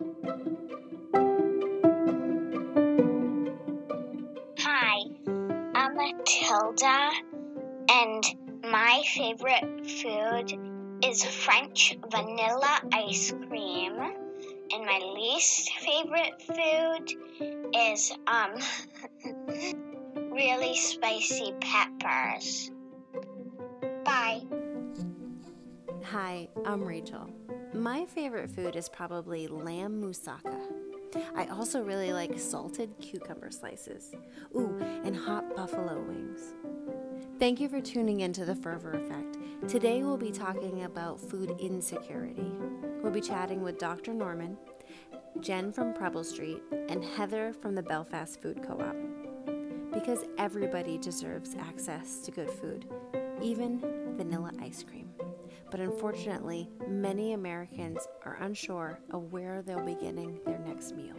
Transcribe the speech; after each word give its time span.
Hi, 0.00 0.06
I'm 5.74 5.96
Matilda, 5.96 7.10
and 7.90 8.22
my 8.62 9.02
favorite 9.12 9.90
food 9.90 11.04
is 11.04 11.24
French 11.24 11.98
vanilla 12.12 12.80
ice 12.92 13.32
cream. 13.48 13.98
And 14.72 14.86
my 14.86 15.00
least 15.16 15.72
favorite 15.80 16.42
food 16.42 17.12
is 17.74 18.12
um 18.28 18.54
really 20.30 20.76
spicy 20.76 21.54
peppers. 21.60 22.70
Bye. 24.04 24.42
Hi, 26.04 26.48
I'm 26.64 26.84
Rachel. 26.84 27.37
My 27.74 28.06
favorite 28.06 28.50
food 28.50 28.76
is 28.76 28.88
probably 28.88 29.46
lamb 29.46 30.02
moussaka. 30.02 30.58
I 31.36 31.46
also 31.46 31.82
really 31.82 32.14
like 32.14 32.38
salted 32.38 32.94
cucumber 32.98 33.50
slices. 33.50 34.14
Ooh, 34.56 34.78
and 35.04 35.14
hot 35.14 35.54
buffalo 35.54 36.00
wings. 36.00 36.54
Thank 37.38 37.60
you 37.60 37.68
for 37.68 37.82
tuning 37.82 38.20
in 38.20 38.32
to 38.32 38.46
the 38.46 38.54
Fervor 38.54 38.92
Effect. 38.92 39.36
Today 39.68 40.02
we'll 40.02 40.16
be 40.16 40.30
talking 40.30 40.84
about 40.84 41.20
food 41.20 41.56
insecurity. 41.60 42.50
We'll 43.02 43.12
be 43.12 43.20
chatting 43.20 43.60
with 43.62 43.78
Dr. 43.78 44.14
Norman, 44.14 44.56
Jen 45.40 45.70
from 45.70 45.92
Preble 45.92 46.24
Street, 46.24 46.62
and 46.88 47.04
Heather 47.04 47.52
from 47.52 47.74
the 47.74 47.82
Belfast 47.82 48.40
Food 48.40 48.62
Co 48.66 48.80
op. 48.80 48.96
Because 49.92 50.24
everybody 50.38 50.96
deserves 50.96 51.54
access 51.54 52.20
to 52.20 52.30
good 52.30 52.50
food, 52.50 52.86
even 53.42 53.80
vanilla 54.16 54.52
ice 54.58 54.82
cream. 54.82 55.07
But 55.70 55.80
unfortunately, 55.80 56.70
many 56.88 57.34
Americans 57.34 58.08
are 58.24 58.38
unsure 58.40 59.00
of 59.10 59.32
where 59.32 59.62
they'll 59.62 59.84
be 59.84 59.94
getting 59.94 60.40
their 60.46 60.58
next 60.58 60.94
meal. 60.96 61.16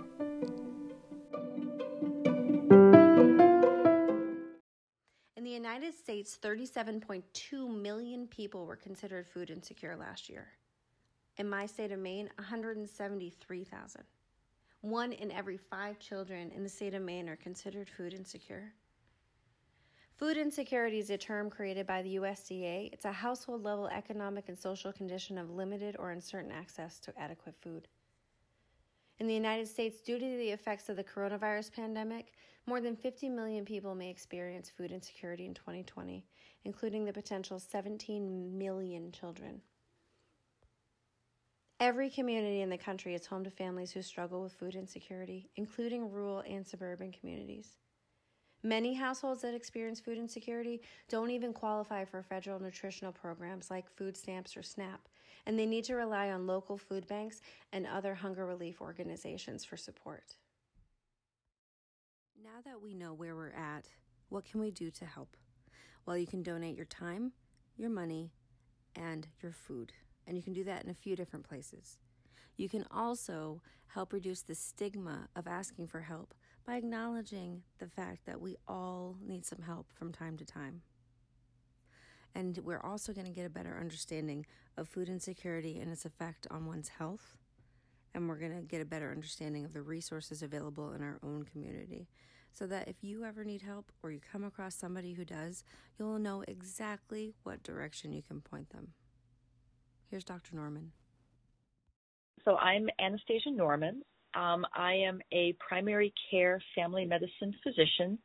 In 5.37 5.43
the 5.43 5.51
United 5.51 5.93
States, 5.93 6.37
37.2 6.41 7.81
million 7.81 8.27
people 8.27 8.65
were 8.65 8.75
considered 8.75 9.27
food 9.27 9.51
insecure 9.51 9.95
last 9.95 10.29
year. 10.29 10.47
In 11.37 11.47
my 11.47 11.65
state 11.65 11.91
of 11.91 11.99
Maine, 11.99 12.29
173,000. 12.37 14.03
One 14.81 15.11
in 15.11 15.31
every 15.31 15.57
five 15.57 15.99
children 15.99 16.51
in 16.51 16.63
the 16.63 16.69
state 16.69 16.93
of 16.93 17.01
Maine 17.01 17.29
are 17.29 17.35
considered 17.35 17.89
food 17.89 18.13
insecure. 18.13 18.73
Food 20.19 20.35
insecurity 20.35 20.99
is 20.99 21.09
a 21.11 21.17
term 21.17 21.49
created 21.49 21.87
by 21.87 22.01
the 22.01 22.17
USDA. 22.17 22.89
It's 22.91 23.05
a 23.05 23.11
household 23.13 23.63
level 23.63 23.87
economic 23.87 24.49
and 24.49 24.59
social 24.59 24.91
condition 24.91 25.37
of 25.37 25.49
limited 25.49 25.95
or 25.97 26.11
uncertain 26.11 26.51
access 26.51 26.99
to 26.99 27.17
adequate 27.17 27.55
food. 27.61 27.87
In 29.19 29.27
the 29.27 29.33
United 29.33 29.69
States, 29.69 30.01
due 30.01 30.19
to 30.19 30.25
the 30.25 30.49
effects 30.49 30.89
of 30.89 30.97
the 30.97 31.05
coronavirus 31.05 31.71
pandemic, 31.71 32.33
more 32.65 32.81
than 32.81 32.97
50 32.97 33.29
million 33.29 33.63
people 33.63 33.95
may 33.95 34.09
experience 34.09 34.69
food 34.69 34.91
insecurity 34.91 35.45
in 35.45 35.53
2020, 35.53 36.25
including 36.65 37.05
the 37.05 37.13
potential 37.13 37.57
17 37.57 38.57
million 38.57 39.13
children. 39.13 39.61
Every 41.79 42.09
community 42.09 42.59
in 42.59 42.69
the 42.69 42.77
country 42.77 43.15
is 43.15 43.25
home 43.25 43.45
to 43.45 43.49
families 43.49 43.91
who 43.91 44.01
struggle 44.01 44.43
with 44.43 44.51
food 44.51 44.75
insecurity, 44.75 45.49
including 45.55 46.11
rural 46.11 46.43
and 46.45 46.67
suburban 46.67 47.13
communities. 47.13 47.77
Many 48.63 48.93
households 48.93 49.41
that 49.43 49.53
experience 49.53 50.01
food 50.01 50.17
insecurity 50.17 50.81
don't 51.07 51.31
even 51.31 51.53
qualify 51.53 52.03
for 52.03 52.21
federal 52.21 52.59
nutritional 52.59 53.13
programs 53.13 53.71
like 53.71 53.89
food 53.89 54.17
stamps 54.17 54.57
or 54.57 54.63
SNAP, 54.63 55.07
and 55.45 55.57
they 55.57 55.65
need 55.65 55.85
to 55.85 55.95
rely 55.95 56.29
on 56.31 56.45
local 56.45 56.77
food 56.77 57.07
banks 57.07 57.41
and 57.71 57.87
other 57.87 58.13
hunger 58.13 58.45
relief 58.45 58.81
organizations 58.81 59.63
for 59.63 59.77
support. 59.77 60.35
Now 62.43 62.59
that 62.65 62.81
we 62.81 62.93
know 62.93 63.13
where 63.13 63.35
we're 63.35 63.51
at, 63.51 63.85
what 64.27 64.43
can 64.43 64.59
we 64.59 64.71
do 64.71 64.91
to 64.91 65.05
help? 65.05 65.37
Well, 66.05 66.17
you 66.17 66.27
can 66.27 66.43
donate 66.43 66.75
your 66.75 66.85
time, 66.85 67.31
your 67.77 67.89
money, 67.89 68.33
and 68.95 69.27
your 69.41 69.53
food. 69.53 69.93
And 70.27 70.35
you 70.35 70.43
can 70.43 70.53
do 70.53 70.63
that 70.65 70.83
in 70.83 70.89
a 70.89 70.93
few 70.93 71.15
different 71.15 71.47
places. 71.47 71.97
You 72.57 72.67
can 72.67 72.85
also 72.91 73.61
help 73.87 74.11
reduce 74.11 74.41
the 74.41 74.55
stigma 74.55 75.29
of 75.35 75.47
asking 75.47 75.87
for 75.87 76.01
help 76.01 76.33
by 76.69 76.75
acknowledging 76.75 77.63
the 77.79 77.87
fact 77.87 78.27
that 78.27 78.39
we 78.39 78.55
all 78.67 79.17
need 79.25 79.43
some 79.43 79.63
help 79.63 79.87
from 79.91 80.11
time 80.11 80.37
to 80.37 80.45
time. 80.45 80.83
And 82.35 82.59
we're 82.63 82.83
also 82.83 83.11
going 83.11 83.25
to 83.25 83.33
get 83.33 83.47
a 83.47 83.49
better 83.49 83.75
understanding 83.81 84.45
of 84.77 84.87
food 84.87 85.09
insecurity 85.09 85.79
and 85.79 85.91
its 85.91 86.05
effect 86.05 86.45
on 86.51 86.67
one's 86.67 86.89
health. 86.89 87.37
And 88.13 88.29
we're 88.29 88.37
going 88.37 88.55
to 88.55 88.61
get 88.61 88.83
a 88.83 88.85
better 88.85 89.09
understanding 89.09 89.65
of 89.65 89.73
the 89.73 89.81
resources 89.81 90.43
available 90.43 90.93
in 90.93 91.01
our 91.01 91.17
own 91.23 91.41
community. 91.41 92.07
So 92.53 92.67
that 92.67 92.87
if 92.87 92.97
you 93.03 93.25
ever 93.25 93.43
need 93.43 93.63
help 93.63 93.91
or 94.03 94.11
you 94.11 94.19
come 94.19 94.43
across 94.43 94.75
somebody 94.75 95.13
who 95.13 95.25
does, 95.25 95.63
you'll 95.97 96.19
know 96.19 96.43
exactly 96.47 97.33
what 97.41 97.63
direction 97.63 98.13
you 98.13 98.21
can 98.21 98.41
point 98.41 98.69
them. 98.69 98.89
Here's 100.11 100.23
Dr. 100.23 100.55
Norman. 100.55 100.91
So 102.45 102.57
I'm 102.57 102.89
Anastasia 102.99 103.49
Norman. 103.49 104.03
Um, 104.35 104.65
I 104.75 104.93
am 104.93 105.21
a 105.31 105.55
primary 105.65 106.13
care 106.29 106.61
family 106.75 107.05
medicine 107.05 107.53
physician. 107.63 108.17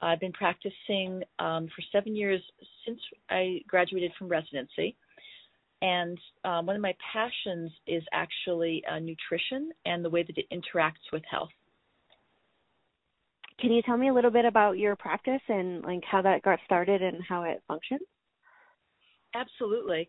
I've 0.00 0.20
been 0.20 0.32
practicing 0.32 1.22
um, 1.38 1.68
for 1.68 1.82
seven 1.92 2.14
years 2.14 2.40
since 2.86 3.00
I 3.30 3.60
graduated 3.66 4.12
from 4.18 4.28
residency. 4.28 4.96
And 5.82 6.18
um, 6.44 6.66
one 6.66 6.76
of 6.76 6.82
my 6.82 6.94
passions 7.12 7.70
is 7.86 8.02
actually 8.12 8.82
uh, 8.90 8.98
nutrition 8.98 9.70
and 9.84 10.04
the 10.04 10.10
way 10.10 10.22
that 10.22 10.38
it 10.38 10.46
interacts 10.50 11.12
with 11.12 11.22
health. 11.30 11.50
Can 13.60 13.70
you 13.72 13.82
tell 13.82 13.96
me 13.96 14.08
a 14.08 14.14
little 14.14 14.30
bit 14.30 14.44
about 14.44 14.78
your 14.78 14.96
practice 14.96 15.40
and 15.48 15.82
like 15.84 16.02
how 16.10 16.22
that 16.22 16.42
got 16.42 16.58
started 16.64 17.02
and 17.02 17.22
how 17.26 17.44
it 17.44 17.62
functions? 17.68 18.00
Absolutely. 19.34 20.08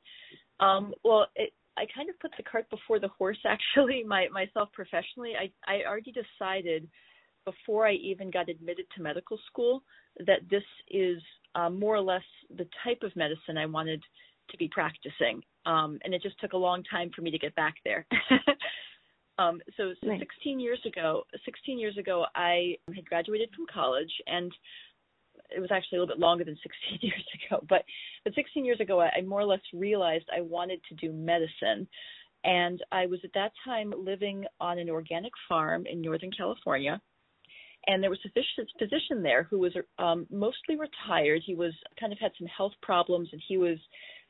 Um, 0.59 0.94
well, 1.03 1.28
it, 1.35 1.52
I 1.78 1.86
kind 1.94 2.09
of 2.09 2.19
put 2.19 2.31
the 2.38 2.44
cart 2.44 2.69
before 2.69 3.00
the 3.00 3.09
horse 3.09 3.38
actually 3.46 4.03
my 4.08 4.28
myself 4.31 4.69
professionally. 4.74 5.34
I 5.40 5.52
I 5.72 5.84
already 5.86 6.13
decided 6.13 6.88
before 7.46 7.88
I 7.88 7.94
even 7.94 8.31
got 8.31 8.50
admitted 8.50 8.86
to 8.96 9.03
medical 9.03 9.38
school 9.47 9.84
that 10.25 10.40
this 10.50 10.64
is 10.90 11.22
uh, 11.53 11.69
more 11.69 11.96
or 11.96 12.02
less 12.02 12.24
the 12.58 12.68
type 12.84 13.03
of 13.03 13.16
medicine 13.16 13.58
I 13.58 13.68
wanted 13.68 14.02
to 14.50 14.58
be 14.58 14.68
practicing. 14.68 15.41
Um, 15.66 16.00
and 16.03 16.14
it 16.14 16.22
just 16.22 16.40
took 16.40 16.53
a 16.53 16.58
long 16.58 16.84
time 16.84 17.12
for 17.16 17.22
me 17.22 17.31
to 17.31 17.38
get 17.38 17.56
back 17.56 17.75
there. 17.84 18.06
Um, 19.38 19.62
so, 19.75 19.94
so 20.02 20.08
nice. 20.08 20.19
16 20.19 20.59
years 20.59 20.80
ago 20.85 21.24
16 21.44 21.78
years 21.78 21.97
ago 21.97 22.25
I 22.35 22.78
had 22.96 23.06
graduated 23.06 23.50
from 23.53 23.66
college 23.72 24.12
and 24.28 24.52
it 25.50 25.60
was 25.60 25.72
actually 25.72 25.98
a 25.98 26.02
little 26.02 26.16
bit 26.16 26.22
longer 26.22 26.44
than 26.44 26.58
16 26.64 27.00
years 27.02 27.26
ago, 27.48 27.64
but 27.70 27.84
but 28.24 28.34
16 28.36 28.66
years 28.66 28.80
ago, 28.80 29.00
I, 29.00 29.10
I 29.18 29.22
more 29.22 29.42
or 29.42 29.46
less 29.46 29.62
realized 29.74 30.26
I 30.36 30.42
wanted 30.42 30.82
to 30.90 30.96
do 30.96 31.14
medicine, 31.14 31.88
and 32.44 32.82
I 32.92 33.06
was 33.06 33.20
at 33.24 33.34
that 33.34 33.52
time 33.64 33.94
living 33.98 34.46
on 34.60 34.80
an 34.80 34.90
organic 34.90 35.32
farm 35.50 35.86
in 35.86 36.02
Northern 36.02 36.32
California, 36.32 37.02
and 37.88 38.02
there 38.02 38.10
was 38.10 38.20
a 38.26 38.30
physician 38.80 39.22
there 39.22 39.44
who 39.44 39.60
was 39.60 39.74
um, 40.00 40.26
mostly 40.32 40.76
retired. 40.76 41.42
He 41.46 41.56
was 41.56 41.74
kind 42.00 42.12
of 42.12 42.20
had 42.20 42.32
some 42.38 42.48
health 42.48 42.74
problems, 42.82 43.30
and 43.32 43.42
he 43.48 43.58
was 43.58 43.78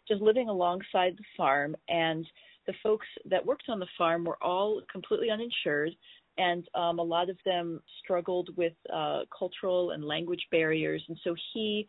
just 0.08 0.22
living 0.22 0.50
alongside 0.50 1.16
the 1.18 1.24
farm, 1.38 1.76
and 1.88 2.26
the 2.68 2.74
folks 2.84 3.08
that 3.30 3.46
worked 3.46 3.66
on 3.70 3.80
the 3.80 3.88
farm 3.98 4.26
were 4.26 4.42
all 4.44 4.82
completely 4.92 5.30
uninsured 5.30 5.92
and 6.38 6.68
um, 6.76 7.00
a 7.00 7.04
lot 7.04 7.30
of 7.30 7.38
them 7.46 7.82
struggled 8.04 8.50
with 8.58 8.74
uh, 8.94 9.22
cultural 9.38 9.92
and 9.92 10.04
language 10.04 10.46
barriers. 10.52 11.04
And 11.08 11.18
so 11.24 11.36
he 11.54 11.88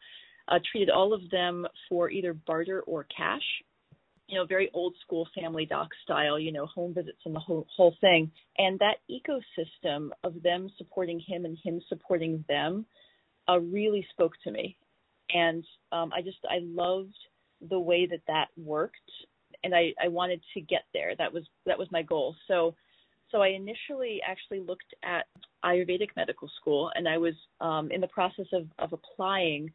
uh, 0.49 0.59
treated 0.71 0.91
all 0.91 1.13
of 1.13 1.29
them 1.31 1.67
for 1.89 2.11
either 2.11 2.33
barter 2.33 2.83
or 2.83 3.07
cash. 3.17 3.43
You 4.29 4.39
know, 4.39 4.45
very 4.45 4.71
old 4.75 4.95
school 5.05 5.29
family 5.41 5.67
doc 5.67 5.89
style, 6.03 6.39
you 6.39 6.51
know, 6.51 6.67
home 6.67 6.93
visits 6.95 7.19
and 7.25 7.35
the 7.35 7.41
whole, 7.41 7.67
whole 7.77 7.95
thing. 8.01 8.31
And 8.59 8.79
that 8.81 8.97
ecosystem 9.09 10.11
of 10.25 10.43
them 10.43 10.69
supporting 10.79 11.21
him 11.21 11.45
and 11.45 11.57
him 11.63 11.81
supporting 11.89 12.45
them 12.49 12.87
uh, 13.49 13.61
really 13.61 14.07
spoke 14.11 14.33
to 14.43 14.51
me. 14.51 14.77
And 15.31 15.65
um, 15.93 16.13
I 16.13 16.23
just, 16.23 16.39
I 16.49 16.59
loved 16.63 17.15
the 17.69 17.79
way 17.79 18.07
that 18.07 18.23
that 18.27 18.47
worked. 18.57 18.97
And 19.63 19.75
I, 19.75 19.93
I 20.03 20.09
wanted 20.09 20.41
to 20.55 20.61
get 20.61 20.83
there. 20.93 21.15
That 21.17 21.33
was, 21.33 21.45
that 21.65 21.79
was 21.79 21.89
my 21.93 22.03
goal. 22.03 22.35
So, 22.49 22.75
so 23.31 23.43
I 23.43 23.49
initially 23.49 24.21
actually 24.27 24.61
looked 24.61 24.95
at 25.03 25.27
Ayurvedic 25.65 26.11
medical 26.17 26.49
school, 26.61 26.91
and 26.95 27.09
I 27.09 27.19
was 27.19 27.35
um, 27.61 27.91
in 27.91 28.01
the 28.01 28.09
process 28.09 28.47
of, 28.53 28.67
of 28.79 28.93
applying 28.93 29.71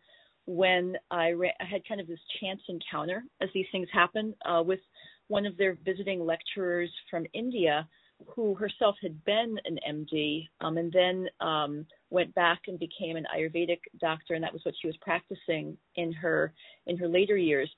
when 0.46 0.96
I, 1.12 1.34
I 1.60 1.66
had 1.66 1.88
kind 1.88 2.02
of 2.02 2.08
this 2.08 2.20
chance 2.40 2.62
encounter, 2.68 3.24
as 3.42 3.50
these 3.54 3.68
things 3.72 3.88
happen, 3.94 4.34
uh, 4.46 4.64
with 4.66 4.80
one 5.28 5.46
of 5.46 5.56
their 5.58 5.78
visiting 5.86 6.26
lecturers 6.26 6.90
from 7.10 7.26
India, 7.34 7.88
who 8.28 8.54
herself 8.56 8.96
had 9.02 9.24
been 9.24 9.58
an 9.66 9.80
MD, 9.90 10.48
um, 10.62 10.78
and 10.78 10.92
then 10.92 11.28
um, 11.40 11.86
went 12.10 12.34
back 12.36 12.62
and 12.68 12.78
became 12.80 13.16
an 13.16 13.26
Ayurvedic 13.36 13.80
doctor, 14.00 14.36
and 14.36 14.44
that 14.44 14.54
was 14.54 14.64
what 14.64 14.76
she 14.80 14.88
was 14.88 14.98
practicing 14.98 15.78
in 15.96 16.12
her 16.14 16.54
in 16.86 16.98
her 16.98 17.08
later 17.08 17.38
years. 17.38 17.70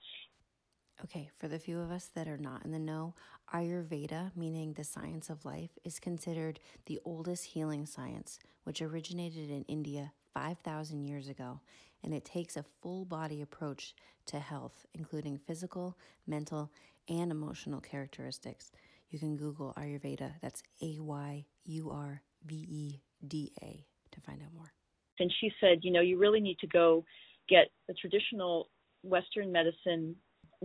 Okay, 1.03 1.29
for 1.37 1.47
the 1.47 1.59
few 1.59 1.79
of 1.79 1.91
us 1.91 2.09
that 2.15 2.27
are 2.27 2.37
not 2.37 2.63
in 2.65 2.71
the 2.71 2.79
know, 2.79 3.13
Ayurveda, 3.53 4.31
meaning 4.35 4.73
the 4.73 4.83
science 4.83 5.29
of 5.29 5.45
life, 5.45 5.69
is 5.83 5.99
considered 5.99 6.59
the 6.87 6.99
oldest 7.05 7.45
healing 7.45 7.85
science, 7.85 8.39
which 8.63 8.81
originated 8.81 9.51
in 9.51 9.63
India 9.65 10.11
5,000 10.33 11.03
years 11.03 11.29
ago, 11.29 11.59
and 12.03 12.13
it 12.13 12.25
takes 12.25 12.57
a 12.57 12.65
full 12.81 13.05
body 13.05 13.41
approach 13.41 13.93
to 14.25 14.39
health, 14.39 14.85
including 14.93 15.37
physical, 15.37 15.97
mental, 16.25 16.71
and 17.07 17.31
emotional 17.31 17.79
characteristics. 17.79 18.71
You 19.09 19.19
can 19.19 19.37
Google 19.37 19.73
Ayurveda, 19.77 20.33
that's 20.41 20.63
A 20.81 20.97
Y 20.99 21.45
U 21.65 21.91
R 21.91 22.21
V 22.45 22.55
E 22.55 23.01
D 23.27 23.51
A, 23.61 23.85
to 24.11 24.21
find 24.21 24.41
out 24.41 24.53
more. 24.55 24.73
And 25.19 25.31
she 25.39 25.51
said, 25.59 25.79
you 25.83 25.91
know, 25.91 26.01
you 26.01 26.17
really 26.17 26.39
need 26.39 26.57
to 26.59 26.67
go 26.67 27.05
get 27.47 27.67
a 27.89 27.93
traditional 27.93 28.69
Western 29.03 29.51
medicine 29.51 30.15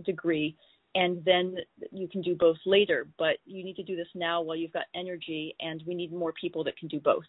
degree 0.05 0.57
and 0.95 1.25
then 1.25 1.57
you 1.93 2.09
can 2.09 2.23
do 2.23 2.35
both 2.35 2.57
later 2.67 3.07
but 3.19 3.37
you 3.45 3.65
need 3.65 3.77
to 3.77 3.83
do 3.83 3.97
this 3.97 4.09
now 4.15 4.41
while 4.41 4.57
you've 4.57 4.73
got 4.73 4.85
energy 4.95 5.55
and 5.61 5.83
we 5.87 5.95
need 5.95 6.13
more 6.13 6.33
people 6.33 6.65
that 6.65 6.77
can 6.77 6.89
do 6.89 7.01
both 7.01 7.25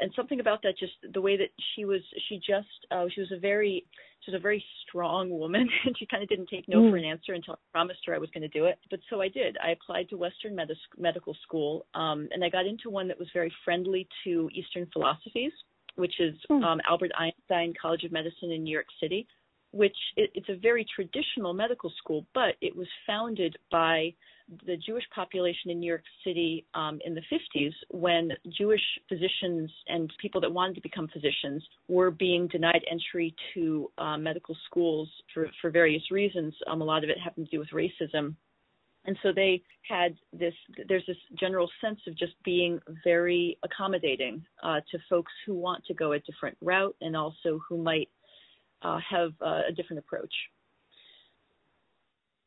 and 0.00 0.12
something 0.14 0.40
about 0.40 0.62
that 0.62 0.78
just 0.78 0.92
the 1.12 1.20
way 1.20 1.36
that 1.36 1.48
she 1.74 1.84
was 1.84 2.00
she 2.28 2.36
just 2.36 2.68
uh, 2.90 3.06
she 3.14 3.20
was 3.20 3.32
a 3.32 3.38
very 3.38 3.84
she 4.20 4.30
was 4.30 4.38
a 4.38 4.42
very 4.42 4.64
strong 4.86 5.30
woman 5.30 5.68
and 5.86 5.96
she 5.98 6.06
kind 6.06 6.22
of 6.22 6.28
didn't 6.28 6.48
take 6.48 6.68
no 6.68 6.82
mm. 6.82 6.90
for 6.90 6.96
an 6.96 7.04
answer 7.04 7.32
until 7.32 7.54
I 7.54 7.58
promised 7.72 8.00
her 8.06 8.14
I 8.14 8.18
was 8.18 8.30
going 8.30 8.42
to 8.42 8.48
do 8.48 8.66
it 8.66 8.78
but 8.90 9.00
so 9.10 9.20
I 9.20 9.28
did 9.28 9.56
I 9.64 9.70
applied 9.70 10.08
to 10.10 10.16
Western 10.16 10.54
med- 10.54 10.70
medical 10.96 11.36
school 11.42 11.86
um, 11.94 12.28
and 12.32 12.44
I 12.44 12.48
got 12.48 12.66
into 12.66 12.90
one 12.90 13.08
that 13.08 13.18
was 13.18 13.28
very 13.32 13.52
friendly 13.64 14.08
to 14.24 14.50
Eastern 14.52 14.86
philosophies 14.92 15.52
which 15.96 16.20
is 16.20 16.34
mm. 16.50 16.62
um, 16.62 16.80
Albert 16.88 17.10
Einstein 17.18 17.74
College 17.80 18.04
of 18.04 18.12
Medicine 18.12 18.52
in 18.52 18.62
New 18.62 18.72
York 18.72 18.86
City 19.00 19.26
which 19.72 19.96
it, 20.16 20.30
it's 20.34 20.48
a 20.48 20.56
very 20.56 20.86
traditional 20.94 21.52
medical 21.52 21.92
school, 21.98 22.26
but 22.34 22.54
it 22.60 22.74
was 22.74 22.86
founded 23.06 23.56
by 23.70 24.14
the 24.66 24.76
Jewish 24.76 25.04
population 25.14 25.70
in 25.70 25.80
New 25.80 25.86
York 25.86 26.04
City 26.24 26.64
um, 26.74 27.00
in 27.04 27.14
the 27.14 27.22
50s 27.30 27.72
when 27.90 28.30
Jewish 28.56 28.80
physicians 29.08 29.70
and 29.88 30.10
people 30.20 30.40
that 30.40 30.50
wanted 30.50 30.74
to 30.76 30.80
become 30.80 31.08
physicians 31.08 31.62
were 31.88 32.10
being 32.10 32.48
denied 32.48 32.84
entry 32.90 33.34
to 33.54 33.90
uh, 33.98 34.16
medical 34.16 34.56
schools 34.66 35.08
for, 35.34 35.50
for 35.60 35.70
various 35.70 36.10
reasons. 36.10 36.54
Um, 36.66 36.80
a 36.80 36.84
lot 36.84 37.04
of 37.04 37.10
it 37.10 37.18
happened 37.18 37.46
to 37.50 37.56
do 37.56 37.58
with 37.58 37.68
racism. 37.70 38.34
And 39.04 39.16
so 39.22 39.32
they 39.34 39.62
had 39.88 40.16
this, 40.32 40.54
there's 40.88 41.06
this 41.06 41.16
general 41.38 41.70
sense 41.82 42.00
of 42.06 42.16
just 42.16 42.32
being 42.44 42.78
very 43.04 43.58
accommodating 43.62 44.44
uh, 44.62 44.80
to 44.90 44.98
folks 45.08 45.32
who 45.46 45.54
want 45.54 45.84
to 45.86 45.94
go 45.94 46.12
a 46.12 46.18
different 46.20 46.56
route 46.60 46.96
and 47.00 47.16
also 47.16 47.60
who 47.68 47.82
might 47.82 48.08
uh, 48.82 48.98
have 49.08 49.32
uh, 49.40 49.62
a 49.68 49.72
different 49.72 49.98
approach. 49.98 50.32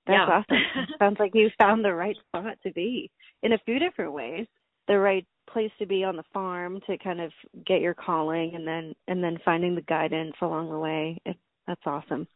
That's 0.08 0.18
yeah. 0.28 0.42
awesome. 0.50 0.88
Sounds 1.00 1.18
like 1.20 1.32
you 1.34 1.50
found 1.60 1.86
the 1.86 1.94
right 1.94 2.16
spot 2.28 2.58
to 2.64 2.72
be 2.72 3.10
in 3.44 3.54
a 3.54 3.60
few 3.66 3.80
different 3.80 4.14
ways. 4.14 4.48
The 4.88 4.98
right 4.98 5.26
place 5.50 5.72
to 5.80 5.86
be 5.86 6.04
on 6.04 6.16
the 6.16 6.24
farm 6.34 6.80
to 6.88 6.98
kind 6.98 7.22
of 7.22 7.32
get 7.66 7.82
your 7.82 7.94
calling, 7.94 8.54
and 8.56 8.68
then 8.68 8.94
and 9.08 9.24
then 9.24 9.38
finding 9.46 9.76
the 9.76 9.82
guidance 9.82 10.34
along 10.42 10.70
the 10.70 10.80
way. 10.80 11.20
It, 11.26 11.38
that's 11.68 11.82
awesome. 11.86 12.28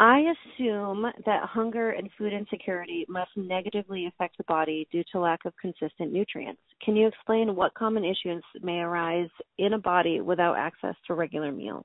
I 0.00 0.32
assume 0.58 1.06
that 1.26 1.44
hunger 1.44 1.90
and 1.90 2.10
food 2.18 2.32
insecurity 2.32 3.06
must 3.08 3.30
negatively 3.36 4.06
affect 4.06 4.36
the 4.36 4.44
body 4.44 4.88
due 4.90 5.04
to 5.12 5.20
lack 5.20 5.44
of 5.44 5.52
consistent 5.60 6.12
nutrients. 6.12 6.60
Can 6.84 6.96
you 6.96 7.06
explain 7.06 7.54
what 7.54 7.74
common 7.74 8.04
issues 8.04 8.42
may 8.62 8.80
arise 8.80 9.28
in 9.58 9.74
a 9.74 9.78
body 9.78 10.20
without 10.20 10.56
access 10.56 10.96
to 11.06 11.14
regular 11.14 11.52
meals? 11.52 11.84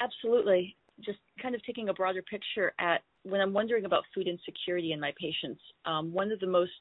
Absolutely. 0.00 0.76
Just 1.00 1.18
kind 1.40 1.54
of 1.54 1.62
taking 1.64 1.88
a 1.88 1.94
broader 1.94 2.22
picture 2.22 2.72
at 2.78 3.02
when 3.22 3.40
I'm 3.40 3.52
wondering 3.52 3.84
about 3.84 4.04
food 4.14 4.26
insecurity 4.28 4.92
in 4.92 5.00
my 5.00 5.12
patients, 5.20 5.60
um, 5.84 6.12
one 6.12 6.32
of 6.32 6.40
the 6.40 6.46
most 6.46 6.72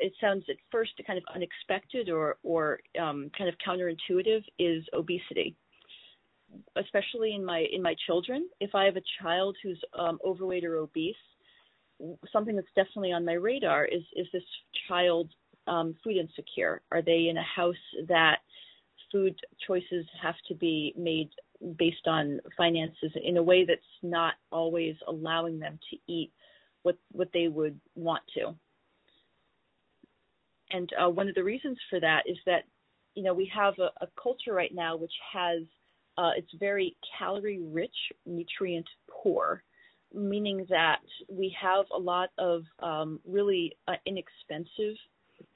it 0.00 0.12
sounds 0.20 0.44
at 0.48 0.56
first 0.70 0.92
kind 1.06 1.18
of 1.18 1.24
unexpected 1.34 2.08
or 2.08 2.36
or 2.42 2.80
um, 3.00 3.30
kind 3.36 3.48
of 3.48 3.54
counterintuitive 3.66 4.42
is 4.58 4.84
obesity, 4.94 5.56
especially 6.76 7.34
in 7.34 7.44
my 7.44 7.66
in 7.72 7.82
my 7.82 7.94
children. 8.06 8.48
If 8.60 8.74
I 8.74 8.84
have 8.84 8.96
a 8.96 9.02
child 9.22 9.56
who's 9.62 9.80
um, 9.98 10.18
overweight 10.24 10.64
or 10.64 10.76
obese, 10.76 11.14
something 12.32 12.56
that's 12.56 12.68
definitely 12.74 13.12
on 13.12 13.24
my 13.24 13.34
radar 13.34 13.84
is 13.86 14.02
is 14.16 14.26
this 14.32 14.42
child 14.88 15.30
um, 15.66 15.94
food 16.02 16.16
insecure? 16.16 16.82
Are 16.92 17.02
they 17.02 17.28
in 17.28 17.36
a 17.36 17.42
house 17.42 17.76
that 18.08 18.38
food 19.12 19.38
choices 19.66 20.04
have 20.22 20.34
to 20.48 20.54
be 20.54 20.92
made 20.96 21.30
based 21.76 22.06
on 22.06 22.40
finances 22.56 23.12
in 23.22 23.36
a 23.36 23.42
way 23.42 23.64
that's 23.64 23.80
not 24.02 24.34
always 24.50 24.94
allowing 25.08 25.58
them 25.58 25.78
to 25.90 25.96
eat 26.12 26.32
what 26.82 26.96
what 27.12 27.28
they 27.32 27.48
would 27.48 27.78
want 27.94 28.22
to. 28.34 28.54
And 30.70 30.90
uh, 31.00 31.08
one 31.08 31.28
of 31.28 31.34
the 31.34 31.44
reasons 31.44 31.78
for 31.88 32.00
that 32.00 32.22
is 32.26 32.36
that 32.46 32.64
you 33.14 33.22
know 33.22 33.34
we 33.34 33.50
have 33.54 33.74
a, 33.78 33.90
a 34.04 34.08
culture 34.20 34.52
right 34.52 34.74
now 34.74 34.96
which 34.96 35.12
has 35.32 35.62
uh, 36.16 36.30
it's 36.36 36.52
very 36.60 36.96
calorie 37.18 37.60
rich, 37.60 37.94
nutrient 38.24 38.86
poor, 39.10 39.62
meaning 40.12 40.64
that 40.68 41.00
we 41.28 41.54
have 41.60 41.86
a 41.94 41.98
lot 41.98 42.30
of 42.38 42.62
um, 42.80 43.18
really 43.26 43.76
uh, 43.88 43.94
inexpensive 44.06 44.96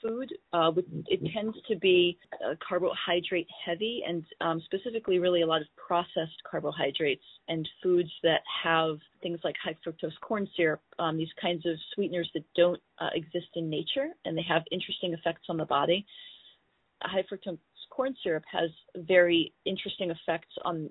food. 0.02 0.32
Uh, 0.52 0.72
it 1.06 1.20
tends 1.32 1.56
to 1.68 1.76
be 1.76 2.18
uh, 2.44 2.54
carbohydrate 2.66 3.46
heavy 3.64 4.02
and 4.06 4.24
um, 4.40 4.60
specifically 4.64 5.18
really 5.18 5.42
a 5.42 5.46
lot 5.46 5.60
of 5.60 5.68
processed 5.76 6.36
carbohydrates 6.48 7.24
and 7.48 7.68
foods 7.82 8.10
that 8.22 8.40
have 8.62 8.96
things 9.22 9.40
like 9.44 9.54
high 9.62 9.76
fructose 9.86 10.18
corn 10.20 10.48
syrup, 10.56 10.80
um, 10.98 11.16
these 11.16 11.32
kinds 11.40 11.64
of 11.66 11.74
sweeteners 11.94 12.30
that 12.34 12.44
don't 12.56 12.80
uh, 12.98 13.10
exist 13.14 13.48
in 13.54 13.68
nature 13.68 14.08
and 14.24 14.36
they 14.36 14.44
have 14.48 14.62
interesting 14.70 15.12
effects 15.12 15.46
on 15.48 15.56
the 15.56 15.64
body. 15.64 16.06
High 17.02 17.24
fructose 17.30 17.58
corn 17.90 18.14
syrup 18.22 18.44
has 18.50 18.70
very 18.96 19.52
interesting 19.64 20.10
effects 20.10 20.54
on 20.64 20.90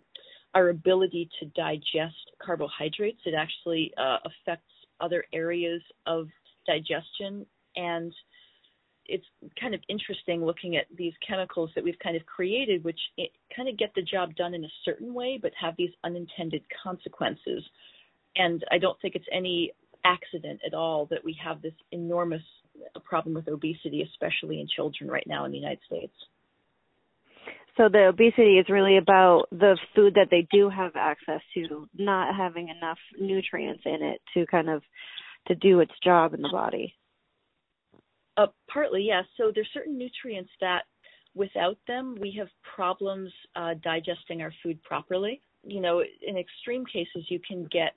our 0.53 0.69
ability 0.69 1.29
to 1.39 1.45
digest 1.47 2.15
carbohydrates. 2.43 3.19
It 3.25 3.33
actually 3.37 3.93
uh, 3.97 4.17
affects 4.25 4.71
other 4.99 5.25
areas 5.33 5.81
of 6.05 6.27
digestion 6.65 7.45
and 7.75 8.13
it's 9.07 9.25
kind 9.59 9.73
of 9.73 9.81
interesting 9.89 10.43
looking 10.43 10.75
at 10.75 10.85
these 10.97 11.13
chemicals 11.27 11.69
that 11.75 11.83
we've 11.83 11.99
kind 12.03 12.15
of 12.15 12.25
created, 12.25 12.83
which 12.83 12.99
kind 13.55 13.69
of 13.69 13.77
get 13.77 13.93
the 13.95 14.01
job 14.01 14.35
done 14.35 14.53
in 14.53 14.65
a 14.65 14.71
certain 14.83 15.13
way, 15.13 15.39
but 15.41 15.51
have 15.59 15.75
these 15.77 15.91
unintended 16.03 16.63
consequences. 16.83 17.63
And 18.35 18.63
I 18.71 18.77
don't 18.77 18.99
think 19.01 19.15
it's 19.15 19.25
any 19.31 19.71
accident 20.05 20.61
at 20.65 20.73
all 20.73 21.05
that 21.07 21.23
we 21.23 21.37
have 21.43 21.61
this 21.61 21.73
enormous 21.91 22.43
problem 23.03 23.35
with 23.35 23.47
obesity, 23.47 24.03
especially 24.03 24.61
in 24.61 24.67
children 24.75 25.09
right 25.09 25.25
now 25.27 25.45
in 25.45 25.51
the 25.51 25.57
United 25.57 25.79
States. 25.85 26.13
So 27.75 27.89
the 27.89 28.07
obesity 28.07 28.57
is 28.57 28.69
really 28.69 28.97
about 28.97 29.45
the 29.51 29.77
food 29.95 30.15
that 30.15 30.29
they 30.31 30.47
do 30.51 30.69
have 30.69 30.95
access 30.95 31.41
to 31.53 31.87
not 31.95 32.35
having 32.35 32.69
enough 32.69 32.97
nutrients 33.19 33.83
in 33.85 34.01
it 34.01 34.21
to 34.33 34.45
kind 34.47 34.69
of 34.69 34.81
to 35.47 35.55
do 35.55 35.79
its 35.79 35.91
job 36.03 36.33
in 36.33 36.41
the 36.41 36.49
body. 36.49 36.95
Uh, 38.37 38.47
partly, 38.71 39.03
yes. 39.03 39.25
So 39.35 39.51
there's 39.53 39.69
certain 39.73 39.97
nutrients 39.97 40.51
that 40.61 40.83
without 41.33 41.77
them 41.87 42.15
we 42.19 42.35
have 42.37 42.47
problems 42.75 43.31
uh, 43.55 43.73
digesting 43.83 44.41
our 44.41 44.53
food 44.63 44.81
properly. 44.83 45.41
You 45.63 45.81
know, 45.81 46.03
in 46.25 46.37
extreme 46.37 46.85
cases, 46.85 47.25
you 47.29 47.39
can 47.45 47.67
get, 47.71 47.95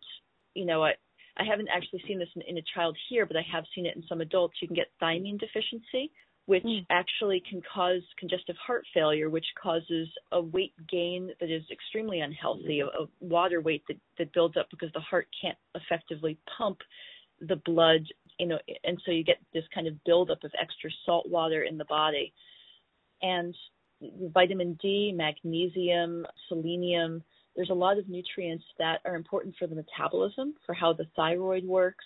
you 0.54 0.64
know, 0.64 0.82
I, 0.82 0.94
I 1.36 1.44
haven't 1.44 1.68
actually 1.68 2.02
seen 2.06 2.18
this 2.18 2.28
in, 2.34 2.42
in 2.42 2.58
a 2.58 2.62
child 2.74 2.96
here, 3.08 3.26
but 3.26 3.36
I 3.36 3.44
have 3.52 3.64
seen 3.74 3.86
it 3.86 3.96
in 3.96 4.02
some 4.08 4.20
adults. 4.20 4.56
You 4.60 4.68
can 4.68 4.74
get 4.74 4.88
thiamine 5.00 5.38
deficiency, 5.38 6.10
which 6.46 6.64
mm. 6.64 6.84
actually 6.90 7.42
can 7.48 7.62
cause 7.72 8.02
congestive 8.18 8.56
heart 8.56 8.84
failure, 8.92 9.30
which 9.30 9.46
causes 9.62 10.08
a 10.32 10.40
weight 10.40 10.74
gain 10.88 11.30
that 11.38 11.50
is 11.50 11.62
extremely 11.70 12.20
unhealthy, 12.20 12.80
a, 12.80 12.86
a 12.86 13.06
water 13.20 13.60
weight 13.60 13.84
that, 13.88 13.98
that 14.18 14.32
builds 14.32 14.56
up 14.56 14.68
because 14.70 14.90
the 14.94 15.00
heart 15.00 15.28
can't 15.40 15.58
effectively 15.74 16.38
pump 16.58 16.78
the 17.40 17.56
blood 17.64 18.04
you 18.40 18.46
know, 18.46 18.58
and 18.84 19.00
so 19.04 19.12
you 19.12 19.22
get 19.22 19.36
this 19.52 19.64
kind 19.74 19.86
of 19.86 20.02
buildup 20.04 20.42
of 20.44 20.52
extra 20.60 20.90
salt 21.04 21.28
water 21.28 21.62
in 21.62 21.76
the 21.78 21.84
body. 21.84 22.32
And 23.22 23.54
vitamin 24.32 24.78
D, 24.80 25.12
magnesium, 25.14 26.26
selenium, 26.48 27.22
there's 27.54 27.70
a 27.70 27.74
lot 27.74 27.98
of 27.98 28.08
nutrients 28.08 28.64
that 28.78 29.00
are 29.04 29.16
important 29.16 29.54
for 29.58 29.66
the 29.66 29.74
metabolism, 29.74 30.54
for 30.64 30.74
how 30.74 30.92
the 30.92 31.06
thyroid 31.16 31.64
works, 31.64 32.04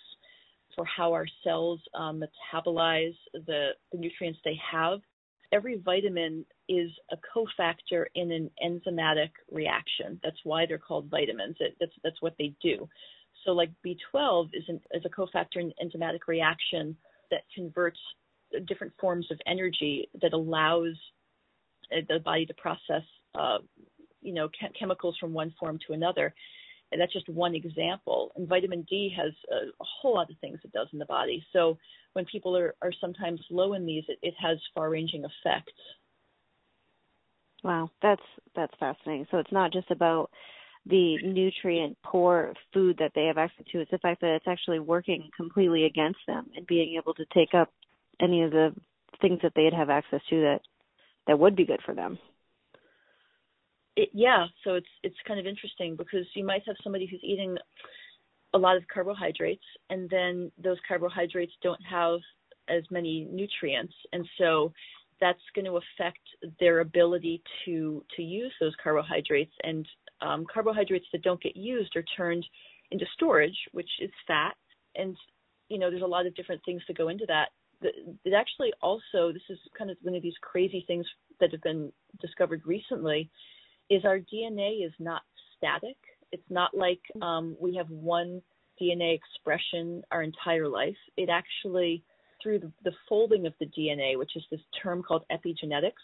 for 0.75 0.85
how 0.85 1.13
our 1.13 1.27
cells 1.43 1.79
um, 1.93 2.21
metabolize 2.21 3.15
the, 3.33 3.69
the 3.91 3.97
nutrients 3.97 4.39
they 4.43 4.59
have. 4.71 4.99
Every 5.53 5.77
vitamin 5.77 6.45
is 6.67 6.91
a 7.11 7.17
cofactor 7.33 8.05
in 8.15 8.31
an 8.31 8.49
enzymatic 8.63 9.29
reaction. 9.51 10.19
That's 10.23 10.39
why 10.43 10.65
they're 10.65 10.77
called 10.79 11.09
vitamins. 11.09 11.55
It, 11.59 11.77
that's 11.79 11.93
that's 12.03 12.21
what 12.21 12.35
they 12.37 12.53
do. 12.61 12.89
So, 13.45 13.51
like 13.51 13.71
B12 13.85 14.49
is, 14.53 14.63
an, 14.67 14.81
is 14.91 15.03
a 15.05 15.09
cofactor 15.09 15.57
in 15.57 15.71
enzymatic 15.83 16.27
reaction 16.27 16.97
that 17.31 17.41
converts 17.53 17.99
different 18.67 18.93
forms 18.99 19.27
of 19.31 19.39
energy 19.47 20.09
that 20.21 20.33
allows 20.33 20.95
uh, 21.91 22.01
the 22.09 22.19
body 22.19 22.45
to 22.45 22.53
process, 22.55 23.03
uh, 23.35 23.59
you 24.21 24.33
know, 24.33 24.49
chemicals 24.77 25.15
from 25.19 25.33
one 25.33 25.53
form 25.59 25.79
to 25.87 25.93
another. 25.93 26.33
And 26.91 27.01
that's 27.01 27.13
just 27.13 27.27
one 27.29 27.55
example. 27.55 28.31
And 28.35 28.47
vitamin 28.47 28.85
D 28.89 29.13
has 29.17 29.33
a, 29.51 29.67
a 29.67 29.85
whole 30.01 30.15
lot 30.15 30.29
of 30.29 30.37
things 30.39 30.59
it 30.63 30.71
does 30.71 30.87
in 30.93 30.99
the 30.99 31.05
body. 31.05 31.43
So 31.51 31.77
when 32.13 32.25
people 32.25 32.55
are, 32.55 32.75
are 32.81 32.93
sometimes 33.01 33.41
low 33.49 33.73
in 33.73 33.85
these, 33.85 34.03
it, 34.07 34.19
it 34.21 34.33
has 34.39 34.57
far-ranging 34.73 35.23
effects. 35.23 35.73
Wow, 37.63 37.89
that's 38.01 38.21
that's 38.55 38.73
fascinating. 38.79 39.25
So 39.31 39.39
it's 39.39 39.51
not 39.51 39.73
just 39.73 39.89
about 39.89 40.29
the 40.87 41.17
nutrient 41.23 41.97
poor 42.03 42.53
food 42.73 42.97
that 42.99 43.11
they 43.15 43.25
have 43.25 43.37
access 43.37 43.65
to. 43.71 43.79
It's 43.79 43.91
the 43.91 43.97
fact 43.97 44.21
that 44.21 44.35
it's 44.35 44.47
actually 44.47 44.79
working 44.79 45.29
completely 45.35 45.85
against 45.85 46.19
them 46.27 46.47
and 46.55 46.65
being 46.67 46.95
able 46.97 47.13
to 47.15 47.25
take 47.33 47.53
up 47.53 47.71
any 48.21 48.43
of 48.43 48.51
the 48.51 48.73
things 49.21 49.39
that 49.41 49.53
they'd 49.55 49.73
have 49.73 49.89
access 49.89 50.21
to 50.29 50.41
that 50.41 50.59
that 51.27 51.39
would 51.39 51.55
be 51.55 51.65
good 51.65 51.81
for 51.85 51.95
them. 51.95 52.19
It, 53.95 54.09
yeah, 54.13 54.45
so 54.63 54.75
it's 54.75 54.87
it's 55.03 55.15
kind 55.27 55.39
of 55.39 55.47
interesting 55.47 55.95
because 55.95 56.25
you 56.35 56.45
might 56.45 56.63
have 56.67 56.75
somebody 56.83 57.07
who's 57.09 57.23
eating 57.23 57.57
a 58.53 58.57
lot 58.57 58.77
of 58.77 58.83
carbohydrates 58.93 59.63
and 59.89 60.09
then 60.09 60.51
those 60.61 60.77
carbohydrates 60.87 61.53
don't 61.63 61.81
have 61.83 62.19
as 62.69 62.83
many 62.89 63.27
nutrients 63.31 63.93
and 64.11 64.27
so 64.37 64.71
that's 65.21 65.39
going 65.53 65.65
to 65.65 65.77
affect 65.77 66.19
their 66.59 66.79
ability 66.79 67.41
to 67.63 68.03
to 68.15 68.23
use 68.23 68.51
those 68.59 68.73
carbohydrates 68.81 69.53
and 69.63 69.87
um, 70.25 70.45
carbohydrates 70.51 71.05
that 71.11 71.23
don't 71.23 71.41
get 71.41 71.55
used 71.55 71.95
are 71.95 72.05
turned 72.17 72.45
into 72.91 73.05
storage 73.13 73.57
which 73.71 73.89
is 73.99 74.11
fat. 74.27 74.55
And 74.95 75.15
you 75.69 75.79
know 75.79 75.89
there's 75.89 76.03
a 76.03 76.07
lot 76.07 76.25
of 76.25 76.35
different 76.35 76.61
things 76.65 76.81
that 76.87 76.97
go 76.97 77.09
into 77.09 77.25
that. 77.27 77.49
It 77.81 78.33
actually 78.33 78.71
also 78.81 79.31
this 79.31 79.43
is 79.49 79.59
kind 79.77 79.91
of 79.91 79.97
one 80.01 80.15
of 80.15 80.23
these 80.23 80.33
crazy 80.41 80.83
things 80.87 81.05
that 81.39 81.51
have 81.51 81.61
been 81.61 81.91
discovered 82.21 82.61
recently 82.65 83.29
is 83.89 84.05
our 84.05 84.19
dna 84.19 84.85
is 84.85 84.93
not 84.99 85.21
static. 85.57 85.97
It's 86.31 86.49
not 86.49 86.75
like 86.75 87.01
um, 87.21 87.55
we 87.59 87.75
have 87.75 87.89
one 87.89 88.41
dna 88.81 89.15
expression 89.15 90.03
our 90.11 90.23
entire 90.23 90.67
life. 90.67 90.97
It 91.17 91.29
actually 91.29 92.03
through 92.41 92.59
the, 92.59 92.71
the 92.83 92.91
folding 93.09 93.47
of 93.47 93.53
the 93.59 93.65
DNA, 93.65 94.17
which 94.17 94.35
is 94.35 94.43
this 94.51 94.59
term 94.81 95.01
called 95.01 95.23
epigenetics, 95.31 96.03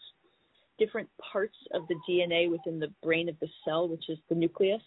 different 0.78 1.10
parts 1.32 1.56
of 1.74 1.88
the 1.88 1.96
DNA 2.10 2.50
within 2.50 2.80
the 2.80 2.92
brain 3.04 3.30
of 3.30 3.40
the 3.40 3.48
cell, 3.66 3.88
which 3.88 4.10
is 4.10 4.18
the 4.30 4.36
nucleus, 4.36 4.82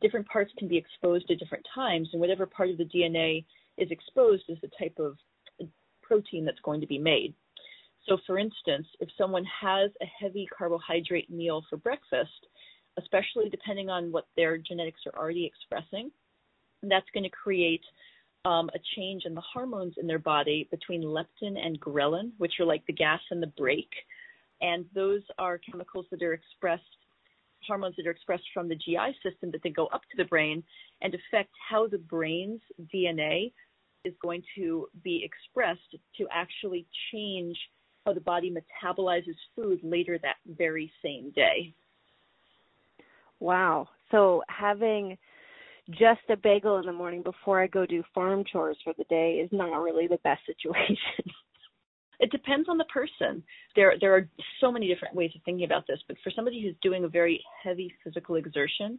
different 0.00 0.26
parts 0.28 0.52
can 0.58 0.68
be 0.68 0.76
exposed 0.76 1.30
at 1.30 1.38
different 1.38 1.66
times, 1.74 2.08
and 2.12 2.20
whatever 2.20 2.46
part 2.46 2.70
of 2.70 2.78
the 2.78 2.84
DNA 2.84 3.44
is 3.76 3.90
exposed 3.90 4.44
is 4.48 4.58
the 4.62 4.70
type 4.78 4.96
of 4.98 5.16
protein 6.02 6.44
that's 6.44 6.60
going 6.60 6.80
to 6.80 6.86
be 6.86 6.98
made. 6.98 7.34
So, 8.08 8.18
for 8.26 8.38
instance, 8.38 8.86
if 9.00 9.08
someone 9.16 9.44
has 9.60 9.90
a 10.02 10.06
heavy 10.20 10.46
carbohydrate 10.56 11.30
meal 11.30 11.64
for 11.70 11.76
breakfast, 11.76 12.46
especially 12.98 13.48
depending 13.50 13.88
on 13.88 14.12
what 14.12 14.26
their 14.36 14.58
genetics 14.58 15.00
are 15.06 15.18
already 15.18 15.46
expressing, 15.46 16.10
that's 16.82 17.08
going 17.14 17.24
to 17.24 17.30
create 17.30 17.82
um, 18.44 18.68
a 18.74 18.78
change 18.96 19.22
in 19.24 19.34
the 19.34 19.40
hormones 19.40 19.94
in 19.96 20.06
their 20.06 20.18
body 20.18 20.68
between 20.70 21.02
leptin 21.02 21.58
and 21.58 21.80
ghrelin, 21.80 22.32
which 22.36 22.52
are 22.60 22.66
like 22.66 22.84
the 22.86 22.92
gas 22.92 23.20
and 23.30 23.42
the 23.42 23.48
brake. 23.48 23.94
And 24.60 24.84
those 24.94 25.22
are 25.38 25.58
chemicals 25.58 26.06
that 26.10 26.22
are 26.22 26.32
expressed, 26.32 26.82
hormones 27.66 27.96
that 27.96 28.06
are 28.06 28.10
expressed 28.10 28.44
from 28.52 28.68
the 28.68 28.76
GI 28.76 29.16
system 29.22 29.50
that 29.52 29.62
then 29.62 29.72
go 29.72 29.86
up 29.86 30.02
to 30.02 30.16
the 30.16 30.24
brain 30.24 30.62
and 31.02 31.14
affect 31.14 31.50
how 31.68 31.86
the 31.86 31.98
brain's 31.98 32.60
DNA 32.94 33.52
is 34.04 34.14
going 34.22 34.42
to 34.54 34.88
be 35.02 35.24
expressed 35.24 35.96
to 36.16 36.26
actually 36.30 36.86
change 37.10 37.56
how 38.04 38.12
the 38.12 38.20
body 38.20 38.52
metabolizes 38.52 39.36
food 39.56 39.80
later 39.82 40.18
that 40.18 40.36
very 40.46 40.92
same 41.02 41.30
day. 41.30 41.74
Wow. 43.40 43.88
So 44.10 44.42
having 44.48 45.16
just 45.90 46.20
a 46.30 46.36
bagel 46.36 46.78
in 46.78 46.86
the 46.86 46.92
morning 46.92 47.22
before 47.22 47.62
I 47.62 47.66
go 47.66 47.84
do 47.84 48.02
farm 48.14 48.44
chores 48.50 48.76
for 48.84 48.94
the 48.96 49.04
day 49.04 49.34
is 49.42 49.50
not 49.52 49.82
really 49.82 50.06
the 50.06 50.18
best 50.24 50.42
situation. 50.46 50.96
It 52.20 52.30
depends 52.30 52.68
on 52.68 52.78
the 52.78 52.84
person. 52.84 53.42
There 53.76 53.94
there 54.00 54.14
are 54.14 54.28
so 54.60 54.70
many 54.70 54.88
different 54.88 55.14
ways 55.14 55.32
of 55.34 55.42
thinking 55.44 55.64
about 55.64 55.86
this, 55.86 56.00
but 56.08 56.16
for 56.22 56.30
somebody 56.30 56.62
who's 56.62 56.76
doing 56.82 57.04
a 57.04 57.08
very 57.08 57.42
heavy 57.62 57.92
physical 58.02 58.36
exertion, 58.36 58.98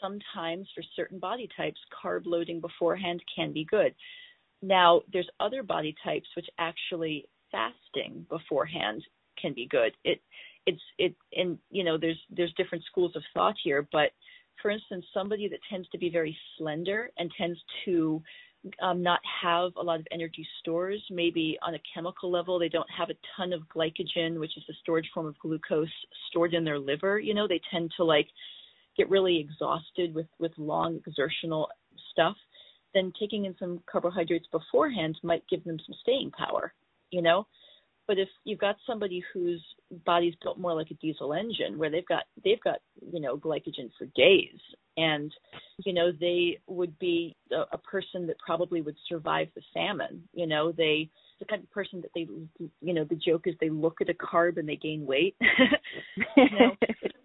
sometimes 0.00 0.68
for 0.74 0.82
certain 0.96 1.18
body 1.18 1.48
types, 1.56 1.80
carb 2.02 2.22
loading 2.26 2.60
beforehand 2.60 3.22
can 3.34 3.52
be 3.52 3.64
good. 3.64 3.94
Now, 4.62 5.02
there's 5.12 5.28
other 5.40 5.62
body 5.62 5.94
types 6.04 6.28
which 6.36 6.46
actually 6.58 7.26
fasting 7.50 8.26
beforehand 8.28 9.02
can 9.40 9.52
be 9.54 9.66
good. 9.66 9.92
It 10.04 10.20
it's 10.66 10.82
it 10.98 11.14
and 11.34 11.58
you 11.70 11.84
know 11.84 11.98
there's 11.98 12.20
there's 12.30 12.52
different 12.56 12.84
schools 12.84 13.12
of 13.16 13.22
thought 13.34 13.56
here, 13.62 13.86
but 13.92 14.12
for 14.60 14.70
instance, 14.70 15.04
somebody 15.12 15.48
that 15.48 15.58
tends 15.68 15.88
to 15.88 15.98
be 15.98 16.08
very 16.08 16.36
slender 16.56 17.10
and 17.18 17.30
tends 17.36 17.58
to 17.84 18.22
um, 18.80 19.02
not 19.02 19.20
have 19.42 19.72
a 19.76 19.82
lot 19.82 20.00
of 20.00 20.06
energy 20.12 20.46
stores, 20.60 21.02
maybe 21.10 21.58
on 21.62 21.74
a 21.74 21.80
chemical 21.92 22.30
level, 22.30 22.58
they 22.58 22.68
don't 22.68 22.88
have 22.96 23.10
a 23.10 23.14
ton 23.36 23.52
of 23.52 23.62
glycogen, 23.74 24.38
which 24.38 24.56
is 24.56 24.62
the 24.68 24.74
storage 24.82 25.08
form 25.12 25.26
of 25.26 25.38
glucose 25.38 25.88
stored 26.28 26.54
in 26.54 26.64
their 26.64 26.78
liver. 26.78 27.18
You 27.18 27.34
know, 27.34 27.48
they 27.48 27.60
tend 27.70 27.92
to 27.96 28.04
like 28.04 28.28
get 28.96 29.10
really 29.10 29.38
exhausted 29.38 30.14
with 30.14 30.26
with 30.38 30.52
long 30.58 31.00
exertional 31.06 31.68
stuff. 32.12 32.36
Then 32.94 33.12
taking 33.18 33.46
in 33.46 33.56
some 33.58 33.80
carbohydrates 33.90 34.46
beforehand 34.52 35.18
might 35.22 35.48
give 35.48 35.64
them 35.64 35.78
some 35.84 35.96
staying 36.02 36.30
power. 36.32 36.72
You 37.10 37.22
know, 37.22 37.46
but 38.12 38.18
if 38.18 38.28
you've 38.44 38.58
got 38.58 38.76
somebody 38.86 39.24
whose 39.32 39.64
body's 40.04 40.34
built 40.42 40.58
more 40.58 40.74
like 40.74 40.90
a 40.90 40.94
diesel 40.94 41.32
engine, 41.32 41.78
where 41.78 41.88
they've 41.88 42.06
got 42.06 42.24
they've 42.44 42.60
got 42.60 42.80
you 43.10 43.22
know 43.22 43.38
glycogen 43.38 43.88
for 43.96 44.04
days, 44.14 44.58
and 44.98 45.32
you 45.86 45.94
know 45.94 46.12
they 46.20 46.58
would 46.66 46.98
be 46.98 47.34
a, 47.50 47.62
a 47.72 47.78
person 47.78 48.26
that 48.26 48.36
probably 48.38 48.82
would 48.82 48.96
survive 49.08 49.48
the 49.54 49.62
famine. 49.72 50.22
You 50.34 50.46
know 50.46 50.72
they 50.72 51.08
the 51.38 51.46
kind 51.46 51.62
of 51.62 51.70
person 51.70 52.02
that 52.02 52.10
they 52.14 52.26
you 52.82 52.92
know 52.92 53.04
the 53.04 53.16
joke 53.16 53.46
is 53.46 53.54
they 53.62 53.70
look 53.70 54.02
at 54.02 54.10
a 54.10 54.14
carb 54.14 54.58
and 54.58 54.68
they 54.68 54.76
gain 54.76 55.06
weight. 55.06 55.34
you 56.36 56.44
know? 56.50 56.76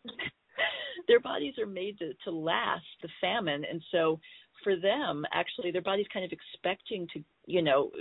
their 1.08 1.20
bodies 1.20 1.54
are 1.58 1.66
made 1.66 2.00
to, 2.00 2.14
to 2.26 2.32
last 2.32 2.86
the 3.02 3.10
famine, 3.22 3.64
and 3.70 3.82
so 3.92 4.20
for 4.64 4.76
them, 4.76 5.24
actually, 5.34 5.72
their 5.72 5.82
body's 5.82 6.08
kind 6.12 6.26
of 6.26 6.32
expecting 6.32 7.08
to, 7.14 7.24
you 7.46 7.62
know, 7.62 7.92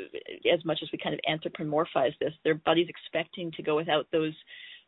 as 0.52 0.64
much 0.64 0.78
as 0.82 0.88
we 0.90 0.98
kind 0.98 1.14
of 1.14 1.20
anthropomorphize 1.28 2.18
this, 2.20 2.32
their 2.44 2.54
body's 2.54 2.88
expecting 2.88 3.52
to 3.52 3.62
go 3.62 3.76
without 3.76 4.06
those 4.12 4.34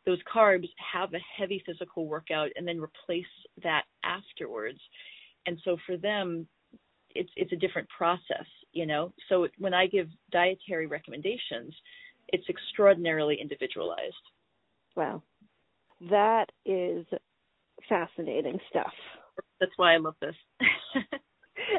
those 0.05 0.19
carbs, 0.33 0.67
have 0.93 1.13
a 1.13 1.19
heavy 1.37 1.61
physical 1.65 2.07
workout, 2.07 2.49
and 2.55 2.67
then 2.67 2.79
replace 2.79 3.25
that 3.61 3.83
afterwards. 4.03 4.79
And 5.45 5.59
so 5.65 5.77
for 5.85 5.97
them, 5.97 6.47
it's 7.15 7.29
it's 7.35 7.51
a 7.51 7.57
different 7.57 7.87
process, 7.89 8.45
you 8.71 8.85
know. 8.85 9.13
So 9.27 9.47
when 9.57 9.73
I 9.73 9.87
give 9.87 10.07
dietary 10.31 10.87
recommendations, 10.87 11.75
it's 12.29 12.47
extraordinarily 12.49 13.37
individualized. 13.39 14.15
Wow, 14.95 15.21
that 16.09 16.47
is 16.65 17.05
fascinating 17.87 18.59
stuff. 18.69 18.91
That's 19.59 19.71
why 19.77 19.93
I 19.93 19.97
love 19.97 20.15
this. 20.21 20.35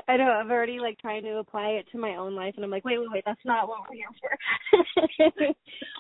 I 0.09 0.17
know 0.17 0.25
I'm 0.25 0.51
already 0.51 0.79
like 0.79 0.99
trying 0.99 1.23
to 1.23 1.39
apply 1.39 1.71
it 1.71 1.87
to 1.93 1.99
my 1.99 2.17
own 2.17 2.35
life, 2.35 2.55
and 2.57 2.65
I'm 2.65 2.71
like, 2.71 2.85
wait, 2.85 2.99
wait, 2.99 3.11
wait, 3.11 3.25
that's 3.27 3.41
not 3.45 3.69
what 3.69 3.81
we're 3.89 3.97
here 3.97 5.55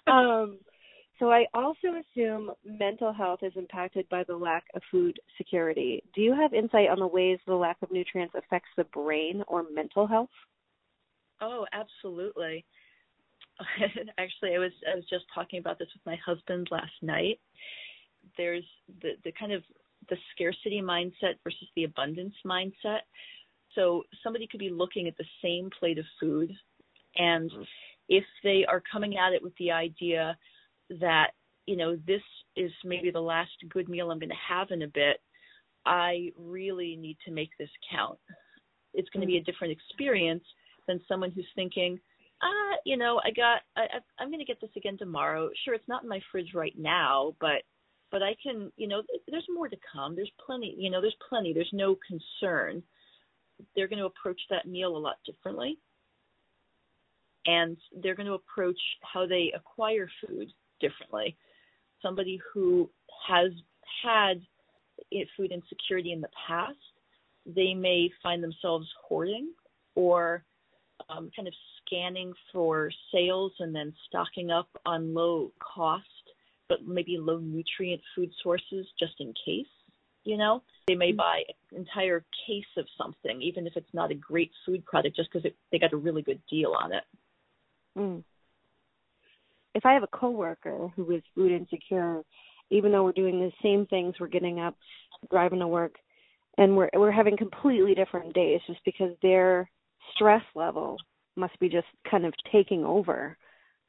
for. 0.06 0.12
um, 0.12 0.58
so 1.18 1.30
I 1.30 1.44
also 1.52 2.00
assume 2.00 2.50
mental 2.64 3.12
health 3.12 3.40
is 3.42 3.52
impacted 3.54 4.08
by 4.08 4.24
the 4.24 4.36
lack 4.36 4.64
of 4.74 4.82
food 4.90 5.18
security. 5.36 6.02
Do 6.14 6.22
you 6.22 6.34
have 6.34 6.54
insight 6.54 6.88
on 6.88 6.98
the 6.98 7.06
ways 7.06 7.38
the 7.46 7.54
lack 7.54 7.76
of 7.82 7.90
nutrients 7.90 8.34
affects 8.36 8.70
the 8.76 8.84
brain 8.84 9.42
or 9.46 9.64
mental 9.72 10.06
health? 10.06 10.30
Oh, 11.42 11.66
absolutely. 11.72 12.64
Actually, 14.18 14.54
I 14.54 14.58
was 14.58 14.72
I 14.90 14.94
was 14.94 15.04
just 15.10 15.24
talking 15.34 15.58
about 15.58 15.78
this 15.78 15.88
with 15.94 16.06
my 16.06 16.16
husband 16.24 16.68
last 16.70 16.92
night. 17.02 17.38
There's 18.38 18.64
the 19.02 19.10
the 19.24 19.32
kind 19.38 19.52
of 19.52 19.62
the 20.10 20.16
scarcity 20.32 20.82
mindset 20.82 21.34
versus 21.44 21.68
the 21.76 21.84
abundance 21.84 22.34
mindset. 22.44 23.00
So 23.74 24.02
somebody 24.22 24.46
could 24.46 24.60
be 24.60 24.70
looking 24.70 25.06
at 25.06 25.16
the 25.16 25.24
same 25.42 25.70
plate 25.78 25.98
of 25.98 26.04
food, 26.20 26.52
and 27.16 27.50
mm-hmm. 27.50 27.62
if 28.08 28.24
they 28.42 28.64
are 28.68 28.82
coming 28.92 29.16
at 29.16 29.32
it 29.32 29.42
with 29.42 29.52
the 29.58 29.70
idea 29.70 30.36
that 31.00 31.28
you 31.66 31.76
know 31.76 31.96
this 32.06 32.22
is 32.56 32.72
maybe 32.84 33.10
the 33.10 33.20
last 33.20 33.52
good 33.70 33.88
meal 33.88 34.10
I'm 34.10 34.18
going 34.18 34.28
to 34.28 34.34
have 34.48 34.72
in 34.72 34.82
a 34.82 34.88
bit, 34.88 35.20
I 35.86 36.30
really 36.36 36.96
need 36.96 37.16
to 37.26 37.32
make 37.32 37.50
this 37.58 37.70
count. 37.90 38.18
It's 38.92 39.08
going 39.10 39.20
to 39.20 39.26
be 39.26 39.36
a 39.36 39.40
mm-hmm. 39.40 39.50
different 39.50 39.72
experience 39.72 40.44
than 40.88 41.00
someone 41.06 41.30
who's 41.30 41.46
thinking, 41.54 42.00
ah, 42.42 42.76
you 42.84 42.96
know, 42.96 43.20
I 43.24 43.30
got, 43.30 43.60
I, 43.76 43.86
I'm 44.18 44.28
going 44.28 44.40
to 44.40 44.44
get 44.44 44.60
this 44.60 44.70
again 44.76 44.98
tomorrow. 44.98 45.50
Sure, 45.64 45.74
it's 45.74 45.88
not 45.88 46.02
in 46.02 46.08
my 46.08 46.20
fridge 46.30 46.52
right 46.54 46.74
now, 46.76 47.34
but 47.40 47.62
but 48.10 48.22
I 48.22 48.34
can, 48.42 48.72
you 48.76 48.88
know, 48.88 49.02
there's 49.28 49.46
more 49.52 49.68
to 49.68 49.76
come. 49.92 50.16
There's 50.16 50.32
plenty, 50.44 50.74
you 50.76 50.90
know, 50.90 51.00
there's 51.00 51.16
plenty. 51.28 51.52
There's 51.52 51.70
no 51.72 51.96
concern 52.06 52.82
they're 53.76 53.88
going 53.88 53.98
to 53.98 54.06
approach 54.06 54.40
that 54.48 54.66
meal 54.66 54.96
a 54.96 54.98
lot 54.98 55.16
differently. 55.26 55.78
And 57.46 57.76
they're 58.02 58.14
going 58.14 58.26
to 58.26 58.34
approach 58.34 58.80
how 59.02 59.26
they 59.26 59.52
acquire 59.54 60.08
food 60.26 60.48
differently. 60.80 61.36
Somebody 62.02 62.40
who 62.52 62.90
has 63.28 63.50
had 64.02 64.40
food 65.36 65.50
insecurity 65.52 66.12
in 66.12 66.20
the 66.20 66.28
past 66.46 66.76
they 67.46 67.74
may 67.74 68.10
find 68.22 68.42
themselves 68.42 68.86
hoarding 69.08 69.48
or 69.94 70.44
um, 71.08 71.30
kind 71.34 71.48
of 71.48 71.54
scanning 71.80 72.32
for 72.52 72.90
sales 73.12 73.52
and 73.58 73.74
then 73.74 73.92
stocking 74.06 74.50
up 74.50 74.68
on 74.86 75.14
low 75.14 75.52
cost 75.58 76.04
but 76.70 76.86
maybe 76.86 77.18
low 77.18 77.38
nutrient 77.38 78.00
food 78.14 78.30
sources 78.42 78.86
just 78.98 79.14
in 79.18 79.34
case. 79.44 79.66
You 80.24 80.36
know, 80.36 80.62
they 80.86 80.94
may 80.94 81.10
mm-hmm. 81.10 81.18
buy 81.18 81.42
an 81.72 81.78
entire 81.78 82.24
case 82.46 82.64
of 82.78 82.86
something, 82.96 83.42
even 83.42 83.66
if 83.66 83.74
it's 83.76 83.92
not 83.92 84.10
a 84.10 84.14
great 84.14 84.50
food 84.64 84.84
product, 84.86 85.16
just 85.16 85.30
because 85.32 85.50
they 85.72 85.78
got 85.78 85.92
a 85.92 85.96
really 85.96 86.22
good 86.22 86.40
deal 86.48 86.74
on 86.78 86.92
it. 86.92 87.04
Mm. 87.98 88.22
If 89.74 89.84
I 89.86 89.94
have 89.94 90.02
a 90.02 90.08
coworker 90.08 90.88
who 90.94 91.10
is 91.10 91.22
food 91.34 91.52
insecure, 91.52 92.22
even 92.70 92.92
though 92.92 93.04
we're 93.04 93.12
doing 93.12 93.40
the 93.40 93.52
same 93.62 93.86
things, 93.86 94.14
we're 94.20 94.28
getting 94.28 94.60
up, 94.60 94.76
driving 95.30 95.60
to 95.60 95.68
work, 95.68 95.94
and 96.58 96.76
we're 96.76 96.90
we're 96.94 97.10
having 97.10 97.36
completely 97.36 97.94
different 97.94 98.34
days, 98.34 98.60
just 98.66 98.80
because 98.84 99.12
their 99.22 99.70
stress 100.14 100.44
level 100.54 100.98
must 101.36 101.58
be 101.60 101.68
just 101.68 101.86
kind 102.08 102.26
of 102.26 102.34
taking 102.52 102.84
over 102.84 103.38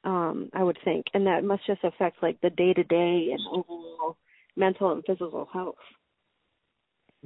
um, 0.03 0.49
I 0.53 0.63
would 0.63 0.77
think, 0.83 1.05
and 1.13 1.27
that 1.27 1.43
must 1.43 1.65
just 1.67 1.83
affect 1.83 2.23
like 2.23 2.39
the 2.41 2.49
day 2.49 2.73
to 2.73 2.83
day 2.83 3.29
and 3.31 3.39
overall 3.51 4.17
mental 4.55 4.91
and 4.91 5.03
physical 5.05 5.47
health. 5.51 5.75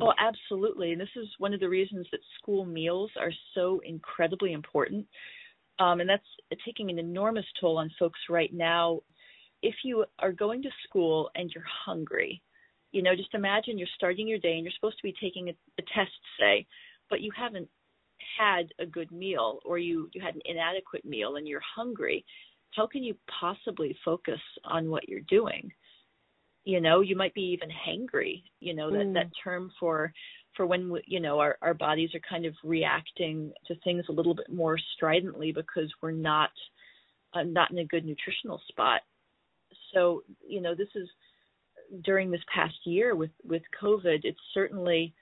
Oh, 0.02 0.12
absolutely. 0.20 0.92
And 0.92 1.00
this 1.00 1.08
is 1.16 1.28
one 1.38 1.54
of 1.54 1.62
the 1.62 1.70
reasons 1.70 2.06
that 2.12 2.20
school 2.38 2.66
meals 2.66 3.12
are 3.18 3.32
so 3.54 3.82
incredibly 3.86 4.52
important. 4.52 5.08
Um, 5.80 6.02
and 6.02 6.10
that's 6.10 6.24
taking 6.66 6.90
an 6.90 7.00
enormous 7.00 7.46
toll 7.60 7.78
on 7.78 7.90
folks 7.98 8.20
right 8.30 8.54
now. 8.54 9.00
If 9.62 9.76
you 9.84 10.06
are 10.20 10.34
going 10.34 10.62
to 10.64 10.70
school 10.88 11.30
and 11.36 11.50
you're 11.54 11.64
hungry, 11.86 12.42
you 12.92 13.04
know, 13.04 13.16
just 13.16 13.34
imagine 13.34 13.78
you're 13.78 13.88
starting 13.96 14.28
your 14.28 14.40
day 14.40 14.56
and 14.56 14.64
you're 14.64 14.74
supposed 14.76 14.98
to 14.98 15.04
be 15.04 15.16
taking 15.22 15.50
a, 15.50 15.54
a 15.80 15.82
test, 15.94 16.12
say, 16.40 16.66
but 17.10 17.22
you 17.22 17.32
haven't 17.36 17.68
had 18.38 18.68
a 18.80 18.86
good 18.86 19.12
meal 19.12 19.60
or 19.66 19.78
you, 19.78 20.10
you 20.14 20.22
had 20.22 20.36
an 20.36 20.42
inadequate 20.46 21.06
meal 21.06 21.38
and 21.38 21.48
you're 21.48 21.62
hungry 21.76 22.26
how 22.74 22.88
can 22.88 23.04
you 23.04 23.16
possibly 23.40 23.96
focus 24.04 24.40
on 24.64 24.90
what 24.90 25.08
you're 25.08 25.22
doing? 25.22 25.72
You 26.64 26.82
know, 26.82 27.02
you 27.02 27.16
might 27.16 27.34
be 27.34 27.42
even 27.42 27.70
hangry, 27.70 28.44
you 28.60 28.74
know, 28.74 28.92
that, 28.92 29.06
mm. 29.06 29.14
that 29.14 29.28
term 29.44 29.72
for 29.80 30.12
for 30.56 30.66
when 30.66 30.90
we, 30.90 31.02
you 31.06 31.20
know 31.20 31.40
our, 31.40 31.58
our 31.62 31.74
bodies 31.74 32.10
are 32.16 32.22
kind 32.30 32.46
of 32.46 32.54
reacting 32.64 33.52
to 33.68 33.76
things 33.84 34.06
a 34.10 34.12
little 34.12 34.34
bit 34.34 34.52
more 34.52 34.78
stridently 34.96 35.52
because 35.52 35.92
we're 36.02 36.12
not 36.12 36.50
uh, 37.34 37.44
not 37.44 37.72
in 37.72 37.80
a 37.80 37.86
good 37.86 38.06
nutritional 38.06 38.62
spot. 38.70 39.02
So, 39.94 40.24
you 40.48 40.62
know, 40.62 40.74
this 40.74 40.88
is 40.96 41.08
during 42.04 42.32
this 42.32 42.42
past 42.54 42.76
year 42.86 43.16
with 43.16 43.32
with 43.44 43.62
COVID, 43.82 44.22
it's 44.24 44.40
certainly 44.54 45.14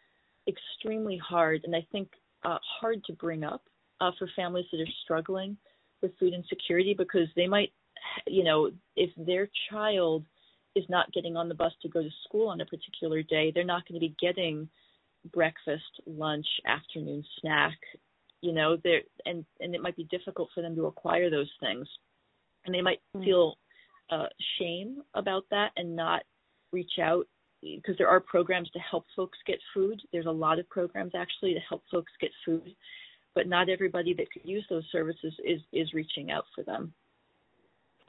extremely 0.47 1.17
hard, 1.17 1.61
and 1.63 1.75
I 1.75 1.85
think 1.91 2.09
uh, 2.43 2.57
hard 2.79 3.03
to 3.05 3.13
bring 3.13 3.43
up 3.43 3.63
uh, 4.01 4.11
for 4.17 4.29
families 4.35 4.65
that 4.71 4.81
are 4.81 4.93
struggling 5.03 5.57
with 6.03 6.17
food 6.19 6.33
insecurity 6.33 6.93
because 6.95 7.27
they 7.35 7.47
might, 7.47 7.71
you 8.27 8.43
know, 8.43 8.69
if 8.95 9.09
their 9.17 9.49
child 9.71 10.23
is 10.75 10.83
not 10.89 11.11
getting 11.13 11.35
on 11.35 11.49
the 11.49 11.55
bus 11.55 11.71
to 11.81 11.89
go 11.89 12.03
to 12.03 12.09
school 12.27 12.49
on 12.49 12.61
a 12.61 12.65
particular 12.65 13.23
day, 13.23 13.51
they're 13.53 13.63
not 13.63 13.87
going 13.87 13.99
to 13.99 14.05
be 14.05 14.15
getting 14.19 14.69
breakfast, 15.31 15.83
lunch, 16.05 16.45
afternoon 16.67 17.23
snack. 17.39 17.77
You 18.41 18.53
know, 18.53 18.77
there 18.83 19.01
and 19.25 19.45
and 19.61 19.73
it 19.73 19.81
might 19.81 19.95
be 19.95 20.03
difficult 20.11 20.49
for 20.53 20.61
them 20.61 20.75
to 20.75 20.87
acquire 20.87 21.29
those 21.29 21.49
things, 21.61 21.87
and 22.65 22.75
they 22.75 22.81
might 22.81 22.99
mm-hmm. 23.15 23.25
feel 23.25 23.55
uh, 24.11 24.25
shame 24.59 25.01
about 25.13 25.45
that 25.49 25.71
and 25.77 25.95
not 25.95 26.23
reach 26.73 26.99
out 27.01 27.25
because 27.61 27.95
there 27.97 28.09
are 28.09 28.19
programs 28.19 28.69
to 28.71 28.79
help 28.79 29.05
folks 29.15 29.37
get 29.47 29.59
food. 29.73 30.01
There's 30.11 30.25
a 30.25 30.31
lot 30.31 30.59
of 30.59 30.67
programs 30.69 31.13
actually 31.15 31.53
to 31.53 31.59
help 31.61 31.83
folks 31.89 32.11
get 32.19 32.31
food 32.45 32.75
but 33.35 33.47
not 33.47 33.69
everybody 33.69 34.13
that 34.13 34.31
could 34.31 34.45
use 34.45 34.65
those 34.69 34.85
services 34.91 35.33
is 35.43 35.61
is 35.71 35.93
reaching 35.93 36.31
out 36.31 36.45
for 36.55 36.63
them. 36.63 36.93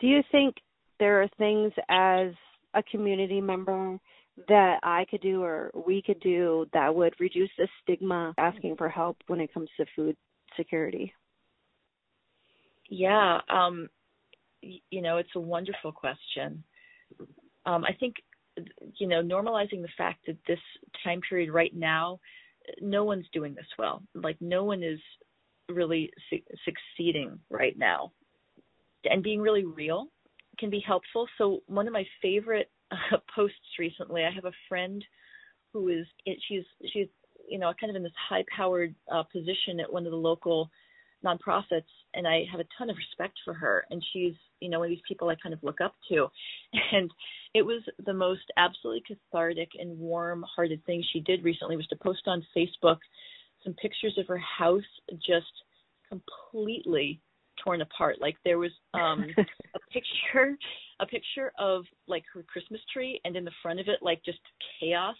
Do 0.00 0.06
you 0.06 0.22
think 0.30 0.56
there 0.98 1.22
are 1.22 1.28
things 1.38 1.72
as 1.88 2.32
a 2.74 2.82
community 2.90 3.40
member 3.40 3.98
that 4.48 4.80
I 4.82 5.06
could 5.10 5.20
do 5.20 5.42
or 5.42 5.70
we 5.86 6.02
could 6.02 6.20
do 6.20 6.66
that 6.72 6.94
would 6.94 7.14
reduce 7.20 7.50
the 7.56 7.68
stigma 7.82 8.34
asking 8.36 8.76
for 8.76 8.88
help 8.88 9.16
when 9.28 9.40
it 9.40 9.54
comes 9.54 9.68
to 9.76 9.86
food 9.94 10.16
security? 10.56 11.12
Yeah, 12.90 13.38
um, 13.48 13.88
you 14.60 15.02
know, 15.02 15.18
it's 15.18 15.34
a 15.36 15.40
wonderful 15.40 15.92
question. 15.92 16.64
Um, 17.66 17.84
I 17.84 17.92
think, 17.98 18.16
you 18.98 19.06
know, 19.06 19.22
normalizing 19.22 19.82
the 19.82 19.88
fact 19.96 20.26
that 20.26 20.36
this 20.46 20.58
time 21.02 21.20
period 21.28 21.50
right 21.50 21.74
now 21.74 22.18
no 22.80 23.04
one's 23.04 23.26
doing 23.32 23.54
this 23.54 23.66
well. 23.78 24.02
Like 24.14 24.36
no 24.40 24.64
one 24.64 24.82
is 24.82 25.00
really 25.68 26.10
su- 26.30 26.56
succeeding 26.64 27.38
right 27.50 27.76
now. 27.78 28.12
And 29.04 29.22
being 29.22 29.40
really 29.40 29.64
real 29.64 30.08
can 30.58 30.70
be 30.70 30.80
helpful. 30.80 31.26
So 31.38 31.60
one 31.66 31.86
of 31.86 31.92
my 31.92 32.04
favorite 32.22 32.70
uh, 32.90 33.18
posts 33.34 33.78
recently, 33.78 34.24
I 34.24 34.30
have 34.30 34.44
a 34.44 34.52
friend 34.68 35.04
who 35.72 35.88
is 35.88 36.06
she's 36.48 36.62
she's 36.92 37.08
you 37.48 37.58
know 37.58 37.72
kind 37.78 37.90
of 37.90 37.96
in 37.96 38.02
this 38.02 38.12
high 38.28 38.44
powered 38.54 38.94
uh, 39.12 39.24
position 39.24 39.80
at 39.80 39.92
one 39.92 40.06
of 40.06 40.12
the 40.12 40.16
local 40.16 40.70
nonprofits 41.24 41.82
and 42.14 42.26
I 42.26 42.44
have 42.50 42.60
a 42.60 42.66
ton 42.76 42.90
of 42.90 42.96
respect 42.96 43.38
for 43.44 43.54
her. 43.54 43.84
And 43.90 44.04
she's 44.12 44.34
you 44.60 44.68
know 44.68 44.80
one 44.80 44.86
of 44.86 44.90
these 44.90 45.04
people 45.06 45.28
I 45.28 45.36
kind 45.36 45.54
of 45.54 45.62
look 45.62 45.80
up 45.80 45.94
to. 46.10 46.28
And 46.92 47.10
it 47.54 47.62
was 47.62 47.82
the 48.04 48.14
most 48.14 48.50
absolutely 48.56 49.02
cathartic 49.06 49.70
and 49.78 49.98
warm 49.98 50.44
hearted 50.54 50.84
thing 50.84 51.04
she 51.12 51.20
did 51.20 51.44
recently 51.44 51.76
was 51.76 51.86
to 51.88 51.96
post 51.96 52.22
on 52.26 52.44
Facebook 52.56 52.98
some 53.62 53.74
pictures 53.74 54.16
of 54.18 54.26
her 54.26 54.38
house 54.38 54.82
just 55.26 55.46
completely 56.08 57.20
torn 57.62 57.80
apart. 57.80 58.20
Like 58.20 58.36
there 58.44 58.58
was 58.58 58.72
um 58.92 59.26
a 59.38 59.78
picture 59.92 60.56
a 61.00 61.06
picture 61.06 61.52
of 61.58 61.84
like 62.06 62.24
her 62.32 62.44
christmas 62.44 62.80
tree 62.92 63.20
and 63.24 63.36
in 63.36 63.44
the 63.44 63.50
front 63.62 63.80
of 63.80 63.88
it 63.88 63.98
like 64.02 64.24
just 64.24 64.38
chaos 64.78 65.16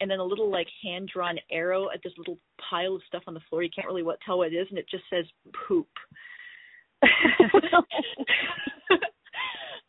and 0.00 0.10
then 0.10 0.18
a 0.18 0.24
little 0.24 0.50
like 0.50 0.68
hand 0.82 1.10
drawn 1.12 1.38
arrow 1.50 1.90
at 1.92 2.02
this 2.02 2.12
little 2.18 2.38
pile 2.70 2.96
of 2.96 3.02
stuff 3.06 3.22
on 3.26 3.34
the 3.34 3.40
floor. 3.48 3.62
You 3.62 3.70
can't 3.74 3.86
really 3.86 4.02
what 4.02 4.18
tell 4.24 4.38
what 4.38 4.52
it 4.52 4.56
is, 4.56 4.66
and 4.70 4.78
it 4.78 4.88
just 4.90 5.04
says 5.10 5.24
poop. 5.68 5.88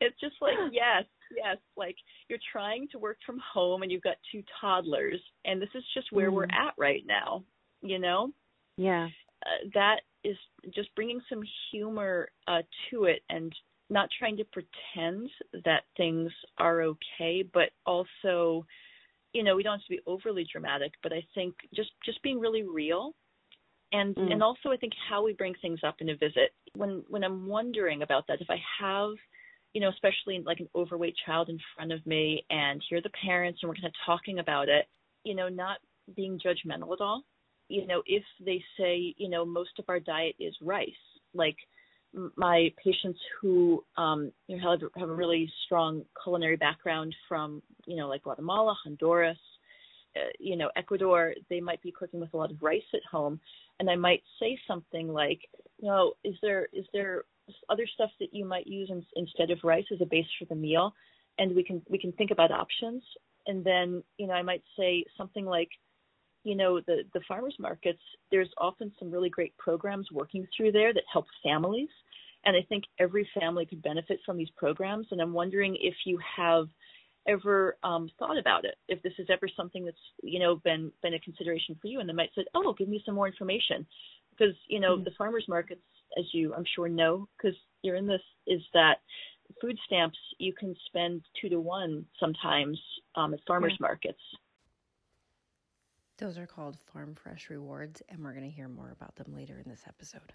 it's 0.02 0.20
just 0.20 0.36
like 0.42 0.54
yes, 0.72 1.06
yes, 1.36 1.58
like 1.78 1.96
you're 2.30 2.40
trying 2.52 2.88
to 2.92 3.00
work 3.00 3.18
from 3.26 3.40
home 3.54 3.82
and 3.84 3.92
you've 3.92 4.04
got 4.04 4.18
two 4.32 4.44
toddlers, 4.62 5.22
and 5.46 5.62
this 5.62 5.70
is 5.76 5.84
just 5.94 6.12
where 6.12 6.30
mm. 6.30 6.34
we're 6.34 6.46
at 6.46 6.74
right 6.78 7.04
now. 7.08 7.44
You 7.82 8.00
know? 8.00 8.32
Yeah. 8.78 9.08
Uh, 9.46 9.70
that 9.74 10.02
is 10.24 10.38
just 10.74 10.94
bringing 10.96 11.22
some 11.30 11.42
humor 11.72 12.30
uh, 12.48 12.62
to 12.90 13.06
it 13.06 13.22
and 13.30 13.54
not 13.90 14.10
trying 14.18 14.38
to 14.38 14.46
pretend 14.46 15.30
that 15.64 15.84
things 15.96 16.32
are 16.58 16.82
okay, 16.82 17.44
but 17.54 17.70
also 17.86 18.66
you 19.36 19.44
know, 19.44 19.56
we 19.56 19.64
don't 19.64 19.74
have 19.80 19.88
to 19.88 19.98
be 19.98 20.00
overly 20.08 20.48
dramatic, 20.50 20.94
but 21.04 21.12
I 21.12 21.22
think 21.36 21.56
just 21.76 21.92
just 22.06 22.24
being 22.24 22.40
really 22.40 22.64
real 22.64 23.14
and 23.92 24.16
mm. 24.16 24.32
and 24.32 24.42
also 24.42 24.72
I 24.72 24.78
think 24.78 24.94
how 25.10 25.24
we 25.24 25.34
bring 25.34 25.54
things 25.62 25.82
up 25.86 25.96
in 26.00 26.10
a 26.10 26.16
visit. 26.16 26.54
When 26.76 27.04
when 27.10 27.24
I'm 27.24 27.46
wondering 27.46 28.02
about 28.02 28.26
that, 28.28 28.40
if 28.40 28.50
I 28.50 28.62
have 28.80 29.12
you 29.74 29.82
know, 29.82 29.90
especially 29.90 30.42
like 30.46 30.62
an 30.62 30.70
overweight 30.74 31.16
child 31.26 31.50
in 31.50 31.60
front 31.76 31.92
of 31.92 32.06
me 32.06 32.46
and 32.50 32.82
here 32.88 33.00
are 33.00 33.02
the 33.02 33.10
parents 33.26 33.60
and 33.62 33.68
we're 33.68 33.76
kind 33.76 33.88
of 33.88 33.92
talking 34.06 34.40
about 34.40 34.70
it, 34.70 34.86
you 35.26 35.36
know, 35.36 35.50
not 35.50 35.80
being 36.16 36.40
judgmental 36.40 36.94
at 36.94 37.02
all. 37.02 37.24
You 37.68 37.86
know, 37.86 38.02
if 38.06 38.24
they 38.40 38.64
say, 38.80 39.14
you 39.18 39.28
know, 39.28 39.44
most 39.44 39.72
of 39.78 39.86
our 39.90 40.00
diet 40.00 40.36
is 40.40 40.56
rice, 40.62 41.04
like 41.34 41.58
my 42.36 42.72
patients 42.84 43.20
who 43.42 43.84
um, 43.98 44.32
you 44.48 44.58
know, 44.58 44.72
have, 44.72 44.82
have 44.98 45.10
a 45.10 45.14
really 45.14 45.52
strong 45.66 46.04
culinary 46.24 46.56
background 46.56 47.16
from 47.28 47.62
you 47.86 47.96
know 47.96 48.08
like 48.08 48.24
Guatemala, 48.24 48.76
Honduras, 48.84 49.38
uh, 50.16 50.30
you 50.40 50.56
know 50.56 50.70
Ecuador, 50.76 51.34
they 51.50 51.60
might 51.60 51.82
be 51.82 51.92
cooking 51.92 52.20
with 52.20 52.34
a 52.34 52.38
lot 52.38 52.52
of 52.52 52.62
rice 52.62 52.82
at 52.94 53.02
home, 53.10 53.40
and 53.80 53.90
I 53.90 53.96
might 53.96 54.24
say 54.40 54.58
something 54.68 55.10
like, 55.10 55.40
you 55.80 55.88
know, 55.88 56.14
is 56.24 56.36
there 56.42 56.68
is 56.74 56.86
there 56.94 57.24
other 57.70 57.88
stuff 57.94 58.10
that 58.20 58.34
you 58.34 58.46
might 58.46 58.68
use 58.68 58.90
in, 58.90 59.06
instead 59.16 59.52
of 59.52 59.60
rice 59.64 59.86
as 59.94 60.02
a 60.02 60.06
base 60.06 60.26
for 60.40 60.46
the 60.46 60.56
meal, 60.56 60.94
and 61.38 61.56
we 61.56 61.64
can 61.64 61.82
we 61.90 61.98
can 61.98 62.12
think 62.14 62.32
about 62.32 62.52
options, 62.52 63.04
and 63.48 63.64
then 63.64 64.04
you 64.18 64.28
know 64.28 64.34
I 64.34 64.42
might 64.42 64.64
say 64.78 65.06
something 65.18 65.46
like 65.46 65.70
you 66.46 66.56
know 66.56 66.80
the 66.88 67.04
the 67.14 67.20
farmers 67.28 67.56
markets 67.60 68.00
there's 68.32 68.50
often 68.58 68.92
some 68.98 69.12
really 69.12 69.30
great 69.30 69.56
programs 69.58 70.08
working 70.12 70.48
through 70.56 70.72
there 70.72 70.94
that 70.94 71.04
help 71.12 71.26
families 71.44 71.90
and 72.46 72.56
I 72.56 72.62
think 72.70 72.86
every 73.00 73.28
family 73.38 73.66
could 73.66 73.82
benefit 73.82 74.20
from 74.26 74.38
these 74.38 74.50
programs. 74.56 75.08
And 75.12 75.22
I'm 75.22 75.34
wondering 75.34 75.78
if 75.82 75.96
you 76.06 76.20
have 76.38 76.68
ever 77.28 77.76
um, 77.84 78.10
thought 78.20 78.38
about 78.38 78.66
it, 78.66 78.76
if 78.88 79.02
this 79.02 79.14
is 79.18 79.28
ever 79.32 79.50
something 79.58 79.84
that's 79.84 79.98
you 80.24 80.40
know 80.40 80.58
been 80.58 80.92
been 81.02 81.16
a 81.16 81.20
consideration 81.20 81.76
for 81.82 81.88
you, 81.88 82.00
and 82.00 82.08
they 82.08 82.14
might 82.14 82.30
say, 82.36 82.46
"Oh, 82.54 82.74
give 82.74 82.88
me 82.88 83.02
some 83.06 83.16
more 83.16 83.28
information," 83.28 83.86
because 84.32 84.56
you 84.68 84.80
know 84.80 84.96
mm-hmm. 84.96 85.06
the 85.06 85.12
farmers 85.18 85.46
markets, 85.48 85.82
as 86.18 86.26
you 86.34 86.54
I'm 86.54 86.66
sure 86.76 86.88
know, 86.88 87.28
because 87.36 87.58
you're 87.82 87.96
in 87.96 88.06
this, 88.06 88.22
is 88.46 88.62
that 88.74 89.00
food 89.60 89.78
stamps 89.86 90.18
you 90.38 90.54
can 90.54 90.76
spend 90.86 91.24
two 91.42 91.50
to 91.50 91.60
one 91.60 92.06
sometimes 92.20 92.80
um, 93.16 93.34
at 93.34 93.40
farmers 93.48 93.78
markets 93.80 94.22
Those 96.18 96.38
are 96.38 96.48
called 96.48 96.78
Farm 96.94 97.14
Fresh 97.14 97.50
Rewards, 97.50 98.02
and 98.08 98.24
we're 98.24 98.32
going 98.32 98.50
to 98.50 98.56
hear 98.56 98.70
more 98.70 98.92
about 98.92 99.16
them 99.16 99.36
later 99.36 99.60
in 99.64 99.70
this 99.70 99.84
episode. 99.86 100.32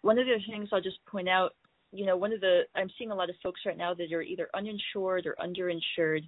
One 0.00 0.18
of 0.18 0.26
the 0.26 0.38
things 0.48 0.70
I'll 0.72 0.80
just 0.80 1.04
point 1.04 1.28
out, 1.28 1.54
you 1.92 2.06
know, 2.06 2.16
one 2.16 2.32
of 2.32 2.40
the, 2.40 2.62
I'm 2.74 2.88
seeing 2.96 3.10
a 3.10 3.14
lot 3.14 3.28
of 3.28 3.36
folks 3.42 3.60
right 3.66 3.76
now 3.76 3.92
that 3.92 4.12
are 4.12 4.22
either 4.22 4.48
uninsured 4.54 5.26
or 5.26 5.36
underinsured, 5.38 6.22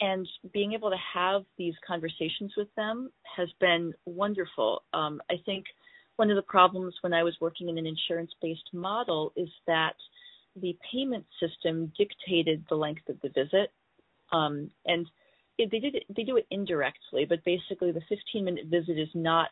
and 0.00 0.28
being 0.52 0.74
able 0.74 0.90
to 0.90 0.96
have 1.12 1.42
these 1.56 1.74
conversations 1.84 2.52
with 2.56 2.72
them 2.76 3.10
has 3.36 3.48
been 3.58 3.92
wonderful. 4.06 4.82
Um, 4.94 5.20
I 5.28 5.34
think 5.44 5.64
one 6.16 6.30
of 6.30 6.36
the 6.36 6.42
problems 6.42 6.94
when 7.00 7.12
I 7.12 7.24
was 7.24 7.34
working 7.40 7.68
in 7.68 7.78
an 7.78 7.86
insurance 7.86 8.30
based 8.40 8.68
model 8.72 9.32
is 9.34 9.48
that 9.66 9.96
the 10.54 10.76
payment 10.92 11.26
system 11.40 11.92
dictated 11.98 12.64
the 12.68 12.76
length 12.76 13.08
of 13.08 13.20
the 13.22 13.28
visit. 13.30 13.72
Um, 14.30 14.70
and 14.86 15.06
it, 15.58 15.70
they 15.70 15.78
did 15.80 15.94
it, 15.96 16.04
they 16.14 16.22
do 16.22 16.36
it 16.36 16.46
indirectly, 16.50 17.26
but 17.28 17.44
basically 17.44 17.92
the 17.92 18.02
15 18.08 18.44
minute 18.44 18.66
visit 18.66 18.98
is 18.98 19.08
not 19.14 19.48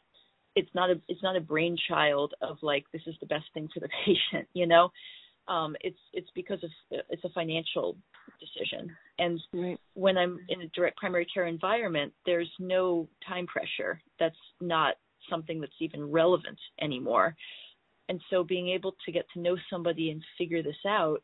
it's 0.54 0.70
not 0.74 0.90
a 0.90 1.00
it's 1.08 1.22
not 1.22 1.36
a 1.36 1.40
brainchild 1.40 2.34
of 2.40 2.56
like 2.62 2.84
this 2.92 3.02
is 3.06 3.14
the 3.20 3.26
best 3.26 3.44
thing 3.52 3.68
for 3.72 3.80
the 3.80 3.88
patient, 4.06 4.48
you 4.54 4.66
know. 4.66 4.90
Um, 5.48 5.76
it's 5.80 5.98
it's 6.12 6.30
because 6.34 6.58
of 6.64 6.70
it's 7.08 7.22
a 7.24 7.28
financial 7.28 7.96
decision, 8.40 8.90
and 9.18 9.40
right. 9.52 9.78
when 9.94 10.18
I'm 10.18 10.40
in 10.48 10.62
a 10.62 10.68
direct 10.68 10.96
primary 10.96 11.26
care 11.32 11.46
environment, 11.46 12.12
there's 12.24 12.50
no 12.58 13.08
time 13.28 13.46
pressure. 13.46 14.00
That's 14.18 14.34
not 14.60 14.94
something 15.30 15.60
that's 15.60 15.72
even 15.80 16.10
relevant 16.10 16.58
anymore. 16.80 17.36
And 18.08 18.20
so 18.30 18.44
being 18.44 18.68
able 18.68 18.94
to 19.04 19.12
get 19.12 19.26
to 19.34 19.40
know 19.40 19.56
somebody 19.70 20.10
and 20.10 20.22
figure 20.38 20.62
this 20.62 20.76
out, 20.86 21.22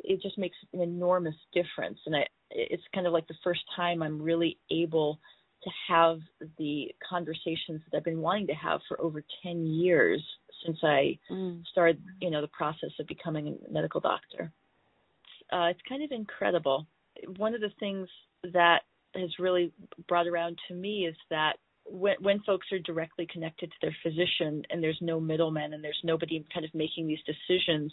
it 0.00 0.20
just 0.22 0.38
makes 0.38 0.56
an 0.72 0.80
enormous 0.80 1.34
difference. 1.52 1.98
And 2.06 2.16
I, 2.16 2.26
it's 2.54 2.82
kind 2.94 3.06
of 3.06 3.12
like 3.12 3.26
the 3.28 3.34
first 3.42 3.60
time 3.76 4.02
I'm 4.02 4.20
really 4.20 4.58
able 4.70 5.18
to 5.64 5.70
have 5.88 6.18
the 6.58 6.88
conversations 7.08 7.80
that 7.90 7.96
I've 7.96 8.04
been 8.04 8.20
wanting 8.20 8.48
to 8.48 8.54
have 8.54 8.80
for 8.88 9.00
over 9.00 9.22
10 9.42 9.66
years 9.66 10.22
since 10.64 10.78
I 10.82 11.18
mm. 11.30 11.64
started, 11.70 12.02
you 12.20 12.30
know, 12.30 12.40
the 12.40 12.48
process 12.48 12.90
of 12.98 13.06
becoming 13.06 13.58
a 13.68 13.72
medical 13.72 14.00
doctor. 14.00 14.52
Uh, 15.52 15.66
it's 15.66 15.80
kind 15.88 16.02
of 16.02 16.10
incredible. 16.12 16.86
One 17.36 17.54
of 17.54 17.60
the 17.60 17.72
things 17.78 18.08
that 18.52 18.80
has 19.14 19.30
really 19.38 19.72
brought 20.08 20.26
around 20.26 20.58
to 20.68 20.74
me 20.74 21.06
is 21.06 21.16
that 21.30 21.54
when, 21.84 22.14
when 22.20 22.40
folks 22.40 22.66
are 22.72 22.78
directly 22.78 23.26
connected 23.30 23.70
to 23.70 23.76
their 23.82 23.96
physician 24.02 24.62
and 24.70 24.82
there's 24.82 24.98
no 25.00 25.20
middleman 25.20 25.74
and 25.74 25.84
there's 25.84 26.00
nobody 26.04 26.44
kind 26.52 26.64
of 26.64 26.74
making 26.74 27.06
these 27.06 27.18
decisions, 27.26 27.92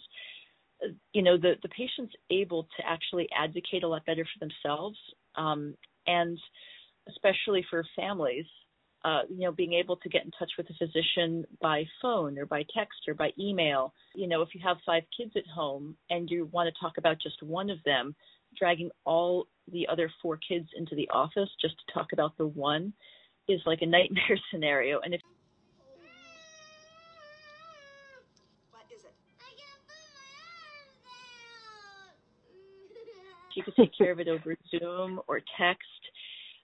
you 1.14 1.22
know, 1.22 1.38
the, 1.38 1.54
the 1.62 1.70
patient's 1.70 2.14
able 2.30 2.64
to 2.78 2.88
actually 2.88 3.28
advocate 3.38 3.84
a 3.84 3.88
lot 3.88 4.06
better 4.06 4.26
for 4.26 4.46
themselves. 4.46 4.98
Um, 5.36 5.76
and 6.08 6.38
especially 7.08 7.66
for 7.70 7.84
families, 7.96 8.46
uh, 9.06 9.22
you 9.30 9.46
know, 9.46 9.52
being 9.52 9.74
able 9.74 9.96
to 9.98 10.10
get 10.10 10.26
in 10.26 10.32
touch 10.38 10.52
with 10.58 10.68
a 10.70 10.74
physician 10.74 11.46
by 11.62 11.86
phone 12.02 12.38
or 12.38 12.46
by 12.46 12.64
text 12.76 13.00
or 13.08 13.14
by 13.14 13.30
email. 13.40 13.94
You 14.14 14.28
know, 14.28 14.42
if 14.42 14.50
you 14.54 14.62
have 14.64 14.78
five 14.86 15.04
kids 15.16 15.32
at 15.38 15.48
home 15.48 15.96
and 16.10 16.30
you 16.30 16.50
want 16.52 16.74
to 16.74 16.80
talk 16.80 16.98
about 16.98 17.22
just 17.22 17.42
one 17.42 17.70
of 17.70 17.78
them, 17.86 18.16
dragging 18.58 18.90
all 19.06 19.48
the 19.72 19.88
other 19.88 20.12
four 20.22 20.38
kids 20.38 20.68
into 20.76 20.96
the 20.96 21.08
office 21.10 21.50
just 21.62 21.76
to 21.76 21.94
talk 21.94 22.08
about 22.12 22.38
the 22.38 22.48
one 22.48 22.92
is 23.48 23.62
like 23.66 23.82
a 23.82 23.86
nightmare 23.86 24.38
scenario. 24.52 25.00
And 25.00 25.14
if 25.14 25.22
you 33.68 33.74
take 33.78 33.92
care 33.98 34.12
of 34.12 34.20
it 34.20 34.28
over 34.28 34.56
Zoom 34.72 35.20
or 35.28 35.42
text. 35.60 35.84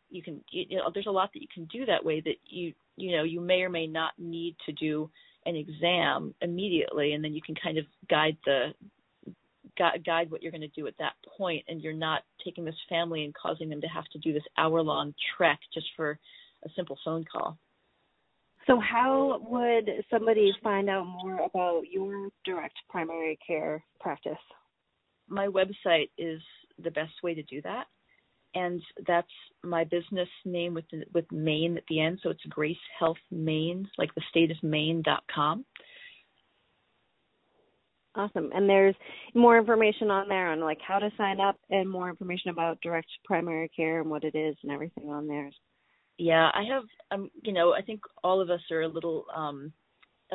You 0.10 0.22
can, 0.22 0.42
you 0.52 0.78
know, 0.78 0.92
there's 0.94 1.08
a 1.08 1.12
lot 1.12 1.32
that 1.34 1.42
you 1.42 1.48
can 1.54 1.66
do 1.66 1.86
that 1.86 2.04
way 2.04 2.22
that 2.22 2.36
you, 2.46 2.74
you 2.96 3.16
know, 3.16 3.24
you 3.24 3.42
may 3.42 3.62
or 3.62 3.70
may 3.70 3.88
not 3.88 4.14
need 4.18 4.56
to 4.66 4.72
do 4.72 5.10
an 5.46 5.56
exam 5.56 6.34
immediately, 6.42 7.14
and 7.14 7.24
then 7.24 7.34
you 7.34 7.42
can 7.42 7.56
kind 7.56 7.78
of 7.78 7.86
guide 8.10 8.38
the 8.46 8.74
guide 9.78 10.32
what 10.32 10.42
you're 10.42 10.52
going 10.52 10.62
to 10.62 10.68
do 10.70 10.88
at 10.88 10.98
that 11.00 11.14
point, 11.38 11.64
and 11.68 11.82
you're 11.82 11.94
not 11.94 12.24
taking 12.44 12.64
this 12.64 12.76
family 12.88 13.26
and 13.26 13.34
causing 13.34 13.70
them 13.70 13.82
to 13.82 13.88
have 13.88 14.06
to 14.06 14.20
do 14.20 14.32
this 14.32 14.44
hour 14.58 14.82
long 14.82 15.14
trek 15.36 15.60
just 15.74 15.88
for 15.96 16.18
a 16.64 16.70
simple 16.76 16.98
phone 17.04 17.26
call. 17.30 17.58
So, 18.68 18.80
how 18.80 19.40
would 19.48 19.90
somebody 20.10 20.52
find 20.64 20.90
out 20.90 21.06
more 21.06 21.42
about 21.42 21.84
your 21.92 22.30
direct 22.44 22.76
primary 22.90 23.38
care 23.46 23.84
practice? 24.00 24.34
My 25.28 25.48
website 25.48 26.10
is 26.18 26.42
the 26.84 26.92
best 26.92 27.14
way 27.24 27.34
to 27.34 27.44
do 27.44 27.62
that. 27.64 27.86
And 28.54 28.82
that's 29.06 29.28
my 29.64 29.84
business 29.84 30.30
name 30.46 30.74
with 30.74 30.86
the, 30.92 31.04
with 31.14 31.30
Maine 31.32 31.78
at 31.78 31.84
the 31.90 32.00
end. 32.00 32.20
So 32.24 32.30
it's 32.30 32.44
Grace 32.50 32.78
Health 32.98 33.18
Maine, 33.30 33.90
like 33.98 34.16
the 34.16 34.22
state 34.30 34.50
of 34.50 34.58
Maine.com. 34.64 35.66
Awesome. 38.16 38.50
And 38.54 38.70
there's 38.70 38.96
more 39.34 39.58
information 39.58 40.10
on 40.10 40.30
there 40.30 40.52
on 40.52 40.62
like 40.62 40.80
how 40.86 41.00
to 41.00 41.10
sign 41.18 41.42
up 41.42 41.58
and 41.70 41.90
more 41.90 42.10
information 42.10 42.50
about 42.50 42.80
direct 42.82 43.08
primary 43.26 43.70
care 43.76 44.00
and 44.00 44.10
what 44.10 44.24
it 44.24 44.36
is 44.36 44.56
and 44.64 44.72
everything 44.72 45.10
on 45.10 45.28
there. 45.28 45.52
Yeah, 46.18 46.50
I 46.54 46.64
have 46.64 46.84
um 47.12 47.30
you 47.44 47.52
know, 47.52 47.74
I 47.74 47.82
think 47.82 48.02
all 48.24 48.42
of 48.42 48.50
us 48.50 48.62
are 48.72 48.84
a 48.84 48.88
little 48.88 49.26
um 49.36 49.74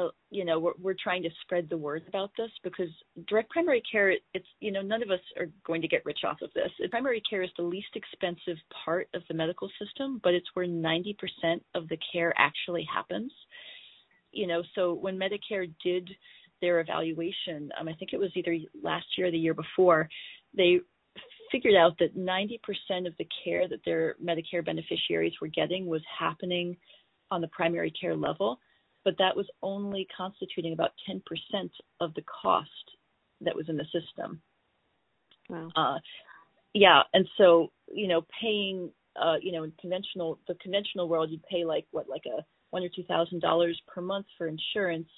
uh, 0.00 0.08
you 0.30 0.44
know 0.44 0.58
we're, 0.58 0.72
we're 0.80 0.96
trying 1.02 1.22
to 1.22 1.30
spread 1.42 1.68
the 1.68 1.76
word 1.76 2.02
about 2.08 2.30
this 2.36 2.50
because 2.62 2.88
direct 3.28 3.50
primary 3.50 3.82
care 3.90 4.10
it's 4.10 4.46
you 4.60 4.72
know 4.72 4.82
none 4.82 5.02
of 5.02 5.10
us 5.10 5.20
are 5.38 5.48
going 5.66 5.82
to 5.82 5.88
get 5.88 6.04
rich 6.04 6.20
off 6.24 6.38
of 6.42 6.50
this. 6.54 6.70
Primary 6.90 7.22
care 7.28 7.42
is 7.42 7.50
the 7.56 7.62
least 7.62 7.94
expensive 7.94 8.56
part 8.84 9.08
of 9.14 9.22
the 9.28 9.34
medical 9.34 9.70
system 9.78 10.20
but 10.22 10.34
it's 10.34 10.48
where 10.54 10.66
90% 10.66 11.14
of 11.74 11.88
the 11.88 11.98
care 12.12 12.32
actually 12.36 12.86
happens. 12.92 13.32
You 14.32 14.46
know 14.46 14.62
so 14.74 14.94
when 14.94 15.18
medicare 15.18 15.70
did 15.82 16.08
their 16.60 16.80
evaluation 16.80 17.70
um, 17.80 17.88
i 17.88 17.94
think 17.94 18.12
it 18.12 18.18
was 18.18 18.30
either 18.34 18.54
last 18.82 19.06
year 19.16 19.28
or 19.28 19.30
the 19.30 19.38
year 19.38 19.54
before 19.54 20.08
they 20.54 20.78
figured 21.50 21.74
out 21.74 21.96
that 21.98 22.16
90% 22.16 23.06
of 23.06 23.14
the 23.18 23.26
care 23.44 23.68
that 23.68 23.80
their 23.84 24.14
medicare 24.22 24.64
beneficiaries 24.64 25.32
were 25.40 25.48
getting 25.48 25.86
was 25.86 26.02
happening 26.18 26.76
on 27.30 27.40
the 27.40 27.48
primary 27.48 27.90
care 27.90 28.16
level 28.16 28.58
but 29.04 29.14
that 29.18 29.36
was 29.36 29.46
only 29.62 30.06
constituting 30.16 30.72
about 30.72 30.92
10% 31.08 31.22
of 32.00 32.14
the 32.14 32.22
cost 32.42 32.68
that 33.40 33.56
was 33.56 33.68
in 33.68 33.76
the 33.76 33.84
system. 33.84 34.40
Wow. 35.48 35.68
Uh, 35.74 35.98
yeah, 36.74 37.02
and 37.12 37.26
so 37.36 37.70
you 37.92 38.06
know, 38.08 38.22
paying, 38.40 38.90
uh, 39.20 39.36
you 39.42 39.52
know, 39.52 39.64
in 39.64 39.72
conventional 39.80 40.38
the 40.46 40.54
conventional 40.62 41.08
world, 41.08 41.30
you'd 41.30 41.42
pay 41.44 41.64
like 41.64 41.86
what, 41.90 42.08
like 42.08 42.22
a 42.26 42.44
one 42.70 42.84
or 42.84 42.88
two 42.94 43.02
thousand 43.04 43.40
dollars 43.40 43.80
per 43.92 44.00
month 44.00 44.26
for 44.38 44.46
insurance. 44.46 45.08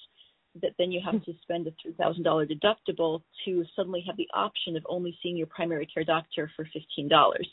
That 0.61 0.71
then 0.77 0.91
you 0.91 1.01
have 1.03 1.23
to 1.25 1.33
spend 1.41 1.67
a 1.67 1.71
three 1.81 1.93
thousand 1.93 2.23
dollar 2.23 2.45
deductible 2.45 3.21
to 3.45 3.63
suddenly 3.75 4.03
have 4.07 4.17
the 4.17 4.27
option 4.33 4.75
of 4.75 4.83
only 4.87 5.17
seeing 5.21 5.37
your 5.37 5.47
primary 5.47 5.87
care 5.87 6.03
doctor 6.03 6.49
for 6.55 6.65
fifteen 6.73 7.07
dollars. 7.07 7.47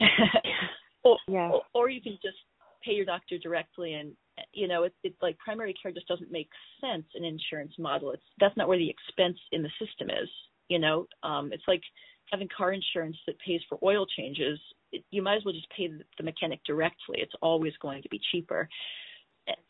or, 1.04 1.18
yeah. 1.28 1.50
or, 1.50 1.62
or 1.74 1.90
you 1.90 2.00
can 2.00 2.18
just 2.22 2.38
pay 2.84 2.92
your 2.92 3.04
doctor 3.04 3.38
directly 3.38 3.94
and 3.94 4.12
you 4.52 4.68
know 4.68 4.84
it's 4.84 4.96
it's 5.02 5.20
like 5.22 5.38
primary 5.38 5.74
care 5.80 5.92
just 5.92 6.08
doesn't 6.08 6.32
make 6.32 6.50
sense 6.80 7.06
in 7.14 7.24
insurance 7.24 7.72
model. 7.78 8.12
It's 8.12 8.22
that's 8.38 8.56
not 8.56 8.68
where 8.68 8.78
the 8.78 8.90
expense 8.90 9.38
in 9.52 9.62
the 9.62 9.70
system 9.78 10.10
is 10.10 10.28
you 10.70 10.78
know? 10.78 11.06
Um 11.22 11.52
it's 11.52 11.68
like 11.68 11.82
having 12.30 12.48
car 12.56 12.72
insurance 12.72 13.16
that 13.26 13.38
pays 13.40 13.60
for 13.68 13.78
oil 13.82 14.06
changes 14.06 14.58
it, 14.92 15.04
you 15.10 15.22
might 15.22 15.36
as 15.36 15.44
well 15.44 15.54
just 15.54 15.70
pay 15.70 15.88
the, 15.88 16.22
mechanic 16.22 16.60
directly. 16.64 17.18
It's 17.18 17.34
always 17.42 17.72
going 17.80 18.02
to 18.02 18.08
be 18.08 18.20
cheaper. 18.32 18.68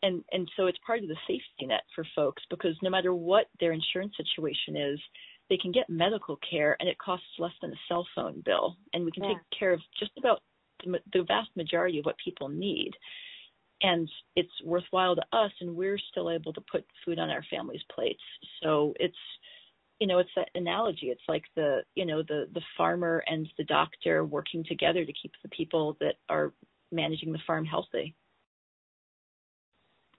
And 0.03 0.23
and 0.31 0.49
so 0.55 0.67
it's 0.67 0.77
part 0.85 1.01
of 1.01 1.07
the 1.07 1.15
safety 1.27 1.65
net 1.65 1.81
for 1.95 2.05
folks 2.15 2.43
because 2.49 2.75
no 2.81 2.89
matter 2.89 3.13
what 3.13 3.47
their 3.59 3.71
insurance 3.71 4.13
situation 4.15 4.75
is 4.75 4.99
they 5.49 5.57
can 5.57 5.71
get 5.71 5.89
medical 5.89 6.37
care 6.49 6.77
and 6.79 6.87
it 6.87 6.97
costs 6.97 7.25
less 7.39 7.51
than 7.61 7.71
a 7.71 7.81
cell 7.87 8.05
phone 8.15 8.41
bill. 8.45 8.77
And 8.93 9.03
we 9.03 9.11
can 9.11 9.23
yeah. 9.23 9.29
take 9.29 9.59
care 9.59 9.73
of 9.73 9.81
just 9.99 10.11
about 10.17 10.41
the 10.85 11.23
vast 11.27 11.49
majority 11.55 11.99
of 11.99 12.05
what 12.05 12.15
people 12.23 12.49
need 12.49 12.91
and 13.83 14.09
it's 14.35 14.49
worthwhile 14.63 15.15
to 15.15 15.23
us 15.33 15.51
and 15.59 15.75
we're 15.75 15.97
still 16.11 16.29
able 16.29 16.53
to 16.53 16.61
put 16.61 16.85
food 17.05 17.19
on 17.19 17.29
our 17.29 17.43
families 17.49 17.81
plates. 17.93 18.21
So 18.61 18.93
it's 18.99 19.15
you 19.99 20.07
know 20.07 20.19
it's 20.19 20.29
that 20.35 20.49
analogy. 20.55 21.07
It's 21.07 21.21
like 21.27 21.43
the 21.55 21.81
you 21.95 22.05
know 22.05 22.23
the 22.23 22.47
the 22.53 22.61
farmer 22.77 23.23
and 23.27 23.47
the 23.57 23.63
doctor 23.65 24.25
working 24.25 24.63
together 24.67 25.05
to 25.05 25.13
keep 25.13 25.31
the 25.43 25.49
people 25.49 25.97
that 25.99 26.15
are 26.29 26.53
managing 26.91 27.31
the 27.31 27.39
farm 27.45 27.65
healthy. 27.65 28.15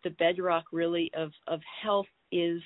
The 0.04 0.10
bedrock 0.10 0.64
really 0.72 1.10
of 1.14 1.32
of 1.48 1.60
health 1.82 2.06
is 2.30 2.62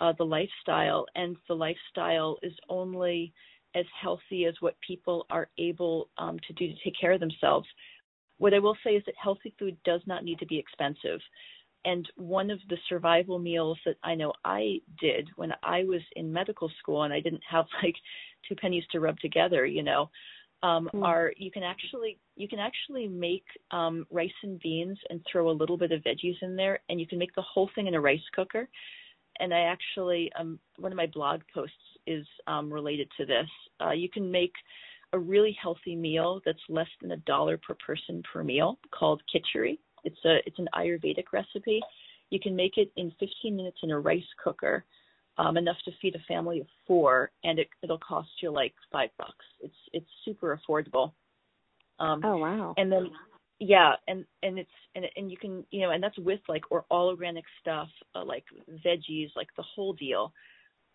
uh, 0.00 0.12
the 0.18 0.24
lifestyle 0.24 1.06
and 1.14 1.36
the 1.48 1.54
lifestyle 1.54 2.38
is 2.42 2.52
only 2.68 3.32
as 3.74 3.86
healthy 4.00 4.44
as 4.44 4.54
what 4.60 4.76
people 4.86 5.26
are 5.30 5.48
able 5.58 6.10
um, 6.18 6.38
to 6.46 6.52
do 6.52 6.68
to 6.68 6.74
take 6.84 6.98
care 7.00 7.12
of 7.12 7.20
themselves 7.20 7.66
what 8.42 8.52
I 8.52 8.58
will 8.58 8.76
say 8.82 8.96
is 8.96 9.04
that 9.06 9.14
healthy 9.22 9.54
food 9.56 9.76
does 9.84 10.00
not 10.04 10.24
need 10.24 10.40
to 10.40 10.46
be 10.46 10.58
expensive. 10.58 11.20
And 11.84 12.10
one 12.16 12.50
of 12.50 12.58
the 12.68 12.76
survival 12.88 13.38
meals 13.38 13.78
that 13.86 13.98
I 14.02 14.16
know 14.16 14.32
I 14.44 14.80
did 15.00 15.28
when 15.36 15.52
I 15.62 15.84
was 15.84 16.00
in 16.16 16.32
medical 16.32 16.68
school 16.80 17.04
and 17.04 17.12
I 17.12 17.20
didn't 17.20 17.44
have 17.48 17.66
like 17.84 17.94
two 18.48 18.56
pennies 18.56 18.82
to 18.90 18.98
rub 18.98 19.16
together, 19.20 19.64
you 19.64 19.84
know, 19.84 20.10
um, 20.64 20.90
mm. 20.92 21.04
are 21.04 21.32
you 21.36 21.52
can 21.52 21.62
actually 21.62 22.18
you 22.34 22.48
can 22.48 22.58
actually 22.58 23.06
make 23.06 23.44
um, 23.70 24.06
rice 24.10 24.30
and 24.42 24.58
beans 24.58 24.98
and 25.08 25.24
throw 25.30 25.48
a 25.48 25.60
little 25.60 25.76
bit 25.76 25.92
of 25.92 26.02
veggies 26.02 26.40
in 26.42 26.56
there, 26.56 26.80
and 26.88 26.98
you 27.00 27.06
can 27.06 27.18
make 27.18 27.34
the 27.36 27.42
whole 27.42 27.70
thing 27.76 27.86
in 27.86 27.94
a 27.94 28.00
rice 28.00 28.28
cooker. 28.34 28.68
And 29.38 29.54
I 29.54 29.60
actually 29.60 30.32
um, 30.38 30.58
one 30.78 30.90
of 30.90 30.96
my 30.96 31.06
blog 31.06 31.42
posts 31.54 31.76
is 32.08 32.26
um, 32.48 32.72
related 32.72 33.08
to 33.18 33.24
this. 33.24 33.48
Uh, 33.80 33.92
you 33.92 34.08
can 34.08 34.30
make 34.30 34.52
a 35.12 35.18
really 35.18 35.56
healthy 35.60 35.94
meal 35.94 36.40
that's 36.44 36.58
less 36.68 36.88
than 37.00 37.12
a 37.12 37.16
dollar 37.18 37.58
per 37.58 37.76
person 37.86 38.22
per 38.32 38.42
meal 38.42 38.78
called 38.90 39.22
khichdi. 39.34 39.78
It's 40.04 40.24
a 40.24 40.38
it's 40.46 40.58
an 40.58 40.68
Ayurvedic 40.74 41.32
recipe. 41.32 41.80
You 42.30 42.40
can 42.40 42.56
make 42.56 42.78
it 42.78 42.90
in 42.96 43.12
15 43.20 43.54
minutes 43.54 43.78
in 43.82 43.90
a 43.90 44.00
rice 44.00 44.22
cooker 44.42 44.84
um, 45.38 45.56
enough 45.56 45.76
to 45.84 45.90
feed 46.00 46.14
a 46.14 46.18
family 46.28 46.60
of 46.60 46.66
four, 46.86 47.30
and 47.44 47.58
it, 47.58 47.68
it'll 47.82 47.98
cost 47.98 48.28
you 48.42 48.50
like 48.50 48.74
five 48.90 49.10
bucks. 49.18 49.44
It's 49.60 49.74
it's 49.92 50.06
super 50.24 50.58
affordable. 50.58 51.12
Um, 51.98 52.20
oh 52.24 52.36
wow! 52.36 52.74
And 52.76 52.90
then 52.90 53.10
yeah, 53.58 53.94
and 54.08 54.24
and 54.42 54.58
it's 54.58 54.70
and 54.94 55.04
and 55.16 55.30
you 55.30 55.36
can 55.36 55.64
you 55.70 55.80
know, 55.80 55.90
and 55.90 56.02
that's 56.02 56.18
with 56.18 56.40
like 56.48 56.64
or 56.70 56.84
all 56.90 57.08
organic 57.08 57.44
stuff, 57.60 57.88
uh, 58.14 58.24
like 58.24 58.44
veggies, 58.84 59.28
like 59.36 59.48
the 59.56 59.62
whole 59.62 59.92
deal. 59.94 60.32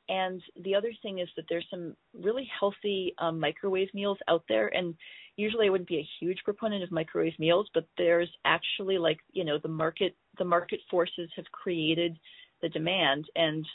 And 0.10 0.42
the 0.64 0.74
other 0.74 0.92
thing 1.02 1.20
is 1.20 1.28
that 1.36 1.46
there's 1.50 1.68
some 1.70 1.96
really 2.14 2.50
healthy 2.60 3.14
um, 3.18 3.40
microwave 3.40 3.94
meals 3.94 4.18
out 4.30 4.44
there, 4.48 4.70
and 4.70 4.96
usually 5.36 5.68
I 5.68 5.70
wouldn't 5.70 5.90
be 5.90 5.98
a 5.98 6.10
huge 6.20 6.40
proponent 6.46 6.84
of 6.84 6.92
microwave 6.92 7.38
meals, 7.40 7.70
but 7.74 7.88
there's 7.98 8.30
actually 8.46 8.98
like 8.98 9.20
you 9.34 9.44
know 9.44 9.58
the 9.62 9.68
market 9.68 10.16
the 10.38 10.46
market 10.46 10.80
forces 10.90 11.30
have 11.36 11.46
created 11.52 12.18
the 12.62 12.70
demand 12.70 13.26
and 13.36 13.66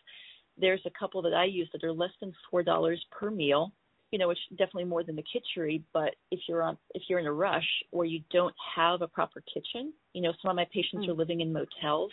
there's 0.59 0.81
a 0.87 0.99
couple 0.99 1.23
that 1.23 1.35
I 1.35 1.45
use 1.45 1.69
that 1.73 1.85
are 1.85 1.93
less 1.93 2.11
than 2.21 2.33
four 2.51 2.63
dollars 2.63 3.05
per 3.11 3.31
meal. 3.31 3.73
You 4.11 4.19
know, 4.19 4.29
which 4.29 4.39
definitely 4.51 4.85
more 4.85 5.03
than 5.03 5.17
the 5.17 5.23
kitchery. 5.23 5.83
But 5.95 6.17
if 6.31 6.41
you're 6.47 6.63
on, 6.63 6.77
if 6.95 7.05
you're 7.09 7.19
in 7.19 7.25
a 7.25 7.33
rush 7.33 7.67
or 7.93 8.05
you 8.05 8.21
don't 8.31 8.55
have 8.77 9.01
a 9.01 9.09
proper 9.09 9.43
kitchen, 9.55 9.95
you 10.13 10.21
know, 10.21 10.35
some 10.43 10.51
of 10.51 10.57
my 10.57 10.67
patients 10.71 11.05
mm-hmm. 11.05 11.13
are 11.13 11.15
living 11.15 11.41
in 11.41 11.51
motels. 11.51 12.13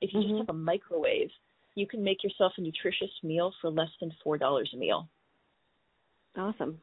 If 0.00 0.12
you 0.12 0.18
mm-hmm. 0.18 0.28
just 0.38 0.40
have 0.40 0.56
a 0.56 0.58
microwave, 0.58 1.30
you 1.74 1.86
can 1.86 2.02
make 2.02 2.22
yourself 2.24 2.52
a 2.58 2.60
nutritious 2.60 3.10
meal 3.22 3.52
for 3.60 3.70
less 3.70 3.90
than 4.00 4.12
four 4.22 4.38
dollars 4.38 4.70
a 4.74 4.76
meal. 4.76 5.08
Awesome. 6.36 6.80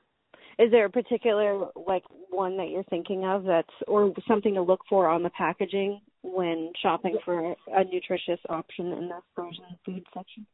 Is 0.60 0.71
there 0.71 0.86
a 0.86 0.89
particular 0.89 1.67
like 1.76 2.04
one 2.30 2.58
that 2.58 2.69
you're 2.69 2.84
thinking 2.86 3.26
of 3.26 3.43
that's 3.43 3.67
or 3.88 4.13
something 4.28 4.56
to 4.56 4.62
look 4.62 4.82
for 4.89 5.08
on 5.08 5.23
the 5.23 5.30
packaging 5.32 6.02
when 6.23 6.71
shopping 6.82 7.17
for 7.23 7.56
a 7.76 7.84
nutritious 7.84 8.39
option 8.50 8.88
in 8.93 9.08
the 9.08 9.19
frozen 9.36 9.65
food 9.86 10.04
section? 10.13 10.45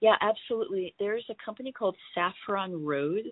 Yeah, 0.00 0.16
absolutely. 0.20 0.94
There's 0.98 1.24
a 1.30 1.44
company 1.44 1.70
called 1.70 1.96
Saffron 2.14 2.84
Road. 2.84 3.22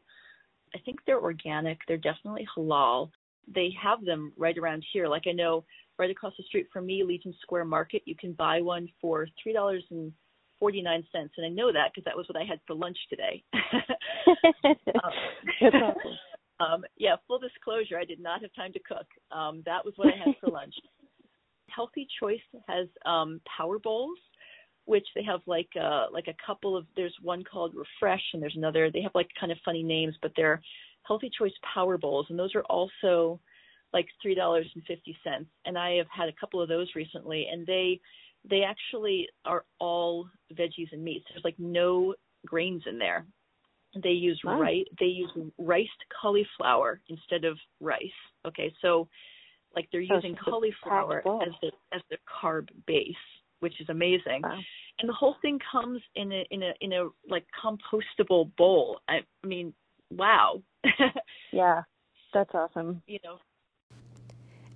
I 0.75 0.79
think 0.85 1.01
they're 1.05 1.21
organic. 1.21 1.79
They're 1.89 1.97
definitely 1.97 2.47
halal. 2.57 3.11
They 3.53 3.71
have 3.83 4.05
them 4.05 4.33
right 4.37 4.57
around 4.57 4.85
here. 4.93 5.09
Like 5.09 5.25
I 5.27 5.33
know 5.33 5.65
right 6.01 6.11
across 6.11 6.33
the 6.39 6.43
street 6.45 6.67
from 6.73 6.87
me, 6.87 7.05
Legion 7.05 7.35
Square 7.43 7.67
Market, 7.67 8.03
you 8.07 8.17
can 8.17 8.33
buy 8.33 8.63
one 8.63 8.89
for 9.01 9.29
three 9.41 9.53
dollars 9.53 9.85
and 9.91 10.11
forty 10.59 10.81
nine 10.81 11.05
cents, 11.13 11.35
and 11.37 11.45
I 11.45 11.51
know 11.51 11.71
that 11.71 11.91
because 11.95 12.05
that 12.07 12.17
was 12.17 12.27
what 12.29 12.41
I 12.41 12.45
had 12.45 12.59
for 12.67 12.75
lunch 12.75 12.97
today. 13.11 13.45
um, 15.05 15.95
um, 16.67 16.85
yeah, 16.97 17.17
full 17.29 17.39
disclosure, 17.39 17.99
I 17.99 18.07
did 18.07 18.19
not 18.19 18.41
have 18.41 18.53
time 18.55 18.73
to 18.73 18.81
cook. 18.81 19.07
Um, 19.31 19.63
that 19.67 19.85
was 19.85 19.93
what 19.97 20.09
I 20.09 20.17
had 20.17 20.35
for 20.41 20.51
lunch. 20.53 20.75
Healthy 21.69 22.09
Choice 22.19 22.41
has 22.67 22.89
um, 23.05 23.41
power 23.57 23.79
bowls 23.79 24.19
which 24.87 25.07
they 25.15 25.23
have 25.23 25.41
like 25.47 25.69
uh 25.81 26.07
like 26.11 26.27
a 26.27 26.35
couple 26.45 26.75
of 26.77 26.87
there's 26.97 27.15
one 27.23 27.45
called 27.45 27.75
refresh 27.75 28.23
and 28.33 28.43
there's 28.43 28.57
another 28.57 28.91
they 28.91 29.03
have 29.03 29.15
like 29.15 29.29
kind 29.39 29.53
of 29.53 29.59
funny 29.63 29.83
names 29.83 30.15
but 30.23 30.33
they're 30.35 30.61
healthy 31.03 31.31
choice 31.39 31.53
power 31.75 31.99
bowls 31.99 32.27
and 32.31 32.39
those 32.39 32.55
are 32.55 32.65
also 32.65 33.39
like 33.93 34.07
three 34.23 34.35
dollars 34.35 34.67
and 34.75 34.85
fifty 34.85 35.17
cents 35.25 35.51
and 35.65 35.79
i 35.79 35.93
have 35.93 36.07
had 36.15 36.29
a 36.29 36.35
couple 36.41 36.61
of 36.61 36.69
those 36.69 36.89
recently 36.95 37.47
and 37.51 37.67
they 37.67 38.01
they 38.49 38.63
actually 38.63 39.27
are 39.45 39.65
all 39.79 40.29
veggies 40.55 40.93
and 40.93 41.03
meats 41.03 41.25
there's 41.31 41.45
like 41.45 41.59
no 41.59 42.15
grains 42.47 42.83
in 42.87 42.99
there 42.99 43.27
they 44.03 44.11
use 44.11 44.41
rice 44.45 44.85
they 44.99 45.07
use 45.07 45.31
riced 45.59 45.91
cauliflower 46.21 47.01
instead 47.09 47.45
of 47.45 47.59
rice 47.81 48.01
okay 48.47 48.73
so 48.81 49.09
like 49.75 49.89
they're 49.93 50.01
using 50.01 50.37
cauliflower 50.37 51.19
as 51.43 51.53
the 51.63 51.71
as 51.93 52.01
the 52.11 52.17
carb 52.43 52.69
base 52.87 53.15
which 53.61 53.81
is 53.81 53.89
amazing. 53.89 54.43
Wow. 54.43 54.59
And 54.99 55.09
the 55.09 55.15
whole 55.15 55.37
thing 55.41 55.59
comes 55.71 56.01
in 56.17 56.33
a 56.33 56.45
in 56.51 56.63
a 56.63 56.73
in 56.81 56.93
a 56.93 57.09
like 57.29 57.47
compostable 57.63 58.55
bowl. 58.57 59.01
I, 59.09 59.21
I 59.45 59.47
mean, 59.47 59.73
wow. 60.11 60.63
yeah, 61.53 61.83
that's 62.35 62.51
awesome. 62.53 63.03
You 63.07 63.19
know. 63.25 63.39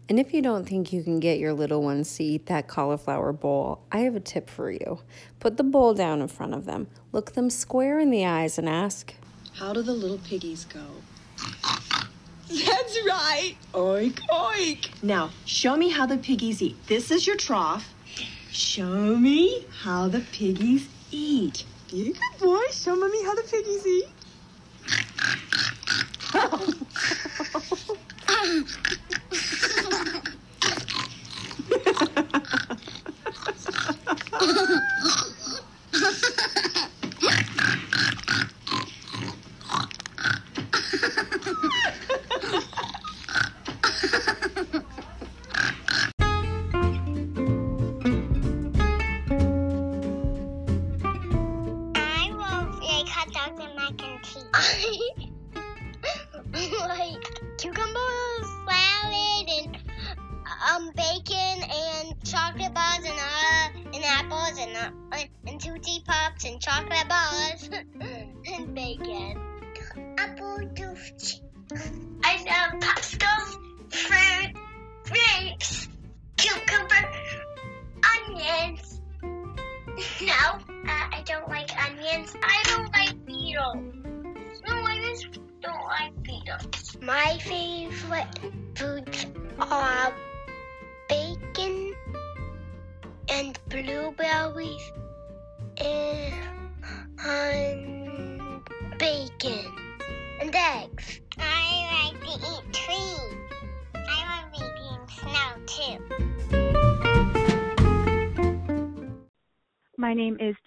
And 0.08 0.20
if 0.20 0.34
you 0.34 0.42
don't 0.42 0.68
think 0.68 0.92
you 0.92 1.02
can 1.02 1.18
get 1.18 1.38
your 1.38 1.54
little 1.54 1.82
ones 1.82 2.14
to 2.16 2.24
eat 2.24 2.46
that 2.46 2.68
cauliflower 2.68 3.32
bowl, 3.32 3.80
I 3.90 4.00
have 4.00 4.14
a 4.14 4.20
tip 4.20 4.50
for 4.50 4.70
you. 4.70 4.98
Put 5.40 5.56
the 5.56 5.64
bowl 5.64 5.94
down 5.94 6.20
in 6.20 6.28
front 6.28 6.52
of 6.52 6.66
them, 6.66 6.88
look 7.12 7.32
them 7.32 7.48
square 7.48 7.98
in 7.98 8.10
the 8.10 8.26
eyes, 8.26 8.58
and 8.58 8.68
ask, 8.68 9.14
How 9.54 9.72
do 9.72 9.80
the 9.80 9.94
little 9.94 10.18
piggies 10.18 10.66
go? 10.66 10.84
That's 12.48 12.98
right. 13.06 13.56
Oink, 13.72 14.20
oink. 14.28 15.02
Now, 15.02 15.30
show 15.46 15.74
me 15.74 15.88
how 15.88 16.04
the 16.04 16.18
piggies 16.18 16.60
eat. 16.60 16.76
This 16.86 17.10
is 17.10 17.26
your 17.26 17.36
trough. 17.36 17.94
Show 18.50 19.16
me 19.16 19.64
how 19.82 20.08
the 20.08 20.20
piggies 20.20 20.86
eat. 21.10 21.64
Be 21.90 22.10
a 22.10 22.12
good 22.12 22.40
boy. 22.40 22.62
Show 22.70 22.94
mommy 22.94 23.24
how 23.24 23.34
the 23.34 23.42
piggies 23.42 23.86
eat. 23.86 24.08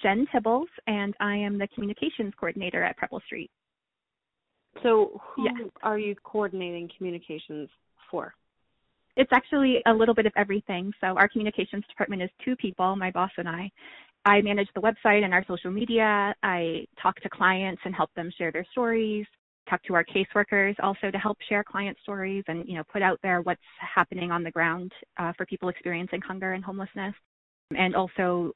Jen 0.07 0.25
Tibbals, 0.33 0.67
and 0.87 1.13
I 1.19 1.35
am 1.35 1.57
the 1.57 1.67
communications 1.67 2.33
coordinator 2.39 2.81
at 2.81 2.95
Preble 2.95 3.21
Street. 3.25 3.51
So, 4.81 5.19
who 5.35 5.43
yes. 5.43 5.69
are 5.83 5.99
you 5.99 6.15
coordinating 6.23 6.89
communications 6.95 7.67
for? 8.09 8.33
It's 9.17 9.31
actually 9.33 9.81
a 9.85 9.93
little 9.93 10.13
bit 10.13 10.25
of 10.25 10.31
everything. 10.37 10.93
So, 11.01 11.07
our 11.07 11.27
communications 11.27 11.83
department 11.89 12.21
is 12.21 12.29
two 12.45 12.55
people, 12.55 12.95
my 12.95 13.11
boss 13.11 13.31
and 13.37 13.49
I. 13.49 13.69
I 14.23 14.41
manage 14.41 14.69
the 14.75 14.81
website 14.81 15.23
and 15.23 15.33
our 15.33 15.43
social 15.45 15.71
media. 15.71 16.33
I 16.41 16.85
talk 17.01 17.15
to 17.21 17.29
clients 17.29 17.81
and 17.83 17.93
help 17.93 18.13
them 18.15 18.31
share 18.37 18.51
their 18.51 18.65
stories. 18.71 19.25
Talk 19.69 19.83
to 19.83 19.93
our 19.93 20.05
caseworkers 20.05 20.75
also 20.81 21.11
to 21.11 21.17
help 21.17 21.37
share 21.49 21.63
client 21.63 21.97
stories 22.03 22.45
and 22.47 22.65
you 22.65 22.75
know 22.75 22.83
put 22.91 23.01
out 23.01 23.19
there 23.23 23.41
what's 23.41 23.59
happening 23.95 24.31
on 24.31 24.43
the 24.43 24.51
ground 24.51 24.93
uh, 25.17 25.33
for 25.35 25.45
people 25.45 25.67
experiencing 25.67 26.21
hunger 26.21 26.53
and 26.53 26.63
homelessness. 26.63 27.13
And 27.77 27.93
also 27.93 28.53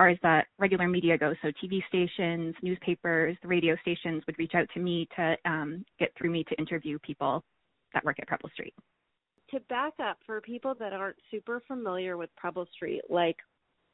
far 0.00 0.08
as 0.08 0.18
the 0.22 0.40
regular 0.58 0.88
media 0.88 1.18
goes, 1.18 1.36
so 1.42 1.48
TV 1.62 1.82
stations, 1.88 2.54
newspapers, 2.62 3.36
the 3.42 3.48
radio 3.48 3.76
stations 3.82 4.22
would 4.26 4.38
reach 4.38 4.52
out 4.54 4.66
to 4.72 4.80
me 4.80 5.06
to 5.14 5.36
um, 5.44 5.84
get 5.98 6.10
through 6.16 6.30
me 6.30 6.42
to 6.44 6.54
interview 6.56 6.98
people 7.00 7.44
that 7.92 8.02
work 8.02 8.16
at 8.18 8.26
Preble 8.26 8.48
Street. 8.54 8.72
To 9.50 9.60
back 9.68 9.92
up, 10.02 10.16
for 10.24 10.40
people 10.40 10.74
that 10.80 10.94
aren't 10.94 11.18
super 11.30 11.62
familiar 11.68 12.16
with 12.16 12.30
Preble 12.34 12.66
Street, 12.74 13.02
like 13.10 13.36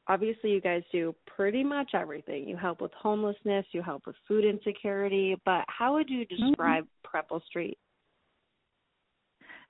obviously 0.07 0.51
you 0.51 0.61
guys 0.61 0.85
do 0.93 1.13
pretty 1.27 1.65
much 1.65 1.91
everything. 1.93 2.49
You 2.49 2.57
help 2.57 2.81
with 2.81 2.93
homelessness, 2.93 3.67
you 3.73 3.83
help 3.83 4.07
with 4.07 4.15
food 4.29 4.45
insecurity, 4.45 5.35
but 5.45 5.65
how 5.67 5.95
would 5.95 6.09
you 6.09 6.25
Mm-hmm. 6.39 6.51
describe 6.51 6.85
mm-hmm. 6.85 7.09
Preble 7.11 7.43
Street? 7.49 7.79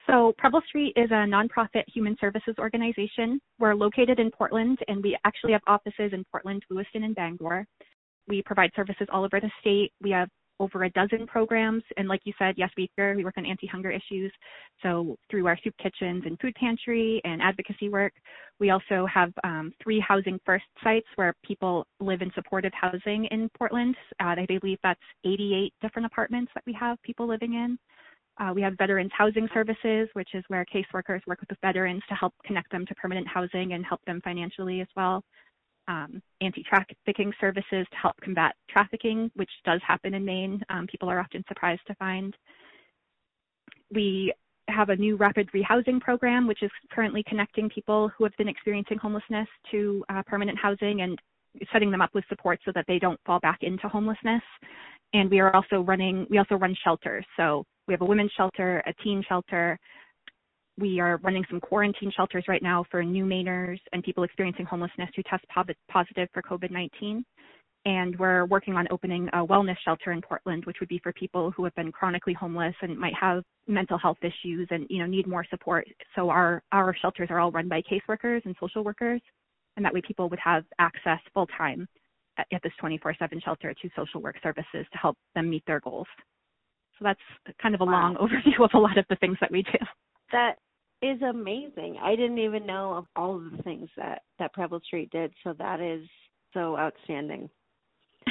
So, 0.07 0.35
Preble 0.39 0.61
Street 0.69 0.93
is 0.95 1.11
a 1.11 1.27
nonprofit 1.27 1.83
human 1.93 2.17
services 2.21 2.55
organization. 2.59 3.41
We're 3.59 3.75
located 3.75 4.21
in 4.21 4.31
Portland, 4.31 4.79
and 4.87 5.03
we 5.03 5.19
actually 5.25 5.53
have 5.53 5.63
offices 5.67 6.13
in 6.13 6.25
Portland, 6.31 6.63
Lewiston, 6.71 7.03
and 7.03 7.15
Bangor. 7.15 7.67
We 8.29 8.43
provide 8.43 8.71
services 8.77 9.09
all 9.13 9.25
over 9.25 9.41
the 9.41 9.51
state. 9.61 9.93
We 10.01 10.11
have 10.11 10.29
over 10.61 10.85
a 10.85 10.91
dozen 10.91 11.27
programs, 11.27 11.83
and 11.97 12.09
like 12.09 12.21
you 12.25 12.33
said, 12.39 12.55
yes, 12.57 12.71
we 12.77 12.89
we 12.97 13.25
work 13.25 13.37
on 13.37 13.45
anti-hunger 13.45 13.91
issues. 13.91 14.33
So, 14.81 15.17
through 15.29 15.49
our 15.49 15.59
soup 15.65 15.75
kitchens 15.83 16.23
and 16.25 16.39
food 16.39 16.55
pantry 16.55 17.21
and 17.25 17.43
advocacy 17.43 17.89
work, 17.89 18.13
we 18.61 18.71
also 18.71 19.07
have 19.13 19.33
um, 19.43 19.73
three 19.83 20.01
housing 20.07 20.39
first 20.47 20.65
sites 20.85 21.09
where 21.17 21.35
people 21.45 21.85
live 21.99 22.23
in 22.23 22.31
supportive 22.35 22.73
housing 22.81 23.27
in 23.33 23.51
Portland. 23.59 23.97
Uh, 24.21 24.37
I 24.39 24.47
believe 24.49 24.79
that's 24.85 25.01
88 25.25 25.75
different 25.83 26.07
apartments 26.07 26.53
that 26.55 26.63
we 26.65 26.73
have 26.75 27.03
people 27.03 27.27
living 27.27 27.55
in. 27.55 27.77
Uh, 28.39 28.53
we 28.55 28.61
have 28.61 28.75
Veterans 28.77 29.11
Housing 29.17 29.49
Services, 29.55 30.09
which 30.13 30.31
is 30.35 30.45
where 30.49 30.65
caseworkers 30.67 31.21
work 31.27 31.41
with 31.41 31.59
veterans 31.63 32.03
to 32.09 32.15
help 32.15 32.35
connect 32.45 32.71
them 32.71 32.85
to 32.87 32.95
permanent 32.95 33.27
housing 33.27 33.73
and 33.73 33.85
help 33.85 34.05
them 34.05 34.21
financially 34.23 34.81
as 34.81 34.89
well. 34.95 35.23
Um, 35.89 36.21
anti-trafficking 36.41 37.33
services 37.41 37.87
to 37.91 37.97
help 37.97 38.17
combat 38.21 38.55
trafficking, 38.69 39.31
which 39.37 39.51
does 39.65 39.81
happen 39.87 40.15
in 40.15 40.25
Maine. 40.25 40.61
Um, 40.69 40.87
people 40.87 41.09
are 41.09 41.21
often 41.21 41.45
surprised 41.49 41.83
to 41.87 41.95
find. 41.95 42.37
We 43.91 44.35
have 44.69 44.89
a 44.89 44.97
new 44.97 45.17
rapid 45.17 45.49
rehousing 45.55 46.01
program, 46.01 46.47
which 46.47 46.63
is 46.63 46.71
currently 46.91 47.23
connecting 47.27 47.71
people 47.71 48.11
who 48.19 48.25
have 48.25 48.37
been 48.37 48.49
experiencing 48.49 48.99
homelessness 48.99 49.49
to 49.71 50.05
uh, 50.09 50.23
permanent 50.27 50.59
housing 50.59 51.03
and 51.03 51.19
setting 51.73 51.91
them 51.91 52.03
up 52.03 52.13
with 52.15 52.25
support 52.29 52.59
so 52.65 52.73
that 52.75 52.85
they 52.89 52.99
don't 52.99 53.21
fall 53.25 53.39
back 53.41 53.61
into 53.63 53.89
homelessness. 53.89 54.43
And 55.15 55.31
we 55.31 55.39
are 55.39 55.55
also 55.55 55.83
running, 55.83 56.27
we 56.29 56.39
also 56.39 56.57
run 56.57 56.77
shelters. 56.85 57.25
So 57.37 57.65
we 57.87 57.95
have 57.95 58.01
a 58.01 58.07
women's 58.07 58.33
shelter, 58.37 58.83
a 58.87 58.93
teen 59.03 59.23
shelter. 59.29 59.79
We 60.79 61.01
are 61.01 61.19
running 61.19 61.45
some 61.49 61.61
quarantine 61.61 62.13
shelters 62.15 62.45
right 62.49 62.63
now 62.63 62.85
for 62.91 63.03
new 63.03 63.25
Mainers 63.25 63.79
and 63.93 64.03
people 64.03 64.25
experiencing 64.25 64.67
homelessness 64.67 65.09
who 65.17 65.23
test 65.23 65.45
positive 65.89 66.29
for 66.33 66.43
COVID 66.43 66.71
19. 66.71 67.25
And 67.87 68.19
we're 68.19 68.47
working 68.47 68.75
on 68.75 68.89
opening 68.91 69.29
a 69.33 69.47
wellness 69.47 69.77
shelter 69.85 70.11
in 70.11 70.21
Portland, 70.21 70.65
which 70.65 70.79
would 70.81 70.89
be 70.89 70.99
for 71.05 71.13
people 71.13 71.53
who 71.53 71.63
have 71.63 71.75
been 71.77 71.93
chronically 71.93 72.33
homeless 72.33 72.75
and 72.83 72.99
might 72.99 73.15
have 73.15 73.45
mental 73.69 73.97
health 73.97 74.19
issues 74.23 74.67
and 74.71 74.87
you 74.91 74.99
know 74.99 75.07
need 75.07 75.29
more 75.29 75.47
support. 75.51 75.87
So 76.17 76.29
our 76.29 76.63
our 76.73 76.95
shelters 77.01 77.29
are 77.31 77.39
all 77.39 77.53
run 77.53 77.69
by 77.69 77.83
caseworkers 77.83 78.45
and 78.45 78.57
social 78.61 78.83
workers, 78.83 79.21
and 79.77 79.85
that 79.85 79.95
way 79.95 80.03
people 80.07 80.29
would 80.29 80.41
have 80.41 80.65
access 80.81 81.21
full 81.33 81.47
time 81.47 81.87
at, 82.39 82.47
at 82.53 82.63
this 82.65 82.73
24/7 82.83 83.41
shelter 83.45 83.73
to 83.73 83.91
social 83.95 84.21
work 84.21 84.37
services 84.43 84.85
to 84.93 84.99
help 84.99 85.17
them 85.37 85.49
meet 85.49 85.63
their 85.67 85.81
goals. 85.81 86.09
So 86.99 87.05
that's 87.05 87.21
kind 87.61 87.75
of 87.75 87.81
a 87.81 87.85
wow. 87.85 87.93
long 87.93 88.17
overview 88.21 88.65
of 88.65 88.71
a 88.75 88.79
lot 88.79 88.99
of 88.99 89.05
the 89.09 89.17
things 89.17 89.37
that 89.41 89.51
we 89.51 89.63
do. 89.63 89.79
That 90.33 90.57
is 91.03 91.21
amazing. 91.23 91.99
I 92.03 92.17
didn't 92.17 92.39
even 92.39 92.67
know 92.67 92.95
of 92.95 93.07
all 93.15 93.37
of 93.37 93.51
the 93.51 93.63
things 93.63 93.89
that 93.97 94.23
that 94.39 94.53
Preble 94.53 94.81
Street 94.81 95.11
did. 95.11 95.33
So 95.45 95.55
that 95.59 95.81
is 95.81 96.07
so 96.55 96.77
outstanding. 96.77 97.51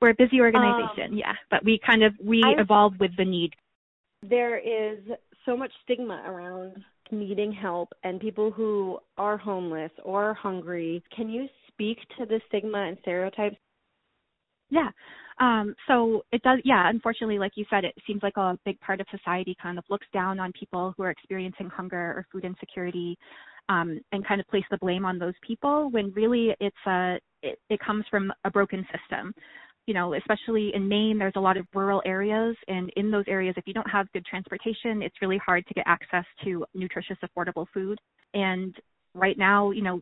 We're 0.00 0.10
a 0.10 0.14
busy 0.14 0.40
organization, 0.40 1.12
um, 1.12 1.16
yeah, 1.16 1.34
but 1.50 1.64
we 1.64 1.78
kind 1.84 2.02
of 2.02 2.12
we 2.22 2.42
I, 2.44 2.60
evolve 2.60 2.94
with 2.98 3.12
the 3.16 3.24
need. 3.24 3.52
There 4.28 4.58
is 4.58 4.98
so 5.44 5.56
much 5.56 5.70
stigma 5.84 6.22
around 6.26 6.82
needing 7.10 7.52
help 7.52 7.92
and 8.02 8.18
people 8.20 8.50
who 8.50 8.98
are 9.18 9.36
homeless 9.36 9.92
or 10.04 10.34
hungry. 10.34 11.02
Can 11.14 11.28
you 11.28 11.46
speak 11.68 11.98
to 12.18 12.26
the 12.26 12.40
stigma 12.48 12.78
and 12.78 12.96
stereotypes? 13.02 13.56
Yeah. 14.70 14.88
Um, 15.40 15.74
so 15.88 16.22
it 16.32 16.42
does, 16.42 16.58
yeah, 16.64 16.88
unfortunately, 16.88 17.38
like 17.38 17.52
you 17.54 17.64
said, 17.70 17.84
it 17.84 17.94
seems 18.06 18.22
like 18.22 18.36
a 18.36 18.58
big 18.64 18.78
part 18.80 19.00
of 19.00 19.06
society 19.10 19.56
kind 19.62 19.78
of 19.78 19.84
looks 19.90 20.06
down 20.12 20.38
on 20.38 20.52
people 20.58 20.94
who 20.96 21.02
are 21.02 21.10
experiencing 21.10 21.68
hunger 21.68 21.96
or 21.98 22.26
food 22.30 22.44
insecurity 22.44 23.16
um, 23.68 24.00
and 24.12 24.26
kind 24.26 24.40
of 24.40 24.48
place 24.48 24.64
the 24.70 24.78
blame 24.78 25.04
on 25.04 25.18
those 25.18 25.34
people 25.46 25.90
when 25.90 26.12
really 26.12 26.54
it's 26.60 26.76
a, 26.86 27.18
it, 27.42 27.58
it 27.70 27.80
comes 27.80 28.04
from 28.10 28.32
a 28.44 28.50
broken 28.50 28.86
system. 28.92 29.34
You 29.86 29.94
know, 29.94 30.14
especially 30.14 30.70
in 30.74 30.86
Maine, 30.86 31.18
there's 31.18 31.32
a 31.34 31.40
lot 31.40 31.56
of 31.56 31.66
rural 31.74 32.02
areas, 32.06 32.56
and 32.68 32.88
in 32.94 33.10
those 33.10 33.24
areas, 33.26 33.54
if 33.56 33.66
you 33.66 33.74
don't 33.74 33.90
have 33.90 34.06
good 34.12 34.24
transportation, 34.24 35.02
it's 35.02 35.20
really 35.20 35.38
hard 35.38 35.66
to 35.66 35.74
get 35.74 35.82
access 35.88 36.24
to 36.44 36.64
nutritious, 36.72 37.16
affordable 37.24 37.66
food. 37.74 37.98
And 38.32 38.76
right 39.12 39.36
now, 39.36 39.72
you 39.72 39.82
know, 39.82 40.00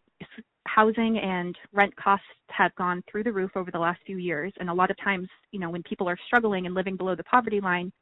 housing 0.74 1.18
and 1.18 1.56
rent 1.72 1.94
costs 1.96 2.26
have 2.50 2.74
gone 2.76 3.02
through 3.10 3.24
the 3.24 3.32
roof 3.32 3.50
over 3.56 3.70
the 3.70 3.78
last 3.78 4.00
few 4.06 4.18
years. 4.18 4.52
And 4.58 4.70
a 4.70 4.74
lot 4.74 4.90
of 4.90 4.96
times, 5.02 5.28
you 5.52 5.60
know, 5.60 5.70
when 5.70 5.82
people 5.82 6.08
are 6.08 6.18
struggling 6.26 6.66
and 6.66 6.74
living 6.74 6.96
below 6.96 7.14
the 7.14 7.24
poverty 7.24 7.60
line, 7.60 7.92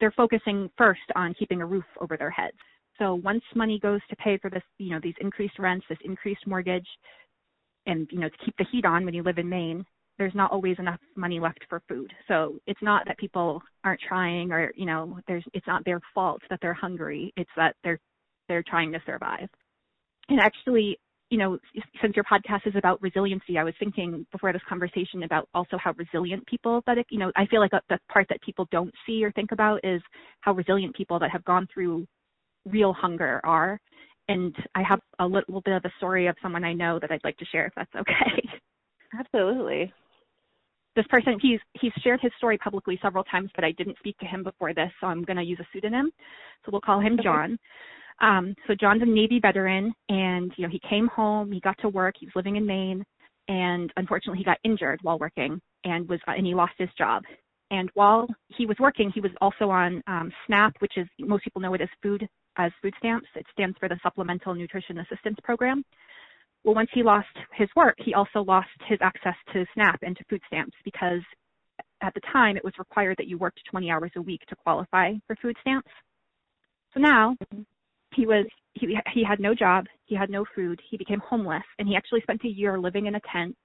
they're 0.00 0.12
focusing 0.12 0.70
first 0.76 1.00
on 1.16 1.34
keeping 1.38 1.60
a 1.60 1.66
roof 1.66 1.84
over 2.00 2.16
their 2.16 2.30
heads. 2.30 2.56
So 2.98 3.14
once 3.14 3.42
money 3.54 3.78
goes 3.78 4.00
to 4.10 4.16
pay 4.16 4.38
for 4.38 4.50
this, 4.50 4.62
you 4.78 4.90
know, 4.90 5.00
these 5.02 5.14
increased 5.20 5.58
rents, 5.58 5.86
this 5.88 5.98
increased 6.04 6.46
mortgage, 6.46 6.86
and, 7.86 8.08
you 8.10 8.20
know, 8.20 8.28
to 8.28 8.44
keep 8.44 8.56
the 8.56 8.66
heat 8.70 8.84
on 8.84 9.04
when 9.04 9.14
you 9.14 9.22
live 9.22 9.38
in 9.38 9.48
Maine, 9.48 9.84
there's 10.18 10.34
not 10.34 10.52
always 10.52 10.78
enough 10.78 11.00
money 11.16 11.40
left 11.40 11.60
for 11.68 11.82
food. 11.88 12.12
So 12.28 12.58
it's 12.66 12.80
not 12.82 13.02
that 13.06 13.18
people 13.18 13.62
aren't 13.82 14.00
trying 14.00 14.52
or, 14.52 14.72
you 14.76 14.86
know, 14.86 15.18
there's 15.26 15.44
it's 15.52 15.66
not 15.66 15.84
their 15.84 16.00
fault 16.14 16.40
that 16.50 16.60
they're 16.62 16.72
hungry. 16.72 17.32
It's 17.36 17.50
that 17.56 17.74
they're 17.82 17.98
they're 18.48 18.64
trying 18.66 18.92
to 18.92 19.02
survive. 19.04 19.48
And 20.28 20.40
actually, 20.40 20.98
you 21.34 21.40
know, 21.40 21.58
since 22.00 22.14
your 22.14 22.24
podcast 22.24 22.64
is 22.64 22.76
about 22.76 23.02
resiliency, 23.02 23.58
I 23.58 23.64
was 23.64 23.74
thinking 23.80 24.24
before 24.30 24.52
this 24.52 24.62
conversation 24.68 25.24
about 25.24 25.48
also 25.52 25.76
how 25.82 25.92
resilient 25.96 26.46
people 26.46 26.80
that, 26.86 26.96
you 27.10 27.18
know, 27.18 27.32
I 27.34 27.44
feel 27.46 27.58
like 27.58 27.72
the 27.72 27.98
part 28.08 28.28
that 28.28 28.40
people 28.40 28.68
don't 28.70 28.94
see 29.04 29.24
or 29.24 29.32
think 29.32 29.50
about 29.50 29.80
is 29.82 30.00
how 30.42 30.52
resilient 30.52 30.94
people 30.94 31.18
that 31.18 31.32
have 31.32 31.44
gone 31.44 31.66
through 31.74 32.06
real 32.66 32.92
hunger 32.92 33.40
are. 33.42 33.80
And 34.28 34.54
I 34.76 34.84
have 34.84 35.00
a 35.18 35.26
little 35.26 35.60
bit 35.62 35.74
of 35.74 35.84
a 35.84 35.90
story 35.96 36.28
of 36.28 36.36
someone 36.40 36.62
I 36.62 36.72
know 36.72 37.00
that 37.00 37.10
I'd 37.10 37.24
like 37.24 37.36
to 37.38 37.44
share 37.46 37.66
if 37.66 37.72
that's 37.74 37.94
okay. 37.96 38.48
Absolutely. 39.18 39.92
This 40.94 41.06
person, 41.08 41.36
he's 41.42 41.58
he's 41.80 41.90
shared 42.04 42.20
his 42.22 42.30
story 42.38 42.58
publicly 42.58 42.96
several 43.02 43.24
times, 43.24 43.50
but 43.56 43.64
I 43.64 43.72
didn't 43.72 43.98
speak 43.98 44.16
to 44.18 44.26
him 44.26 44.44
before 44.44 44.72
this, 44.72 44.92
so 45.00 45.08
I'm 45.08 45.24
going 45.24 45.38
to 45.38 45.42
use 45.42 45.58
a 45.60 45.66
pseudonym. 45.72 46.12
So 46.64 46.70
we'll 46.70 46.80
call 46.80 47.00
him 47.00 47.18
John. 47.20 47.58
Um, 48.20 48.54
so 48.66 48.74
John's 48.78 49.02
a 49.02 49.06
Navy 49.06 49.40
veteran, 49.40 49.92
and 50.08 50.52
you 50.56 50.64
know 50.64 50.70
he 50.70 50.80
came 50.88 51.08
home, 51.08 51.52
he 51.52 51.60
got 51.60 51.76
to 51.80 51.88
work, 51.88 52.14
he 52.18 52.26
was 52.26 52.32
living 52.36 52.56
in 52.56 52.66
Maine, 52.66 53.04
and 53.48 53.92
unfortunately 53.96 54.38
he 54.38 54.44
got 54.44 54.58
injured 54.64 55.00
while 55.02 55.18
working, 55.18 55.60
and 55.84 56.08
was 56.08 56.20
and 56.26 56.46
he 56.46 56.54
lost 56.54 56.74
his 56.78 56.90
job. 56.96 57.22
And 57.70 57.90
while 57.94 58.28
he 58.56 58.66
was 58.66 58.76
working, 58.78 59.10
he 59.12 59.20
was 59.20 59.32
also 59.40 59.70
on 59.70 60.02
um, 60.06 60.30
SNAP, 60.46 60.74
which 60.78 60.92
is 60.96 61.06
most 61.18 61.44
people 61.44 61.60
know 61.60 61.74
it 61.74 61.80
as 61.80 61.88
food 62.02 62.26
as 62.56 62.70
food 62.80 62.94
stamps. 62.98 63.26
It 63.34 63.46
stands 63.52 63.76
for 63.78 63.88
the 63.88 63.98
Supplemental 64.02 64.54
Nutrition 64.54 64.98
Assistance 64.98 65.38
Program. 65.42 65.82
Well, 66.62 66.74
once 66.74 66.90
he 66.94 67.02
lost 67.02 67.26
his 67.54 67.68
work, 67.76 67.96
he 67.98 68.14
also 68.14 68.42
lost 68.42 68.68
his 68.88 68.98
access 69.02 69.34
to 69.52 69.66
SNAP 69.74 69.98
and 70.02 70.16
to 70.16 70.24
food 70.30 70.40
stamps 70.46 70.76
because 70.84 71.20
at 72.00 72.14
the 72.14 72.20
time 72.32 72.56
it 72.56 72.64
was 72.64 72.72
required 72.78 73.16
that 73.18 73.26
you 73.26 73.38
worked 73.38 73.60
20 73.70 73.90
hours 73.90 74.12
a 74.16 74.22
week 74.22 74.40
to 74.48 74.56
qualify 74.56 75.12
for 75.26 75.36
food 75.36 75.56
stamps. 75.60 75.90
So 76.94 77.00
now 77.00 77.36
he 78.14 78.26
was 78.26 78.46
he 78.74 78.96
he 79.12 79.24
had 79.24 79.40
no 79.40 79.54
job, 79.54 79.86
he 80.06 80.14
had 80.14 80.30
no 80.30 80.44
food, 80.54 80.80
he 80.90 80.96
became 80.96 81.20
homeless, 81.20 81.62
and 81.78 81.88
he 81.88 81.96
actually 81.96 82.20
spent 82.22 82.44
a 82.44 82.48
year 82.48 82.78
living 82.78 83.06
in 83.06 83.14
a 83.14 83.20
tent, 83.32 83.56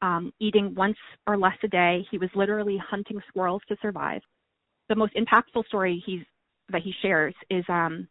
um, 0.00 0.32
eating 0.40 0.74
once 0.74 0.96
or 1.26 1.36
less 1.36 1.56
a 1.62 1.68
day. 1.68 2.04
He 2.10 2.18
was 2.18 2.30
literally 2.34 2.78
hunting 2.78 3.20
squirrels 3.28 3.62
to 3.68 3.76
survive. 3.82 4.22
The 4.88 4.96
most 4.96 5.14
impactful 5.14 5.66
story 5.66 6.02
he's 6.06 6.22
that 6.70 6.82
he 6.82 6.92
shares 7.02 7.34
is 7.50 7.64
um, 7.68 8.08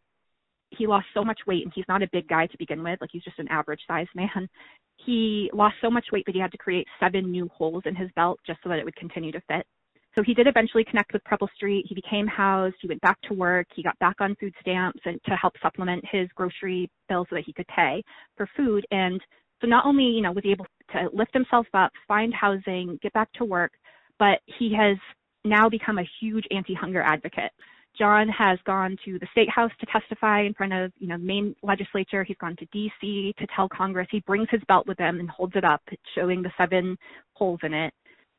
he 0.70 0.86
lost 0.86 1.06
so 1.14 1.24
much 1.24 1.38
weight, 1.46 1.64
and 1.64 1.72
he's 1.74 1.88
not 1.88 2.02
a 2.02 2.08
big 2.12 2.28
guy 2.28 2.46
to 2.46 2.58
begin 2.58 2.82
with, 2.82 3.00
like 3.00 3.10
he's 3.12 3.24
just 3.24 3.38
an 3.38 3.48
average 3.48 3.80
sized 3.86 4.10
man. 4.14 4.48
He 4.96 5.50
lost 5.52 5.76
so 5.80 5.90
much 5.90 6.06
weight 6.12 6.26
that 6.26 6.34
he 6.34 6.40
had 6.40 6.52
to 6.52 6.58
create 6.58 6.86
seven 7.00 7.30
new 7.30 7.48
holes 7.48 7.82
in 7.86 7.96
his 7.96 8.10
belt 8.14 8.38
just 8.46 8.60
so 8.62 8.68
that 8.68 8.78
it 8.78 8.84
would 8.84 8.96
continue 8.96 9.32
to 9.32 9.40
fit. 9.48 9.66
So 10.14 10.22
he 10.22 10.34
did 10.34 10.46
eventually 10.46 10.84
connect 10.84 11.12
with 11.12 11.24
Preble 11.24 11.48
Street. 11.54 11.86
He 11.88 11.94
became 11.94 12.26
housed. 12.26 12.76
He 12.80 12.88
went 12.88 13.00
back 13.00 13.20
to 13.22 13.34
work. 13.34 13.66
He 13.74 13.82
got 13.82 13.98
back 13.98 14.16
on 14.20 14.36
food 14.36 14.54
stamps 14.60 15.00
and 15.04 15.18
to 15.24 15.36
help 15.36 15.54
supplement 15.62 16.04
his 16.10 16.28
grocery 16.34 16.90
bill 17.08 17.26
so 17.30 17.36
that 17.36 17.44
he 17.46 17.52
could 17.52 17.66
pay 17.68 18.02
for 18.36 18.48
food. 18.56 18.86
And 18.90 19.20
so 19.60 19.66
not 19.66 19.86
only, 19.86 20.04
you 20.04 20.20
know, 20.20 20.32
was 20.32 20.44
he 20.44 20.50
able 20.50 20.66
to 20.92 21.08
lift 21.12 21.32
himself 21.32 21.66
up, 21.72 21.92
find 22.06 22.34
housing, 22.34 22.98
get 23.02 23.12
back 23.14 23.32
to 23.34 23.44
work, 23.44 23.72
but 24.18 24.40
he 24.58 24.74
has 24.74 24.98
now 25.44 25.68
become 25.68 25.98
a 25.98 26.08
huge 26.20 26.44
anti-hunger 26.50 27.02
advocate. 27.02 27.50
John 27.98 28.28
has 28.28 28.58
gone 28.64 28.96
to 29.04 29.18
the 29.18 29.26
state 29.32 29.50
house 29.50 29.70
to 29.80 29.86
testify 29.86 30.42
in 30.42 30.54
front 30.54 30.72
of, 30.72 30.92
you 30.98 31.08
know, 31.08 31.18
the 31.18 31.24
Maine 31.24 31.54
legislature. 31.62 32.24
He's 32.24 32.38
gone 32.38 32.56
to 32.56 32.66
DC 32.66 33.36
to 33.36 33.46
tell 33.54 33.68
Congress. 33.68 34.08
He 34.10 34.20
brings 34.20 34.48
his 34.50 34.62
belt 34.66 34.86
with 34.86 34.98
him 34.98 35.20
and 35.20 35.28
holds 35.28 35.56
it 35.56 35.64
up, 35.64 35.82
showing 36.14 36.42
the 36.42 36.52
seven 36.56 36.96
holes 37.34 37.60
in 37.62 37.74
it 37.74 37.92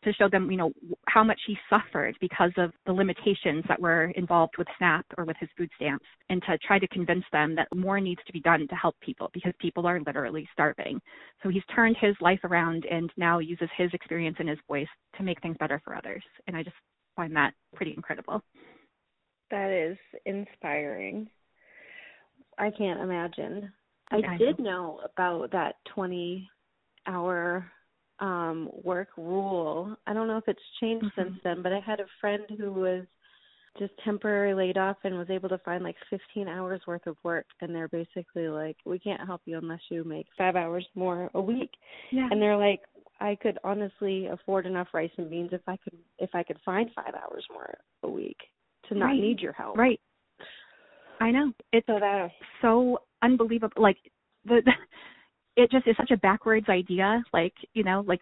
to 0.03 0.13
show 0.13 0.29
them, 0.29 0.49
you 0.51 0.57
know, 0.57 0.71
how 1.07 1.23
much 1.23 1.39
he 1.47 1.57
suffered 1.69 2.15
because 2.19 2.51
of 2.57 2.71
the 2.85 2.93
limitations 2.93 3.63
that 3.67 3.79
were 3.79 4.05
involved 4.15 4.53
with 4.57 4.67
SNAP 4.77 5.05
or 5.17 5.25
with 5.25 5.37
his 5.39 5.49
food 5.57 5.69
stamps, 5.75 6.05
and 6.29 6.41
to 6.43 6.57
try 6.59 6.79
to 6.79 6.87
convince 6.87 7.25
them 7.31 7.55
that 7.55 7.67
more 7.75 7.99
needs 7.99 8.21
to 8.25 8.33
be 8.33 8.39
done 8.41 8.67
to 8.67 8.75
help 8.75 8.95
people 9.01 9.29
because 9.33 9.53
people 9.59 9.85
are 9.85 9.99
literally 10.05 10.47
starving. 10.53 10.99
So 11.41 11.49
he's 11.49 11.63
turned 11.75 11.97
his 11.99 12.15
life 12.21 12.39
around 12.43 12.85
and 12.89 13.11
now 13.17 13.39
uses 13.39 13.69
his 13.77 13.89
experience 13.93 14.37
and 14.39 14.49
his 14.49 14.59
voice 14.67 14.87
to 15.17 15.23
make 15.23 15.41
things 15.41 15.57
better 15.59 15.81
for 15.83 15.95
others. 15.95 16.23
And 16.47 16.55
I 16.55 16.63
just 16.63 16.75
find 17.15 17.35
that 17.35 17.53
pretty 17.75 17.93
incredible. 17.95 18.41
That 19.51 19.71
is 19.71 19.97
inspiring. 20.25 21.27
I 22.57 22.71
can't 22.71 23.01
imagine. 23.01 23.71
I, 24.11 24.17
I 24.17 24.37
did 24.37 24.59
know 24.59 24.99
about 25.03 25.51
that 25.51 25.75
20 25.93 26.49
hour 27.07 27.71
um 28.19 28.69
work 28.83 29.09
rule. 29.17 29.95
I 30.07 30.13
don't 30.13 30.27
know 30.27 30.37
if 30.37 30.47
it's 30.47 30.61
changed 30.79 31.05
Mhm. 31.05 31.15
since 31.15 31.41
then, 31.43 31.61
but 31.61 31.73
I 31.73 31.79
had 31.79 31.99
a 31.99 32.05
friend 32.21 32.43
who 32.57 32.71
was 32.71 33.05
just 33.77 33.97
temporarily 34.03 34.67
laid 34.67 34.77
off 34.77 34.97
and 35.03 35.17
was 35.17 35.29
able 35.31 35.49
to 35.49 35.57
find 35.59 35.83
like 35.83 35.95
15 36.09 36.47
hours 36.47 36.85
worth 36.85 37.07
of 37.07 37.17
work 37.23 37.47
and 37.61 37.73
they're 37.73 37.87
basically 37.87 38.47
like 38.47 38.77
we 38.85 38.99
can't 38.99 39.25
help 39.25 39.41
you 39.45 39.57
unless 39.57 39.81
you 39.89 40.03
make 40.03 40.27
5 40.37 40.55
hours 40.55 40.87
more 40.93 41.31
a 41.33 41.41
week. 41.41 41.71
Yeah. 42.11 42.27
And 42.29 42.41
they're 42.41 42.57
like 42.57 42.81
I 43.19 43.35
could 43.35 43.57
honestly 43.63 44.27
afford 44.27 44.65
enough 44.65 44.89
rice 44.93 45.11
and 45.17 45.29
beans 45.29 45.49
if 45.53 45.61
I 45.67 45.77
could 45.77 45.97
if 46.19 46.29
I 46.35 46.43
could 46.43 46.59
find 46.63 46.89
5 46.95 47.13
hours 47.15 47.45
more 47.51 47.73
a 48.03 48.09
week 48.09 48.37
to 48.89 48.95
not 48.95 49.07
Right. 49.07 49.19
need 49.19 49.39
your 49.39 49.53
help. 49.53 49.77
Right. 49.77 49.99
I 51.19 51.31
know. 51.31 51.51
It's 51.71 51.87
So 51.87 51.99
that 51.99 52.29
so 52.61 52.99
unbelievable. 53.21 53.81
Like 53.81 53.97
the, 54.45 54.61
the 54.65 54.71
it 55.55 55.71
just 55.71 55.87
is 55.87 55.95
such 55.97 56.11
a 56.11 56.17
backwards 56.17 56.67
idea. 56.69 57.23
Like, 57.31 57.53
you 57.73 57.83
know, 57.83 58.03
like 58.07 58.21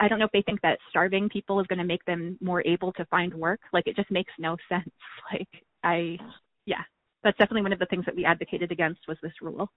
I 0.00 0.08
don't 0.08 0.18
know 0.18 0.24
if 0.24 0.32
they 0.32 0.42
think 0.42 0.60
that 0.62 0.78
starving 0.90 1.28
people 1.28 1.60
is 1.60 1.66
going 1.66 1.78
to 1.78 1.84
make 1.84 2.04
them 2.04 2.38
more 2.40 2.62
able 2.66 2.92
to 2.94 3.04
find 3.06 3.32
work. 3.34 3.60
Like 3.72 3.86
it 3.86 3.96
just 3.96 4.10
makes 4.10 4.32
no 4.38 4.56
sense. 4.68 4.90
Like 5.32 5.48
I 5.82 6.18
yeah, 6.66 6.82
that's 7.22 7.38
definitely 7.38 7.62
one 7.62 7.72
of 7.72 7.78
the 7.78 7.86
things 7.86 8.04
that 8.06 8.16
we 8.16 8.24
advocated 8.24 8.72
against 8.72 9.00
was 9.08 9.18
this 9.22 9.32
rule. 9.40 9.68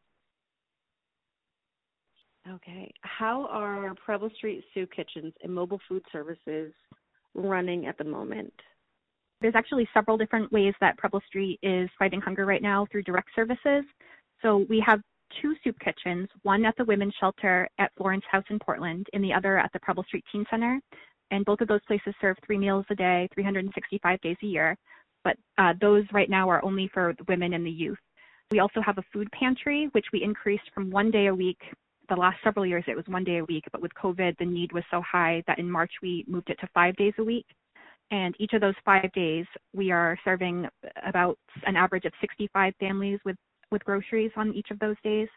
Okay. 2.47 2.93
How 3.01 3.47
are 3.47 3.95
Preble 3.95 4.29
Street 4.37 4.63
Soup 4.73 4.89
Kitchens 4.95 5.33
and 5.43 5.53
mobile 5.53 5.79
food 5.89 6.03
services 6.11 6.71
running 7.33 7.87
at 7.87 7.97
the 7.97 8.03
moment? 8.03 8.53
There's 9.41 9.55
actually 9.55 9.87
several 9.93 10.15
different 10.15 10.51
ways 10.51 10.73
that 10.79 10.97
Preble 10.97 11.21
Street 11.27 11.59
is 11.63 11.89
fighting 11.97 12.21
hunger 12.21 12.45
right 12.45 12.61
now 12.61 12.85
through 12.91 13.03
direct 13.03 13.29
services. 13.35 13.83
So 14.43 14.65
we 14.69 14.83
have 14.85 15.01
two 15.41 15.55
soup 15.63 15.75
kitchens, 15.79 16.27
one 16.43 16.65
at 16.65 16.75
the 16.77 16.85
Women's 16.85 17.13
Shelter 17.19 17.67
at 17.79 17.91
Florence 17.97 18.25
House 18.29 18.45
in 18.49 18.59
Portland, 18.59 19.07
and 19.13 19.23
the 19.23 19.33
other 19.33 19.57
at 19.57 19.71
the 19.73 19.79
Preble 19.79 20.03
Street 20.03 20.25
Teen 20.31 20.45
Center. 20.49 20.79
And 21.31 21.45
both 21.45 21.61
of 21.61 21.67
those 21.67 21.83
places 21.87 22.13
serve 22.21 22.37
three 22.45 22.57
meals 22.57 22.85
a 22.89 22.95
day, 22.95 23.27
365 23.33 24.21
days 24.21 24.37
a 24.43 24.45
year. 24.45 24.77
But 25.23 25.37
uh, 25.57 25.73
those 25.81 26.03
right 26.13 26.29
now 26.29 26.49
are 26.49 26.63
only 26.63 26.89
for 26.93 27.13
the 27.17 27.25
women 27.27 27.53
and 27.53 27.65
the 27.65 27.71
youth. 27.71 27.97
We 28.51 28.59
also 28.59 28.79
have 28.81 28.99
a 28.99 29.03
food 29.11 29.27
pantry, 29.31 29.89
which 29.93 30.05
we 30.13 30.23
increased 30.23 30.69
from 30.73 30.91
one 30.91 31.09
day 31.09 31.27
a 31.27 31.35
week. 31.35 31.59
The 32.09 32.15
last 32.15 32.37
several 32.43 32.65
years 32.65 32.83
it 32.87 32.95
was 32.95 33.05
one 33.07 33.23
day 33.23 33.37
a 33.37 33.45
week, 33.45 33.63
but 33.71 33.81
with 33.81 33.91
COVID, 33.95 34.37
the 34.37 34.45
need 34.45 34.71
was 34.71 34.83
so 34.91 35.01
high 35.01 35.43
that 35.47 35.57
in 35.57 35.69
March 35.69 35.91
we 36.03 36.23
moved 36.27 36.51
it 36.51 36.59
to 36.59 36.69
five 36.73 36.95
days 36.97 37.13
a 37.17 37.23
week. 37.23 37.47
And 38.11 38.35
each 38.39 38.53
of 38.53 38.61
those 38.61 38.75
five 38.85 39.11
days, 39.13 39.45
we 39.73 39.91
are 39.91 40.17
serving 40.23 40.67
about 41.07 41.39
an 41.65 41.75
average 41.75 42.05
of 42.05 42.13
65 42.21 42.73
families 42.79 43.19
with, 43.25 43.35
with 43.71 43.83
groceries 43.83 44.31
on 44.35 44.53
each 44.53 44.71
of 44.71 44.79
those 44.79 44.95
days. 45.03 45.27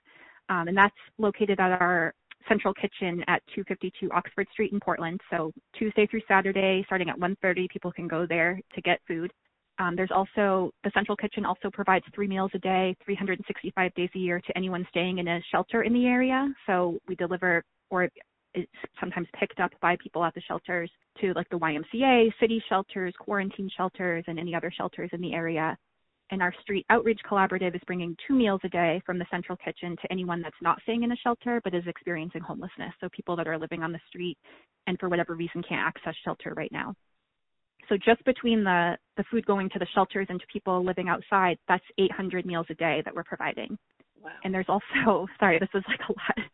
Um, 0.48 0.68
and 0.68 0.76
that's 0.76 0.94
located 1.18 1.60
at 1.60 1.80
our 1.80 2.14
central 2.48 2.72
kitchen 2.72 3.22
at 3.28 3.42
252 3.54 4.10
Oxford 4.12 4.46
Street 4.52 4.72
in 4.72 4.80
Portland. 4.80 5.20
So 5.30 5.52
Tuesday 5.78 6.06
through 6.06 6.22
Saturday, 6.26 6.82
starting 6.86 7.10
at 7.10 7.18
1.30, 7.18 7.68
people 7.68 7.92
can 7.92 8.08
go 8.08 8.26
there 8.26 8.60
to 8.74 8.80
get 8.80 9.00
food. 9.06 9.32
Um, 9.78 9.94
there's 9.94 10.10
also, 10.12 10.72
the 10.82 10.90
central 10.92 11.16
kitchen 11.16 11.44
also 11.44 11.70
provides 11.70 12.04
three 12.14 12.26
meals 12.26 12.50
a 12.54 12.58
day, 12.58 12.96
365 13.04 13.94
days 13.94 14.10
a 14.14 14.18
year 14.18 14.40
to 14.40 14.56
anyone 14.56 14.86
staying 14.90 15.18
in 15.18 15.28
a 15.28 15.40
shelter 15.52 15.82
in 15.82 15.92
the 15.92 16.06
area. 16.06 16.52
So 16.66 16.98
we 17.06 17.14
deliver, 17.14 17.62
or 17.90 18.08
it's 18.54 18.70
sometimes 18.98 19.28
picked 19.38 19.60
up 19.60 19.70
by 19.80 19.96
people 20.02 20.24
at 20.24 20.34
the 20.34 20.40
shelters 20.40 20.90
to 21.20 21.32
like 21.34 21.48
the 21.50 21.58
YMCA, 21.58 22.32
city 22.40 22.62
shelters, 22.68 23.14
quarantine 23.18 23.70
shelters, 23.76 24.24
and 24.26 24.38
any 24.38 24.54
other 24.54 24.72
shelters 24.76 25.10
in 25.12 25.20
the 25.20 25.32
area. 25.32 25.76
And 26.30 26.42
our 26.42 26.54
street 26.60 26.84
outreach 26.90 27.20
collaborative 27.28 27.74
is 27.74 27.80
bringing 27.86 28.16
two 28.26 28.34
meals 28.34 28.60
a 28.64 28.68
day 28.68 29.00
from 29.06 29.18
the 29.18 29.26
central 29.30 29.56
kitchen 29.56 29.96
to 30.02 30.12
anyone 30.12 30.42
that's 30.42 30.56
not 30.60 30.80
staying 30.82 31.02
in 31.02 31.12
a 31.12 31.16
shelter 31.16 31.60
but 31.64 31.74
is 31.74 31.86
experiencing 31.86 32.42
homelessness. 32.42 32.92
So 33.00 33.08
people 33.10 33.34
that 33.36 33.48
are 33.48 33.58
living 33.58 33.82
on 33.82 33.92
the 33.92 34.00
street 34.08 34.36
and 34.86 34.98
for 34.98 35.08
whatever 35.08 35.34
reason 35.34 35.62
can't 35.66 35.86
access 35.86 36.14
shelter 36.24 36.52
right 36.54 36.72
now. 36.72 36.94
So 37.88 37.96
just 37.96 38.22
between 38.24 38.64
the, 38.64 38.98
the 39.16 39.24
food 39.30 39.46
going 39.46 39.70
to 39.70 39.78
the 39.78 39.86
shelters 39.94 40.26
and 40.28 40.38
to 40.40 40.46
people 40.52 40.84
living 40.84 41.08
outside, 41.08 41.56
that's 41.68 41.84
800 41.98 42.44
meals 42.44 42.66
a 42.68 42.74
day 42.74 43.00
that 43.04 43.14
we're 43.14 43.24
providing. 43.24 43.78
And 44.44 44.54
there's 44.54 44.68
also, 44.68 45.26
sorry, 45.40 45.58
this 45.58 45.68
is 45.74 45.84
like 45.88 46.00
a 46.08 46.12
lot. 46.12 46.48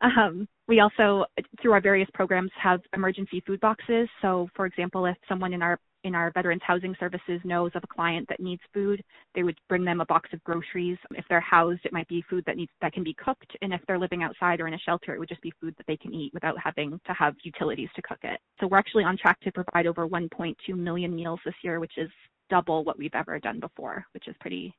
Um, 0.00 0.48
we 0.66 0.80
also, 0.80 1.24
through 1.60 1.72
our 1.72 1.80
various 1.80 2.08
programs, 2.14 2.50
have 2.62 2.80
emergency 2.94 3.42
food 3.46 3.60
boxes. 3.60 4.08
So, 4.22 4.48
for 4.54 4.66
example, 4.66 5.06
if 5.06 5.16
someone 5.28 5.52
in 5.52 5.62
our 5.62 5.78
in 6.04 6.14
our 6.14 6.30
Veterans 6.30 6.62
Housing 6.64 6.94
Services 7.00 7.40
knows 7.44 7.72
of 7.74 7.82
a 7.82 7.86
client 7.88 8.26
that 8.28 8.38
needs 8.38 8.62
food, 8.72 9.02
they 9.34 9.42
would 9.42 9.58
bring 9.68 9.84
them 9.84 10.00
a 10.00 10.06
box 10.06 10.30
of 10.32 10.42
groceries. 10.44 10.96
If 11.10 11.24
they're 11.28 11.40
housed, 11.40 11.80
it 11.84 11.92
might 11.92 12.06
be 12.06 12.24
food 12.30 12.44
that 12.46 12.56
needs 12.56 12.70
that 12.80 12.92
can 12.92 13.02
be 13.02 13.14
cooked, 13.14 13.56
and 13.62 13.72
if 13.72 13.80
they're 13.86 13.98
living 13.98 14.22
outside 14.22 14.60
or 14.60 14.68
in 14.68 14.74
a 14.74 14.78
shelter, 14.78 15.14
it 15.14 15.18
would 15.18 15.28
just 15.28 15.42
be 15.42 15.52
food 15.60 15.74
that 15.76 15.86
they 15.86 15.96
can 15.96 16.14
eat 16.14 16.32
without 16.32 16.56
having 16.62 17.00
to 17.06 17.12
have 17.12 17.34
utilities 17.42 17.88
to 17.96 18.02
cook 18.02 18.18
it. 18.22 18.38
So 18.60 18.68
we're 18.68 18.78
actually 18.78 19.04
on 19.04 19.16
track 19.16 19.40
to 19.40 19.52
provide 19.52 19.86
over 19.86 20.06
1.2 20.06 20.54
million 20.76 21.14
meals 21.14 21.40
this 21.44 21.54
year, 21.62 21.80
which 21.80 21.98
is 21.98 22.10
double 22.48 22.84
what 22.84 22.98
we've 22.98 23.14
ever 23.14 23.38
done 23.38 23.60
before, 23.60 24.04
which 24.14 24.28
is 24.28 24.36
pretty 24.40 24.74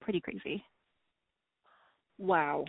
pretty 0.00 0.20
crazy. 0.20 0.64
Wow. 2.18 2.64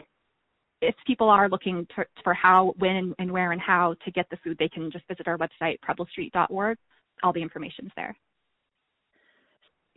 if 0.82 0.96
people 1.08 1.30
are 1.30 1.50
looking 1.50 1.88
to, 1.96 2.06
for 2.24 2.34
how, 2.34 2.74
when, 2.78 3.14
and 3.20 3.32
where 3.32 3.52
and 3.52 3.62
how 3.62 3.96
to 4.06 4.12
get 4.12 4.30
the 4.30 4.38
food, 4.44 4.58
they 4.60 4.70
can 4.70 4.92
just 4.92 5.08
visit 5.08 5.28
our 5.28 5.38
website, 5.38 5.78
preblestreet.org. 5.88 6.78
All 7.24 7.34
the 7.34 7.42
information's 7.42 7.92
there. 7.96 8.16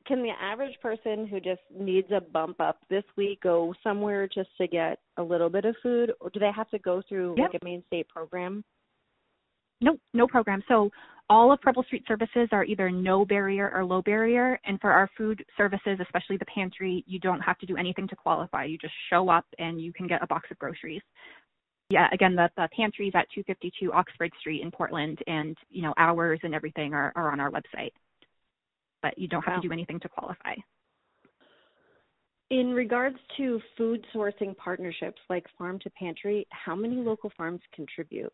Can 0.07 0.23
the 0.23 0.33
average 0.41 0.79
person 0.81 1.27
who 1.27 1.41
just 1.41 1.61
needs 1.77 2.09
a 2.11 2.21
bump 2.21 2.61
up 2.61 2.79
this 2.89 3.05
week 3.17 3.43
go 3.43 3.75
somewhere 3.83 4.27
just 4.27 4.49
to 4.59 4.67
get 4.67 5.01
a 5.19 5.23
little 5.23 5.51
bit 5.51 5.67
of 5.67 5.77
food, 5.83 6.13
or 6.21 6.31
do 6.31 6.41
they 6.41 6.53
have 6.55 6.71
to 6.71 6.79
go 6.79 7.03
through 7.09 7.35
Yep. 7.37 7.51
like 7.53 7.61
a 7.61 7.65
Maine 7.65 7.83
state 7.89 8.09
program? 8.09 8.65
No, 9.81 9.99
no 10.15 10.27
program. 10.27 10.63
So 10.67 10.91
all 11.31 11.53
of 11.53 11.61
Preble 11.61 11.83
Street 11.85 12.05
services 12.09 12.49
are 12.53 12.65
either 12.65 12.91
no 12.91 13.25
barrier 13.25 13.71
or 13.75 13.85
low 13.85 14.01
barrier. 14.03 14.59
And 14.65 14.81
for 14.81 14.91
our 14.91 15.11
food 15.17 15.45
services, 15.57 15.99
especially 16.01 16.39
the 16.39 16.47
pantry, 16.47 17.05
you 17.07 17.19
don't 17.19 17.41
have 17.41 17.59
to 17.59 17.67
do 17.67 17.77
anything 17.77 18.09
to 18.09 18.17
qualify. 18.17 18.65
You 18.65 18.79
just 18.79 18.95
show 19.11 19.29
up 19.29 19.45
and 19.59 19.81
you 19.81 19.93
can 19.93 20.07
get 20.07 20.23
a 20.23 20.27
box 20.27 20.51
of 20.51 20.59
groceries. 20.59 21.03
Yeah, 21.91 22.09
again, 22.13 22.35
the, 22.35 22.51
the 22.57 22.69
pantry 22.77 23.09
is 23.09 23.15
at 23.15 23.27
252 23.35 23.93
Oxford 23.93 24.31
Street 24.41 24.61
in 24.63 24.71
Portland, 24.71 25.19
and 25.27 25.57
you 25.71 25.81
know 25.81 25.95
hours 25.97 26.39
and 26.43 26.55
everything 26.55 26.93
are, 26.93 27.13
are 27.17 27.33
on 27.33 27.41
our 27.41 27.51
website. 27.51 27.93
But 29.03 29.17
you 29.17 29.27
don't 29.27 29.43
have 29.45 29.55
Wow. 29.57 29.61
to 29.63 29.69
do 29.69 29.73
anything 29.73 29.99
to 30.01 30.09
qualify. 30.09 30.55
In 32.51 32.73
regards 32.73 33.17
to 33.37 33.61
food 33.77 34.05
sourcing 34.15 34.57
partnerships 34.57 35.21
like 35.31 35.47
farm 35.57 35.79
to 35.81 35.91
pantry, 35.91 36.47
how 36.51 36.75
many 36.75 36.97
local 36.97 37.31
farms 37.37 37.61
contribute? 37.75 38.33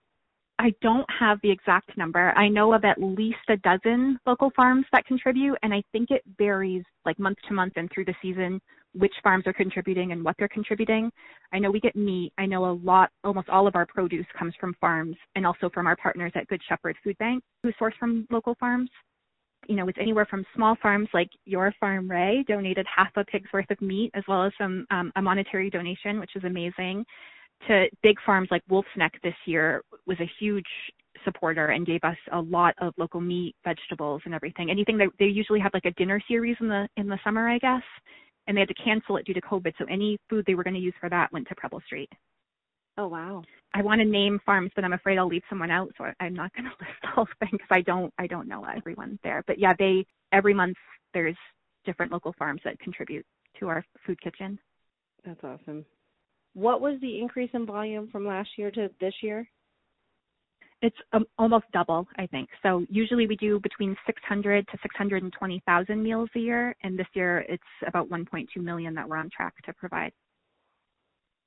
I 0.65 0.73
don't 0.81 1.05
have 1.21 1.39
the 1.43 1.51
exact 1.51 1.95
number. 1.99 2.33
I 2.39 2.49
know 2.49 2.73
of 2.73 2.87
at 2.87 2.97
least 2.99 3.37
a 3.51 3.57
dozen 3.59 4.19
local 4.25 4.51
farms 4.57 4.87
that 4.93 5.05
contribute, 5.05 5.59
and 5.62 5.75
I 5.75 5.83
think 5.93 6.11
it 6.11 6.23
varies 6.39 6.83
like 7.05 7.19
month 7.19 7.37
to 7.49 7.55
month 7.55 7.75
and 7.77 7.91
through 7.93 8.07
the 8.07 8.15
season 8.23 8.62
which 8.95 9.12
farms 9.23 9.47
are 9.47 9.53
contributing 9.53 10.12
and 10.12 10.25
what 10.25 10.37
they're 10.39 10.49
contributing. 10.49 11.11
I 11.53 11.59
know 11.59 11.71
we 11.71 11.81
get 11.81 11.97
meat. 11.97 12.33
I 12.39 12.47
know 12.47 12.65
a 12.65 12.79
lot, 12.83 13.11
almost 13.25 13.51
all 13.51 13.67
of 13.67 13.77
our 13.77 13.85
produce 13.85 14.25
comes 14.39 14.55
from 14.59 14.73
farms 14.81 15.17
and 15.35 15.45
also 15.47 15.69
from 15.69 15.87
our 15.87 15.97
partners 15.97 16.33
at 16.35 16.47
Good 16.47 16.62
Shepherd 16.67 16.97
Food 17.05 17.19
Bank 17.19 17.43
who 17.62 17.71
source 17.79 17.95
from 18.01 18.27
local 18.31 18.55
farms. 18.59 18.89
You 19.69 19.77
know, 19.77 19.89
it's 19.89 19.99
anywhere 20.01 20.27
from 20.27 20.47
small 20.55 20.77
farms 20.81 21.09
like 21.12 21.29
your 21.45 21.75
farm, 21.79 22.11
Ray, 22.11 22.43
donated 22.49 22.87
half 22.95 23.11
a 23.17 23.25
pig's 23.25 23.53
worth 23.53 23.71
of 23.71 23.83
meat 23.83 24.12
as 24.15 24.23
well 24.29 24.45
as 24.45 24.53
some 24.57 24.87
um, 24.91 25.12
a 25.17 25.21
monetary 25.21 25.69
donation, 25.69 26.21
which 26.21 26.37
is 26.37 26.45
amazing 26.45 27.05
to 27.69 27.87
big 28.03 28.17
farms 28.25 28.49
like 28.51 28.62
Wolf's 28.69 28.89
Neck 28.97 29.12
this 29.23 29.35
year 29.47 29.83
was 30.07 30.19
a 30.21 30.31
huge 30.39 30.67
supporter 31.25 31.69
and 31.69 31.87
gave 31.87 32.05
us 32.05 32.17
a 32.33 32.41
lot 32.41 32.75
of 32.81 32.93
local 32.97 33.21
meat, 33.21 33.55
vegetables, 33.65 34.23
and 34.25 34.35
everything. 34.35 34.71
Anything 34.71 34.99
that 34.99 35.09
they 35.19 35.27
usually 35.27 35.61
have 35.61 35.73
like 35.73 35.85
a 35.85 35.93
dinner 35.93 36.21
series 36.29 36.57
in 36.61 36.69
the 36.69 36.89
in 36.97 37.09
the 37.09 37.19
summer, 37.25 37.49
I 37.49 37.59
guess, 37.59 37.83
and 38.47 38.57
they 38.57 38.61
had 38.61 38.69
to 38.69 38.75
cancel 38.75 39.17
it 39.17 39.27
due 39.27 39.35
to 39.35 39.41
COVID. 39.41 39.73
So 39.79 39.85
any 39.91 40.19
food 40.29 40.45
they 40.47 40.55
were 40.55 40.65
going 40.65 40.75
to 40.75 40.81
use 40.81 40.95
for 41.01 41.09
that 41.09 41.33
went 41.33 41.49
to 41.49 41.55
Preble 41.55 41.81
Street. 41.87 42.11
Oh 42.97 43.09
wow. 43.09 43.43
I 43.73 43.83
want 43.83 44.01
to 44.01 44.05
name 44.05 44.39
farms, 44.47 44.71
but 44.77 44.85
I'm 44.85 44.93
afraid 44.93 45.19
I'll 45.19 45.27
leave 45.27 45.43
someone 45.49 45.71
out, 45.71 45.91
so 45.99 46.05
I'm 46.21 46.35
not 46.35 46.53
going 46.55 46.65
to 46.71 46.71
list 46.79 47.17
all 47.17 47.23
of 47.25 47.29
them 47.41 47.51
because 47.53 47.69
I 47.71 47.81
don't 47.81 48.12
I 48.19 48.27
don't 48.27 48.49
know 48.49 48.65
everyone 48.65 49.19
there. 49.25 49.43
But 49.47 49.59
yeah, 49.59 49.75
they 49.79 50.07
every 50.33 50.55
month 50.55 50.77
there's 51.12 51.37
different 51.85 52.12
local 52.12 52.35
farms 52.39 52.61
that 52.65 52.79
contribute 52.79 53.25
to 53.61 53.69
our 53.69 53.85
food 54.07 54.21
kitchen. 54.21 54.59
That's 55.25 55.43
awesome. 55.43 55.85
What 56.55 56.81
was 56.81 57.01
the 57.01 57.21
increase 57.21 57.51
in 57.53 57.67
volume 57.67 58.09
from 58.11 58.27
last 58.27 58.51
year 58.57 58.71
to 58.73 58.89
this 59.01 59.15
year? 59.23 59.49
It's 60.83 60.97
um, 61.13 61.25
almost 61.39 61.65
double, 61.73 62.07
I 62.19 62.27
think. 62.27 62.49
So 62.63 62.85
usually 62.91 63.27
we 63.27 63.37
do 63.37 63.59
between 63.61 63.97
600 64.07 64.67
to 64.69 64.79
620,000 64.83 66.03
meals 66.03 66.29
a 66.37 66.39
year, 66.39 66.77
and 66.83 66.99
this 66.99 67.07
year 67.15 67.39
it's 67.49 67.63
about 67.87 68.09
1.2 68.11 68.47
million 68.57 68.95
that 68.95 69.09
we're 69.09 69.17
on 69.17 69.31
track 69.35 69.55
to 69.65 69.73
provide. 69.73 70.13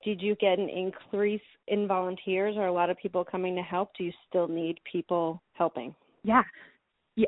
Did 0.04 0.22
you 0.22 0.36
get 0.36 0.60
an 0.60 0.70
increase 0.70 1.42
in 1.68 1.88
volunteers 1.88 2.56
or 2.58 2.68
a 2.68 2.74
lot 2.74 2.90
of 2.90 2.98
people 2.98 3.24
coming 3.24 3.56
to 3.56 3.62
help? 3.62 3.92
Do 3.98 4.04
you 4.04 4.12
still 4.28 4.48
need 4.48 4.80
people 4.92 5.42
helping? 5.54 5.94
Yeah, 6.24 6.44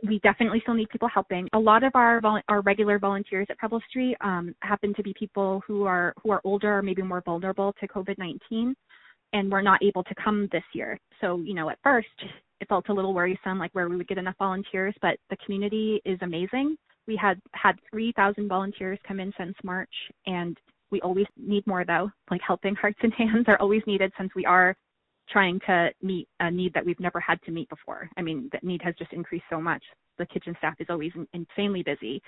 we 0.05 0.19
definitely 0.19 0.59
still 0.61 0.75
need 0.75 0.89
people 0.89 1.07
helping. 1.07 1.47
A 1.53 1.59
lot 1.59 1.83
of 1.83 1.91
our 1.95 2.21
vol- 2.21 2.41
our 2.47 2.61
regular 2.61 2.99
volunteers 2.99 3.47
at 3.49 3.57
Preble 3.57 3.81
Street 3.89 4.15
um, 4.21 4.53
happen 4.61 4.93
to 4.93 5.03
be 5.03 5.13
people 5.17 5.61
who 5.65 5.85
are 5.85 6.13
who 6.21 6.31
are 6.31 6.41
older 6.43 6.77
or 6.77 6.81
maybe 6.81 7.01
more 7.01 7.21
vulnerable 7.25 7.73
to 7.79 7.87
COVID 7.87 8.17
nineteen, 8.17 8.75
and 9.33 9.51
were 9.51 9.61
not 9.61 9.81
able 9.83 10.03
to 10.03 10.15
come 10.23 10.47
this 10.51 10.63
year. 10.73 10.97
So 11.21 11.37
you 11.39 11.53
know, 11.53 11.69
at 11.69 11.79
first 11.83 12.07
it 12.61 12.67
felt 12.67 12.89
a 12.89 12.93
little 12.93 13.13
worrisome, 13.13 13.57
like 13.57 13.71
where 13.73 13.89
we 13.89 13.95
would 13.95 14.07
get 14.07 14.17
enough 14.17 14.35
volunteers. 14.37 14.93
But 15.01 15.17
the 15.29 15.37
community 15.45 16.01
is 16.05 16.19
amazing. 16.21 16.75
We 17.07 17.15
had 17.15 17.39
had 17.53 17.79
three 17.89 18.11
thousand 18.11 18.47
volunteers 18.47 18.99
come 19.07 19.19
in 19.19 19.33
since 19.37 19.55
March, 19.63 19.93
and 20.27 20.57
we 20.91 21.01
always 21.01 21.27
need 21.37 21.65
more 21.65 21.83
though. 21.83 22.11
Like 22.29 22.41
helping 22.45 22.75
hearts 22.75 22.99
and 23.01 23.13
hands 23.17 23.45
are 23.47 23.59
always 23.59 23.81
needed 23.87 24.11
since 24.17 24.31
we 24.35 24.45
are 24.45 24.75
trying 25.31 25.59
to 25.67 25.89
meet 26.01 26.27
a 26.39 26.49
need 26.51 26.73
that 26.73 26.85
we've 26.85 26.99
never 26.99 27.19
had 27.19 27.41
to 27.43 27.51
meet 27.51 27.69
before. 27.69 28.09
I 28.17 28.21
mean, 28.21 28.49
that 28.51 28.63
need 28.63 28.81
has 28.81 28.95
just 28.95 29.13
increased 29.13 29.45
so 29.49 29.61
much. 29.61 29.83
The 30.17 30.25
kitchen 30.25 30.55
staff 30.57 30.75
is 30.79 30.87
always 30.89 31.11
insanely 31.33 31.83
busy. 31.83 32.21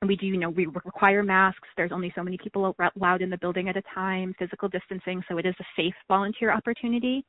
And 0.00 0.08
we 0.08 0.16
do, 0.16 0.26
you 0.26 0.38
know, 0.38 0.50
we 0.50 0.66
require 0.66 1.22
masks. 1.22 1.68
There's 1.76 1.92
only 1.92 2.12
so 2.14 2.22
many 2.22 2.38
people 2.42 2.74
allowed 2.96 3.22
in 3.22 3.30
the 3.30 3.38
building 3.38 3.68
at 3.68 3.76
a 3.76 3.82
time, 3.94 4.34
physical 4.38 4.68
distancing. 4.68 5.22
So 5.28 5.38
it 5.38 5.46
is 5.46 5.54
a 5.60 5.64
safe 5.76 5.94
volunteer 6.08 6.52
opportunity. 6.52 7.24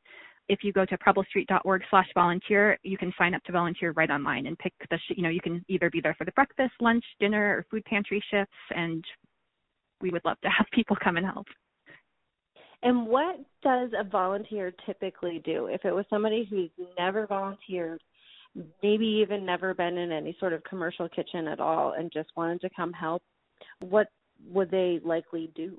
If 0.48 0.64
you 0.64 0.74
go 0.74 0.86
to 0.86 0.98
preblestreet.org 0.98 1.84
slash 1.90 2.08
volunteer, 2.14 2.78
you 2.84 2.98
can 2.98 3.14
sign 3.18 3.34
up 3.34 3.44
to 3.44 3.52
volunteer 3.52 3.92
right 3.92 4.10
online 4.10 4.48
and 4.48 4.58
pick 4.58 4.74
the, 4.90 4.98
you 5.10 5.24
know, 5.24 5.30
you 5.30 5.42
can 5.42 5.64
either 5.68 5.90
be 5.90 6.02
there 6.02 6.16
for 6.18 6.26
the 6.26 6.32
breakfast, 6.32 6.74
lunch, 6.80 7.04
dinner, 7.20 7.58
or 7.58 7.66
food 7.70 7.86
pantry 7.86 8.24
shifts. 8.32 8.54
And 8.76 9.04
we 10.02 10.10
would 10.10 10.26
love 10.26 10.40
to 10.42 10.50
have 10.50 10.66
people 10.74 10.98
come 11.02 11.18
and 11.18 11.26
help. 11.26 11.48
And 12.84 13.06
what 13.06 13.38
does 13.64 13.92
a 13.98 14.04
volunteer 14.04 14.74
typically 14.86 15.42
do? 15.46 15.68
If 15.68 15.86
it 15.86 15.92
was 15.92 16.06
somebody 16.10 16.48
who's 16.50 16.72
never 16.98 17.28
volunteered, 17.28 18.02
maybe 18.82 19.06
even 19.06 19.46
never 19.46 19.74
been 19.74 19.98
in 19.98 20.12
any 20.12 20.36
sort 20.40 20.54
of 20.54 20.64
commercial 20.64 21.08
kitchen 21.10 21.48
at 21.48 21.60
all 21.60 21.94
and 21.98 22.12
just 22.12 22.30
wanted 22.36 22.62
to 22.62 22.70
come 22.76 22.92
help, 22.92 23.22
what 23.82 24.08
would 24.50 24.72
they 24.72 25.00
likely 25.04 25.52
do? 25.56 25.78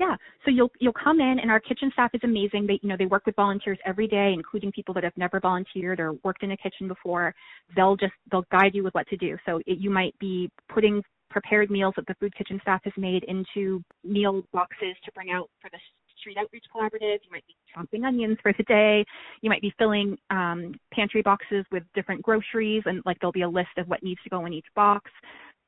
Yeah, 0.00 0.16
so 0.44 0.50
you'll 0.50 0.70
you'll 0.80 0.94
come 0.94 1.20
in, 1.20 1.38
and 1.40 1.50
our 1.50 1.60
kitchen 1.60 1.90
staff 1.92 2.10
is 2.14 2.22
amazing. 2.24 2.66
They 2.66 2.80
you 2.82 2.88
know 2.88 2.96
they 2.98 3.06
work 3.06 3.26
with 3.26 3.36
volunteers 3.36 3.78
every 3.84 4.08
day, 4.08 4.32
including 4.34 4.72
people 4.72 4.94
that 4.94 5.04
have 5.04 5.16
never 5.16 5.38
volunteered 5.38 6.00
or 6.00 6.14
worked 6.24 6.42
in 6.42 6.52
a 6.52 6.56
kitchen 6.56 6.88
before. 6.88 7.34
They'll 7.76 7.96
just 7.96 8.14
they'll 8.30 8.46
guide 8.50 8.74
you 8.74 8.82
with 8.82 8.94
what 8.94 9.06
to 9.08 9.16
do. 9.16 9.36
So 9.46 9.58
it, 9.66 9.78
you 9.78 9.90
might 9.90 10.18
be 10.18 10.50
putting 10.68 11.02
prepared 11.32 11.70
meals 11.70 11.94
that 11.96 12.06
the 12.06 12.14
food 12.20 12.34
kitchen 12.36 12.58
staff 12.62 12.80
has 12.84 12.92
made 12.96 13.24
into 13.24 13.82
meal 14.04 14.42
boxes 14.52 14.94
to 15.04 15.12
bring 15.12 15.30
out 15.30 15.50
for 15.60 15.70
the 15.70 15.78
street 16.20 16.36
outreach 16.38 16.64
collaborative. 16.74 17.18
You 17.24 17.30
might 17.32 17.46
be 17.46 17.56
chopping 17.74 18.04
onions 18.04 18.38
for 18.42 18.52
the 18.56 18.62
day. 18.64 19.04
You 19.40 19.50
might 19.50 19.62
be 19.62 19.74
filling 19.78 20.16
um, 20.30 20.74
pantry 20.92 21.22
boxes 21.22 21.64
with 21.72 21.82
different 21.94 22.22
groceries, 22.22 22.82
and 22.86 23.02
like 23.04 23.18
there'll 23.20 23.32
be 23.32 23.42
a 23.42 23.48
list 23.48 23.70
of 23.76 23.88
what 23.88 24.02
needs 24.02 24.20
to 24.22 24.30
go 24.30 24.46
in 24.46 24.52
each 24.52 24.66
box. 24.76 25.10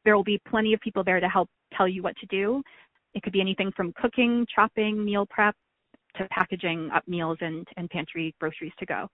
There 0.05 0.15
will 0.15 0.25
be 0.25 0.41
plenty 0.49 0.75
of 0.75 0.81
people 0.81 1.03
there 1.03 1.21
to 1.21 1.29
help 1.29 1.49
tell 1.77 1.89
you 1.89 2.03
what 2.03 2.17
to 2.19 2.27
do. 2.27 2.63
It 3.15 3.23
could 3.23 3.33
be 3.33 3.41
anything 3.41 3.73
from 3.77 3.93
cooking, 4.01 4.47
chopping, 4.55 5.05
meal 5.05 5.27
prep, 5.27 5.55
to 6.17 6.29
packaging 6.29 6.91
up 6.95 7.07
meals 7.09 7.39
and, 7.41 7.67
and 7.77 7.89
pantry 7.91 8.35
groceries 8.41 8.73
to 8.79 8.87
go. 8.87 9.09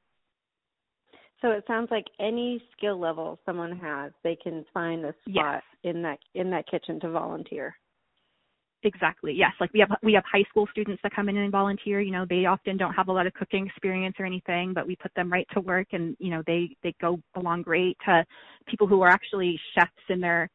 So 1.42 1.50
it 1.52 1.64
sounds 1.66 1.88
like 1.90 2.06
any 2.18 2.62
skill 2.76 2.98
level 2.98 3.38
someone 3.46 3.78
has, 3.78 4.12
they 4.22 4.36
can 4.36 4.64
find 4.74 5.04
a 5.04 5.14
spot 5.28 5.62
yes. 5.84 5.94
in 5.94 6.02
that 6.02 6.18
in 6.34 6.50
that 6.50 6.68
kitchen 6.68 7.00
to 7.00 7.10
volunteer. 7.10 7.74
Exactly. 8.82 9.34
Yes. 9.36 9.52
Like 9.60 9.70
we 9.74 9.80
have 9.80 9.90
we 10.02 10.14
have 10.14 10.24
high 10.30 10.44
school 10.48 10.66
students 10.70 11.00
that 11.02 11.14
come 11.14 11.28
in 11.28 11.36
and 11.36 11.52
volunteer. 11.52 12.00
You 12.00 12.12
know, 12.12 12.24
they 12.28 12.46
often 12.46 12.76
don't 12.78 12.94
have 12.94 13.08
a 13.08 13.12
lot 13.12 13.26
of 13.26 13.34
cooking 13.34 13.66
experience 13.66 14.16
or 14.18 14.24
anything, 14.24 14.72
but 14.74 14.86
we 14.86 14.96
put 14.96 15.12
them 15.14 15.30
right 15.30 15.46
to 15.52 15.60
work, 15.60 15.88
and 15.92 16.16
you 16.18 16.30
know, 16.30 16.42
they 16.46 16.76
they 16.82 16.94
go 17.00 17.20
along 17.36 17.62
great 17.62 17.96
to 18.06 18.24
people 18.66 18.86
who 18.86 19.02
are 19.02 19.10
actually 19.10 19.58
chefs 19.74 19.90
in 20.08 20.20
their 20.20 20.48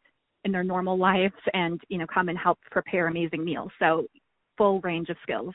in 0.43 0.51
their 0.51 0.63
normal 0.63 0.97
lives, 0.97 1.33
and 1.53 1.79
you 1.87 1.97
know, 1.99 2.07
come 2.11 2.29
and 2.29 2.37
help 2.37 2.57
prepare 2.71 3.07
amazing 3.07 3.45
meals. 3.45 3.71
So 3.79 4.07
full 4.57 4.81
range 4.81 5.09
of 5.09 5.17
skills. 5.21 5.53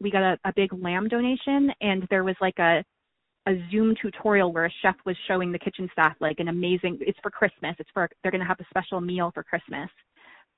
We 0.00 0.10
got 0.10 0.22
a, 0.22 0.38
a 0.44 0.52
big 0.54 0.72
lamb 0.72 1.08
donation, 1.08 1.72
and 1.80 2.06
there 2.08 2.24
was 2.24 2.36
like 2.40 2.58
a 2.58 2.84
a 3.46 3.54
Zoom 3.70 3.94
tutorial 4.00 4.52
where 4.52 4.66
a 4.66 4.70
chef 4.82 4.96
was 5.04 5.16
showing 5.28 5.52
the 5.52 5.58
kitchen 5.58 5.88
staff 5.92 6.14
like 6.20 6.40
an 6.40 6.48
amazing. 6.48 6.98
It's 7.00 7.18
for 7.22 7.30
Christmas. 7.30 7.76
It's 7.78 7.90
for 7.92 8.08
they're 8.22 8.32
going 8.32 8.40
to 8.40 8.46
have 8.46 8.60
a 8.60 8.66
special 8.70 9.00
meal 9.00 9.30
for 9.34 9.42
Christmas 9.42 9.90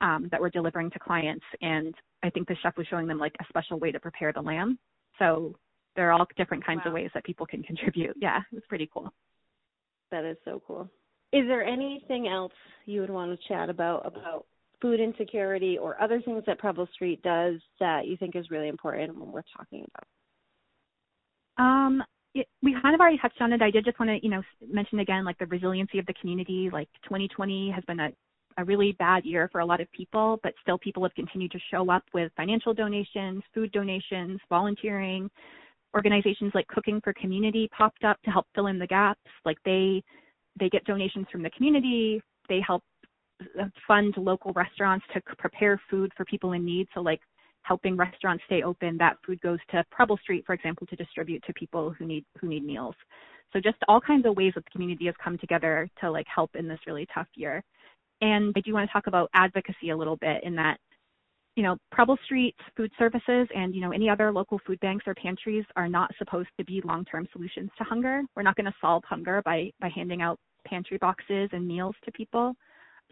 um, 0.01 0.29
that 0.31 0.41
we're 0.41 0.51
delivering 0.51 0.91
to 0.91 0.99
clients, 0.99 1.45
and 1.61 1.95
I 2.23 2.31
think 2.31 2.49
the 2.49 2.57
chef 2.63 2.77
was 2.77 2.87
showing 2.89 3.07
them 3.07 3.19
like 3.19 3.35
a 3.41 3.45
special 3.49 3.79
way 3.79 3.91
to 3.93 4.01
prepare 4.01 4.33
the 4.33 4.41
lamb. 4.41 4.79
So 5.19 5.57
there 5.97 6.09
are 6.09 6.13
all 6.13 6.27
different 6.37 6.65
kinds 6.65 6.83
wow. 6.85 6.91
of 6.91 6.95
ways 6.95 7.11
that 7.15 7.25
people 7.25 7.47
can 7.47 7.63
contribute. 7.65 8.17
Yeah, 8.21 8.41
it's 8.53 8.67
pretty 8.67 8.89
cool. 8.93 9.13
That 10.11 10.25
is 10.25 10.37
so 10.45 10.63
cool. 10.67 10.89
Is 11.33 11.47
there 11.49 11.65
anything 11.65 12.29
else 12.29 12.53
you 12.85 13.01
would 13.01 13.11
want 13.11 13.39
to 13.39 13.49
chat 13.49 13.69
about 13.69 14.07
about 14.07 14.47
food 14.81 15.01
insecurity 15.01 15.79
or 15.79 16.01
other 16.01 16.21
things 16.21 16.45
that 16.47 16.59
Preble 16.59 16.87
Street 16.93 17.23
does 17.23 17.55
that 17.81 18.07
you 18.07 18.17
think 18.17 18.37
is 18.37 18.51
really 18.51 18.69
important 18.69 19.19
when 19.19 19.33
we're 19.33 19.43
talking 19.57 19.85
about? 19.89 21.65
Um, 21.65 22.03
it, 22.37 22.49
we 22.63 22.77
kind 22.81 22.95
of 22.95 23.01
already 23.01 23.19
touched 23.19 23.41
on 23.41 23.53
it. 23.53 23.63
I 23.63 23.71
did 23.71 23.85
just 23.85 23.99
want 23.99 24.11
to, 24.11 24.19
you 24.23 24.31
know, 24.31 24.43
mention 24.71 25.01
again, 25.01 25.25
like 25.25 25.39
the 25.39 25.47
resiliency 25.47 25.99
of 25.99 26.07
the 26.07 26.15
community. 26.15 26.69
Like 26.73 26.89
2020 27.05 27.71
has 27.71 27.85
been 27.85 28.01
a, 28.01 28.11
a 28.59 28.65
really 28.65 28.93
bad 28.99 29.25
year 29.25 29.49
for 29.51 29.61
a 29.61 29.67
lot 29.67 29.81
of 29.81 29.91
people, 29.93 30.39
but 30.43 30.53
still 30.61 30.79
people 30.79 31.03
have 31.03 31.15
continued 31.15 31.51
to 31.53 31.59
show 31.71 31.91
up 31.91 32.05
with 32.13 32.31
financial 32.37 32.75
donations, 32.75 33.43
food 33.55 33.73
donations, 33.73 34.41
volunteering. 34.49 35.31
Organizations 35.95 36.53
like 36.55 36.67
Cooking 36.69 37.01
for 37.03 37.15
Community 37.15 37.69
popped 37.77 38.05
up 38.05 38.21
to 38.23 38.31
help 38.31 38.47
fill 38.55 38.67
in 38.67 38.79
the 38.79 38.87
gaps. 38.87 39.21
Like 39.45 39.57
they, 39.65 40.03
they 40.61 40.69
get 40.69 40.85
donations 40.85 41.27
from 41.33 41.43
the 41.43 41.51
community. 41.51 42.21
They 42.49 42.61
help 42.67 42.83
uh, 43.59 43.65
fund 43.87 44.15
local 44.19 44.53
restaurants 44.53 45.07
to 45.15 45.23
prepare 45.39 45.81
food 45.91 46.13
for 46.17 46.25
people 46.27 46.53
in 46.53 46.65
need. 46.65 46.87
So 46.95 47.01
like 47.01 47.21
helping 47.67 47.97
restaurants 47.97 48.45
stay 48.47 48.63
open, 48.63 48.97
that 48.99 49.17
food 49.27 49.41
goes 49.41 49.59
to 49.71 49.85
Preble 49.91 50.19
Street, 50.19 50.45
for 50.47 50.55
example, 50.55 50.87
to 50.87 50.97
distribute 50.97 51.43
to 51.45 51.53
people 51.55 51.91
who 51.91 52.07
need 52.07 52.25
who 52.39 52.49
need 52.49 52.65
meals. 52.65 52.95
So 53.53 53.61
just 53.61 53.79
all 53.89 54.01
kinds 54.01 54.27
of 54.27 54.37
ways 54.37 54.53
that 54.55 54.65
the 54.65 54.71
community 54.71 55.07
has 55.07 55.15
come 55.23 55.39
together 55.39 55.89
to 56.01 56.11
like 56.11 56.27
help 56.33 56.55
in 56.55 56.69
this 56.69 56.79
really 56.87 57.07
tough 57.13 57.29
year. 57.35 57.63
And 58.21 58.53
I 58.57 58.61
do 58.61 58.73
want 58.73 58.89
to 58.89 58.93
talk 58.93 59.07
about 59.07 59.31
advocacy 59.35 59.91
a 59.91 59.97
little 59.97 60.17
bit 60.17 60.43
in 60.45 60.55
that, 60.57 60.79
you 61.57 61.63
know, 61.63 61.77
Preble 61.91 62.19
Street 62.25 62.55
food 62.77 62.91
services 62.99 63.49
and, 63.55 63.75
you 63.75 63.81
know, 63.81 63.93
any 63.93 64.09
other 64.09 64.33
local 64.33 64.61
food 64.67 64.79
banks 64.81 65.05
or 65.07 65.15
pantries 65.15 65.65
are 65.75 65.89
not 65.89 66.11
supposed 66.19 66.49
to 66.59 66.65
be 66.65 66.83
long-term 66.85 67.27
solutions 67.33 67.71
to 67.79 67.85
hunger. 67.85 68.23
We're 68.35 68.43
not 68.43 68.57
going 68.57 68.67
to 68.67 68.75
solve 68.81 69.03
hunger 69.09 69.43
by 69.45 69.71
by 69.81 69.91
handing 69.95 70.23
out 70.23 70.39
pantry 70.67 70.99
boxes 70.99 71.49
and 71.53 71.67
meals 71.67 71.95
to 72.05 72.13
people. 72.13 72.55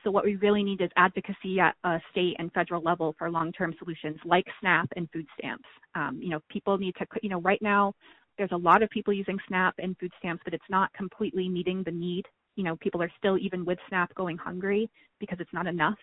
So 0.04 0.10
what 0.10 0.24
we 0.24 0.36
really 0.36 0.62
need 0.62 0.82
is 0.82 0.90
advocacy 0.96 1.58
at 1.58 1.74
a 1.84 1.98
state 2.10 2.36
and 2.38 2.52
federal 2.52 2.82
level 2.82 3.14
for 3.18 3.30
long-term 3.30 3.74
solutions 3.78 4.18
like 4.24 4.44
SNAP 4.60 4.88
and 4.96 5.08
food 5.10 5.26
stamps. 5.38 5.64
Um, 5.94 6.20
you 6.22 6.28
know, 6.28 6.40
people 6.50 6.76
need 6.76 6.94
to, 6.96 7.06
you 7.22 7.30
know, 7.30 7.40
right 7.40 7.60
now 7.62 7.94
there's 8.36 8.52
a 8.52 8.56
lot 8.56 8.82
of 8.82 8.90
people 8.90 9.14
using 9.14 9.38
SNAP 9.48 9.74
and 9.78 9.96
food 9.98 10.12
stamps, 10.18 10.42
but 10.44 10.52
it's 10.52 10.64
not 10.68 10.92
completely 10.92 11.48
meeting 11.48 11.82
the 11.84 11.90
need. 11.90 12.24
You 12.56 12.64
know, 12.64 12.76
people 12.76 13.02
are 13.02 13.10
still 13.16 13.38
even 13.38 13.64
with 13.64 13.78
SNAP 13.88 14.14
going 14.14 14.36
hungry 14.36 14.90
because 15.18 15.38
it's 15.40 15.52
not 15.52 15.66
enough 15.66 15.98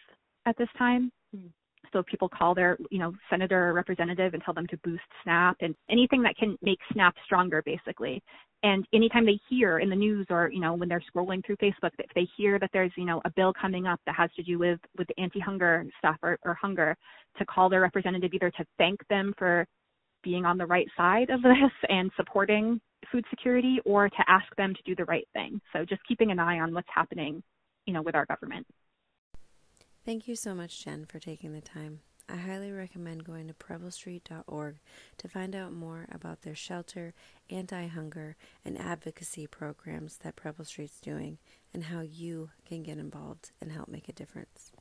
at 0.48 0.58
this 0.58 0.70
time. 0.78 1.12
Mm. 1.36 1.52
So 1.94 2.04
people 2.04 2.30
call 2.30 2.56
their, 2.56 2.78
you 2.90 3.00
know, 3.00 3.14
senator 3.30 3.70
or 3.70 3.74
representative 3.74 4.34
and 4.34 4.44
tell 4.44 4.54
them 4.54 4.68
to 4.68 4.78
boost 4.84 5.04
SNAP 5.24 5.58
and 5.62 5.76
anything 5.90 6.22
that 6.24 6.36
can 6.38 6.58
make 6.62 6.80
SNAP 6.94 7.16
stronger, 7.26 7.62
basically. 7.66 8.22
And 8.64 8.86
anytime 8.94 9.26
they 9.26 9.40
hear 9.50 9.80
in 9.80 9.90
the 9.90 9.96
news 9.96 10.28
or, 10.30 10.52
you 10.52 10.62
know, 10.62 10.76
when 10.76 10.88
they're 10.88 11.04
scrolling 11.14 11.44
through 11.46 11.58
Facebook, 11.58 11.92
if 11.98 12.14
they 12.14 12.28
hear 12.38 12.60
that 12.60 12.70
there's, 12.74 12.92
you 12.96 13.06
know, 13.06 13.22
a 13.26 13.32
bill 13.32 13.54
coming 13.60 13.88
up 13.88 14.00
that 14.06 14.16
has 14.16 14.30
to 14.36 14.44
do 14.44 14.60
with, 14.60 14.80
with 14.98 15.08
anti-hunger 15.18 15.86
stuff 15.98 16.18
or, 16.22 16.38
or 16.46 16.54
hunger, 16.54 16.96
to 17.38 17.46
call 17.46 17.70
their 17.70 17.82
representative 17.82 18.34
either 18.34 18.52
to 18.52 18.66
thank 18.78 19.00
them 19.08 19.34
for 19.38 19.66
being 20.24 20.46
on 20.46 20.58
the 20.58 20.66
right 20.66 20.88
side 20.96 21.30
of 21.30 21.42
this 21.44 21.72
and 21.90 22.12
supporting 22.16 22.80
food 23.12 23.26
security 23.30 23.80
or 23.86 24.10
to 24.10 24.24
ask 24.28 24.46
them 24.58 24.74
to 24.76 24.82
do 24.86 24.96
the 24.96 25.06
right 25.06 25.28
thing. 25.34 25.60
So 25.74 25.84
just 25.84 26.02
keeping 26.08 26.32
an 26.32 26.40
eye 26.40 26.60
on 26.60 26.74
what's 26.74 26.88
happening, 26.94 27.42
you 27.86 27.94
know, 27.94 28.02
with 28.02 28.16
our 28.16 28.26
government. 28.28 28.68
Thank 30.04 30.28
you 30.28 30.36
so 30.36 30.56
much, 30.56 30.84
Jen, 30.84 31.06
for 31.06 31.20
taking 31.20 31.54
the 31.54 31.62
time. 31.62 32.00
I 32.28 32.36
highly 32.38 32.72
recommend 32.72 33.24
going 33.24 33.48
to 33.48 33.54
preblestreet.org 33.54 34.78
to 35.18 35.28
find 35.28 35.56
out 35.56 35.74
more 35.74 36.08
about 36.12 36.42
their 36.42 36.56
shelter, 36.56 37.14
anti 37.52 37.86
hunger, 37.86 38.36
and 38.66 38.80
advocacy 38.80 39.46
programs 39.46 40.18
that 40.18 40.36
Preble 40.36 40.66
Street's 40.66 41.00
doing 41.00 41.38
and 41.72 41.84
how 41.84 42.02
you 42.02 42.50
can 42.66 42.82
get 42.82 42.98
involved 42.98 43.52
and 43.62 43.72
help 43.72 43.90
make 43.90 44.10
a 44.10 44.14
difference. 44.14 44.72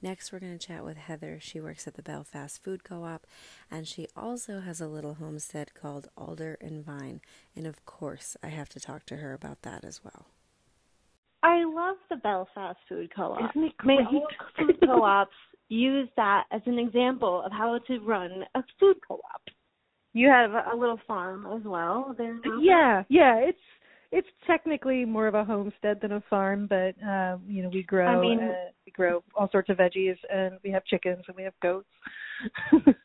Next, 0.00 0.32
we're 0.32 0.38
going 0.40 0.58
to 0.58 0.66
chat 0.66 0.82
with 0.82 0.96
Heather. 0.96 1.38
She 1.42 1.60
works 1.60 1.86
at 1.86 1.94
the 1.94 2.02
Belfast 2.02 2.62
Food 2.62 2.84
Co 2.84 3.04
op, 3.04 3.26
and 3.70 3.86
she 3.86 4.08
also 4.16 4.60
has 4.60 4.80
a 4.80 4.88
little 4.88 5.14
homestead 5.14 5.74
called 5.74 6.08
Alder 6.16 6.56
and 6.60 6.82
Vine. 6.82 7.20
And 7.54 7.66
of 7.66 7.84
course, 7.84 8.34
I 8.42 8.48
have 8.48 8.70
to 8.70 8.80
talk 8.80 9.04
to 9.06 9.16
her 9.16 9.34
about 9.34 9.60
that 9.62 9.84
as 9.84 10.02
well. 10.02 10.26
I 11.44 11.62
love 11.64 11.96
the 12.08 12.16
Belfast 12.16 12.78
Food 12.88 13.12
Co-op. 13.14 13.50
Isn't 13.50 13.64
it 13.64 13.76
great? 13.76 14.00
food 14.58 14.76
co-ops 14.84 15.36
use 15.68 16.08
that 16.16 16.44
as 16.50 16.62
an 16.64 16.78
example 16.78 17.42
of 17.44 17.52
how 17.52 17.78
to 17.86 17.98
run 18.00 18.44
a 18.54 18.62
food 18.80 18.96
co-op. 19.06 19.42
You 20.14 20.28
have 20.28 20.52
a 20.52 20.74
little 20.74 20.98
farm 21.06 21.46
as 21.54 21.62
well. 21.66 22.14
There. 22.16 22.38
Yeah, 22.58 23.02
yeah. 23.10 23.36
It's 23.36 23.58
it's 24.10 24.28
technically 24.46 25.04
more 25.04 25.26
of 25.26 25.34
a 25.34 25.44
homestead 25.44 25.98
than 26.00 26.12
a 26.12 26.22
farm, 26.30 26.66
but 26.66 26.94
uh, 27.06 27.36
you 27.46 27.62
know 27.62 27.68
we 27.68 27.82
grow. 27.82 28.06
I 28.06 28.20
mean- 28.20 28.42
uh, 28.42 28.54
we 28.86 28.92
grow 28.92 29.22
all 29.34 29.50
sorts 29.50 29.68
of 29.70 29.78
veggies, 29.78 30.16
and 30.32 30.58
we 30.62 30.70
have 30.70 30.84
chickens, 30.84 31.24
and 31.26 31.36
we 31.36 31.42
have 31.42 31.54
goats. 31.62 31.88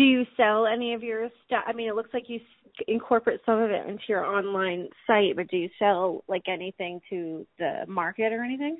Do 0.00 0.06
you 0.06 0.24
sell 0.34 0.66
any 0.66 0.94
of 0.94 1.02
your 1.02 1.28
stuff? 1.44 1.62
I 1.66 1.74
mean, 1.74 1.86
it 1.86 1.94
looks 1.94 2.08
like 2.14 2.24
you 2.28 2.40
incorporate 2.88 3.40
some 3.44 3.58
of 3.58 3.70
it 3.70 3.86
into 3.86 4.04
your 4.08 4.24
online 4.24 4.88
site, 5.06 5.36
but 5.36 5.46
do 5.48 5.58
you 5.58 5.68
sell 5.78 6.24
like 6.26 6.44
anything 6.48 7.02
to 7.10 7.46
the 7.58 7.84
market 7.86 8.32
or 8.32 8.42
anything? 8.42 8.78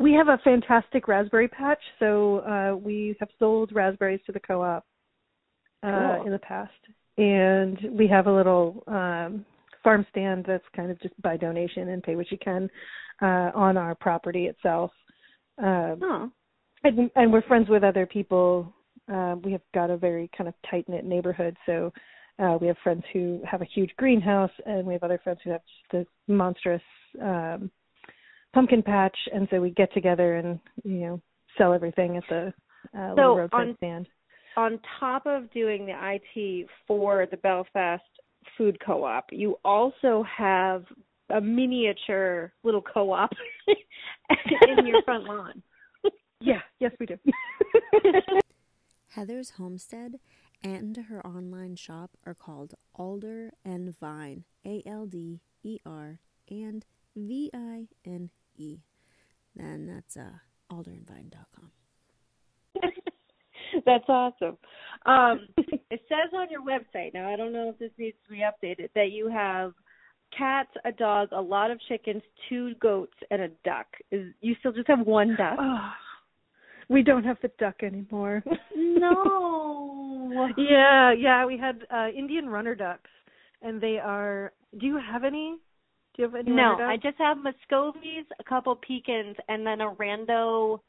we 0.00 0.12
have 0.12 0.28
a 0.28 0.36
fantastic 0.44 1.08
raspberry 1.08 1.48
patch, 1.48 1.80
so 1.98 2.40
uh, 2.40 2.76
we 2.76 3.16
have 3.18 3.30
sold 3.38 3.72
raspberries 3.72 4.20
to 4.26 4.32
the 4.32 4.40
co-op 4.40 4.84
uh, 5.82 6.16
Cool. 6.16 6.26
in 6.26 6.32
the 6.32 6.38
past, 6.38 6.72
and 7.16 7.78
we 7.90 8.06
have 8.06 8.26
a 8.26 8.32
little 8.32 8.82
um, 8.86 9.46
farm 9.82 10.06
stand 10.10 10.44
that's 10.46 10.64
kind 10.76 10.90
of 10.90 11.00
just 11.00 11.18
by 11.22 11.38
donation 11.38 11.88
and 11.88 12.02
pay 12.02 12.14
what 12.14 12.30
you 12.30 12.36
can 12.44 12.68
uh, 13.22 13.52
on 13.54 13.78
our 13.78 13.94
property 13.94 14.48
itself. 14.48 14.90
Um, 15.62 15.98
Oh, 16.02 16.30
and, 16.82 17.10
and 17.16 17.32
we're 17.32 17.40
friends 17.42 17.70
with 17.70 17.84
other 17.84 18.04
people. 18.04 18.73
Uh, 19.12 19.36
we 19.44 19.52
have 19.52 19.60
got 19.74 19.90
a 19.90 19.96
very 19.96 20.30
kind 20.36 20.48
of 20.48 20.54
tight 20.70 20.88
knit 20.88 21.04
neighborhood, 21.04 21.56
so 21.66 21.92
uh, 22.38 22.56
we 22.60 22.66
have 22.66 22.76
friends 22.82 23.04
who 23.12 23.40
have 23.48 23.62
a 23.62 23.66
huge 23.74 23.90
greenhouse, 23.96 24.50
and 24.66 24.86
we 24.86 24.92
have 24.94 25.02
other 25.02 25.20
friends 25.22 25.38
who 25.44 25.50
have 25.50 25.60
just 25.62 25.92
this 25.92 26.06
monstrous 26.26 26.82
um, 27.22 27.70
pumpkin 28.54 28.82
patch, 28.82 29.16
and 29.32 29.46
so 29.50 29.60
we 29.60 29.70
get 29.70 29.92
together 29.92 30.36
and 30.36 30.58
you 30.84 31.00
know 31.00 31.20
sell 31.58 31.72
everything 31.74 32.16
at 32.16 32.24
the 32.30 32.52
uh, 32.98 33.10
So 33.10 33.14
little 33.16 33.36
roadside 33.36 33.60
on- 33.68 33.76
stand. 33.76 34.06
on 34.56 34.80
top 34.98 35.26
of 35.26 35.50
doing 35.52 35.86
the 35.86 35.92
IT 36.36 36.66
for 36.86 37.26
the 37.30 37.36
Belfast 37.36 38.02
Food 38.56 38.78
Co-op, 38.84 39.26
you 39.30 39.56
also 39.64 40.24
have 40.36 40.84
a 41.30 41.40
miniature 41.40 42.52
little 42.62 42.82
co-op 42.82 43.30
in 44.78 44.86
your 44.86 45.02
front 45.02 45.24
lawn. 45.24 45.62
Yeah, 46.40 46.60
yes, 46.78 46.92
we 47.00 47.06
do. 47.06 47.16
Heather's 49.14 49.50
homestead 49.50 50.18
and 50.64 50.96
her 51.08 51.24
online 51.24 51.76
shop 51.76 52.10
are 52.26 52.34
called 52.34 52.74
Alder 52.96 53.52
and 53.64 53.96
Vine, 54.00 54.42
A 54.66 54.82
L 54.84 55.06
D 55.06 55.40
E 55.62 55.78
R 55.86 56.18
and 56.50 56.84
V 57.14 57.48
I 57.54 57.86
N 58.04 58.30
E. 58.56 58.78
Then 59.54 59.86
that's 59.86 60.16
uh, 60.16 60.38
alderandvine.com. 60.72 61.70
That's 63.86 64.04
awesome. 64.08 64.56
Um, 65.04 65.48
it 65.58 66.00
says 66.08 66.32
on 66.32 66.48
your 66.48 66.62
website 66.62 67.12
now. 67.12 67.32
I 67.32 67.36
don't 67.36 67.52
know 67.52 67.70
if 67.70 67.78
this 67.78 67.90
needs 67.98 68.16
to 68.24 68.32
be 68.32 68.38
updated 68.38 68.88
that 68.94 69.10
you 69.10 69.28
have 69.28 69.72
cats, 70.36 70.70
a 70.84 70.92
dog, 70.92 71.28
a 71.32 71.40
lot 71.40 71.72
of 71.72 71.80
chickens, 71.88 72.22
two 72.48 72.74
goats, 72.76 73.14
and 73.30 73.42
a 73.42 73.48
duck. 73.64 73.86
Is 74.12 74.32
you 74.40 74.54
still 74.60 74.72
just 74.72 74.88
have 74.88 75.00
one 75.06 75.34
duck? 75.36 75.58
We 76.88 77.02
don't 77.02 77.24
have 77.24 77.38
the 77.42 77.50
duck 77.58 77.82
anymore. 77.82 78.42
no. 78.74 80.48
yeah, 80.56 81.12
yeah, 81.12 81.46
we 81.46 81.58
had 81.58 81.86
uh 81.94 82.08
Indian 82.16 82.48
runner 82.48 82.74
ducks, 82.74 83.10
and 83.62 83.80
they 83.80 83.98
are. 83.98 84.52
Do 84.78 84.86
you 84.86 84.98
have 84.98 85.24
any? 85.24 85.56
Do 86.16 86.22
you 86.22 86.28
have 86.28 86.34
any? 86.34 86.50
No, 86.50 86.76
I 86.80 86.96
just 86.96 87.18
have 87.18 87.38
Muscovies, 87.38 88.24
a 88.38 88.44
couple 88.44 88.76
Pekins, 88.76 89.36
and 89.48 89.66
then 89.66 89.80
a 89.80 89.90
rando. 89.90 90.80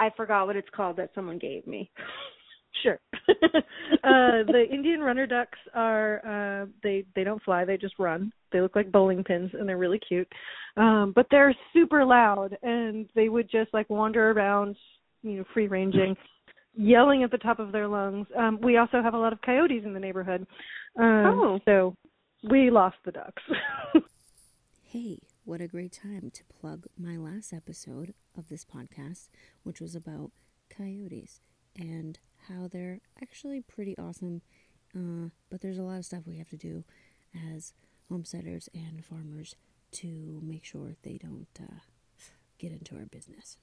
I 0.00 0.10
forgot 0.16 0.46
what 0.46 0.56
it's 0.56 0.68
called 0.74 0.96
that 0.96 1.10
someone 1.14 1.38
gave 1.38 1.66
me. 1.66 1.90
Sure. 2.82 2.98
uh 3.28 4.42
the 4.50 4.64
Indian 4.70 5.00
runner 5.00 5.26
ducks 5.26 5.58
are 5.74 6.64
uh 6.64 6.66
they 6.82 7.04
they 7.14 7.22
don't 7.22 7.42
fly, 7.42 7.64
they 7.64 7.76
just 7.76 7.94
run. 7.98 8.32
They 8.52 8.60
look 8.60 8.74
like 8.74 8.90
bowling 8.90 9.22
pins 9.22 9.52
and 9.54 9.68
they're 9.68 9.78
really 9.78 10.00
cute. 10.00 10.28
Um 10.76 11.12
but 11.14 11.26
they're 11.30 11.54
super 11.72 12.04
loud 12.04 12.58
and 12.62 13.08
they 13.14 13.28
would 13.28 13.48
just 13.48 13.72
like 13.72 13.88
wander 13.88 14.32
around, 14.32 14.76
you 15.24 15.38
know, 15.38 15.44
free 15.52 15.66
ranging, 15.66 16.16
yelling 16.74 17.24
at 17.24 17.32
the 17.32 17.38
top 17.38 17.58
of 17.58 17.72
their 17.72 17.88
lungs. 17.88 18.28
Um 18.38 18.60
we 18.62 18.76
also 18.76 19.02
have 19.02 19.14
a 19.14 19.18
lot 19.18 19.32
of 19.32 19.40
coyotes 19.42 19.84
in 19.84 19.92
the 19.94 20.00
neighborhood. 20.00 20.46
Um 20.96 21.26
Oh. 21.40 21.60
so 21.64 21.96
we 22.48 22.70
lost 22.70 22.96
the 23.04 23.12
ducks. 23.12 23.42
Hey, 24.82 25.18
what 25.44 25.60
a 25.60 25.66
great 25.66 25.92
time 25.92 26.30
to 26.32 26.44
plug 26.44 26.86
my 26.96 27.16
last 27.16 27.52
episode 27.52 28.14
of 28.38 28.48
this 28.48 28.64
podcast, 28.64 29.28
which 29.64 29.80
was 29.80 29.96
about 29.96 30.30
coyotes 30.70 31.40
and 31.76 32.18
how 32.48 32.68
they're 32.68 33.00
actually 33.20 33.60
pretty 33.60 33.96
awesome. 33.98 34.42
Uh, 34.96 35.30
but 35.50 35.60
there's 35.62 35.78
a 35.78 35.82
lot 35.82 35.98
of 35.98 36.04
stuff 36.04 36.22
we 36.26 36.38
have 36.38 36.50
to 36.50 36.56
do 36.56 36.84
as 37.52 37.72
homesteaders 38.08 38.68
and 38.72 39.04
farmers 39.04 39.56
to 39.92 40.38
make 40.44 40.64
sure 40.64 40.94
they 41.02 41.18
don't 41.18 41.48
uh, 41.60 41.80
get 42.58 42.70
into 42.70 42.94
our 42.94 43.06
business. 43.06 43.58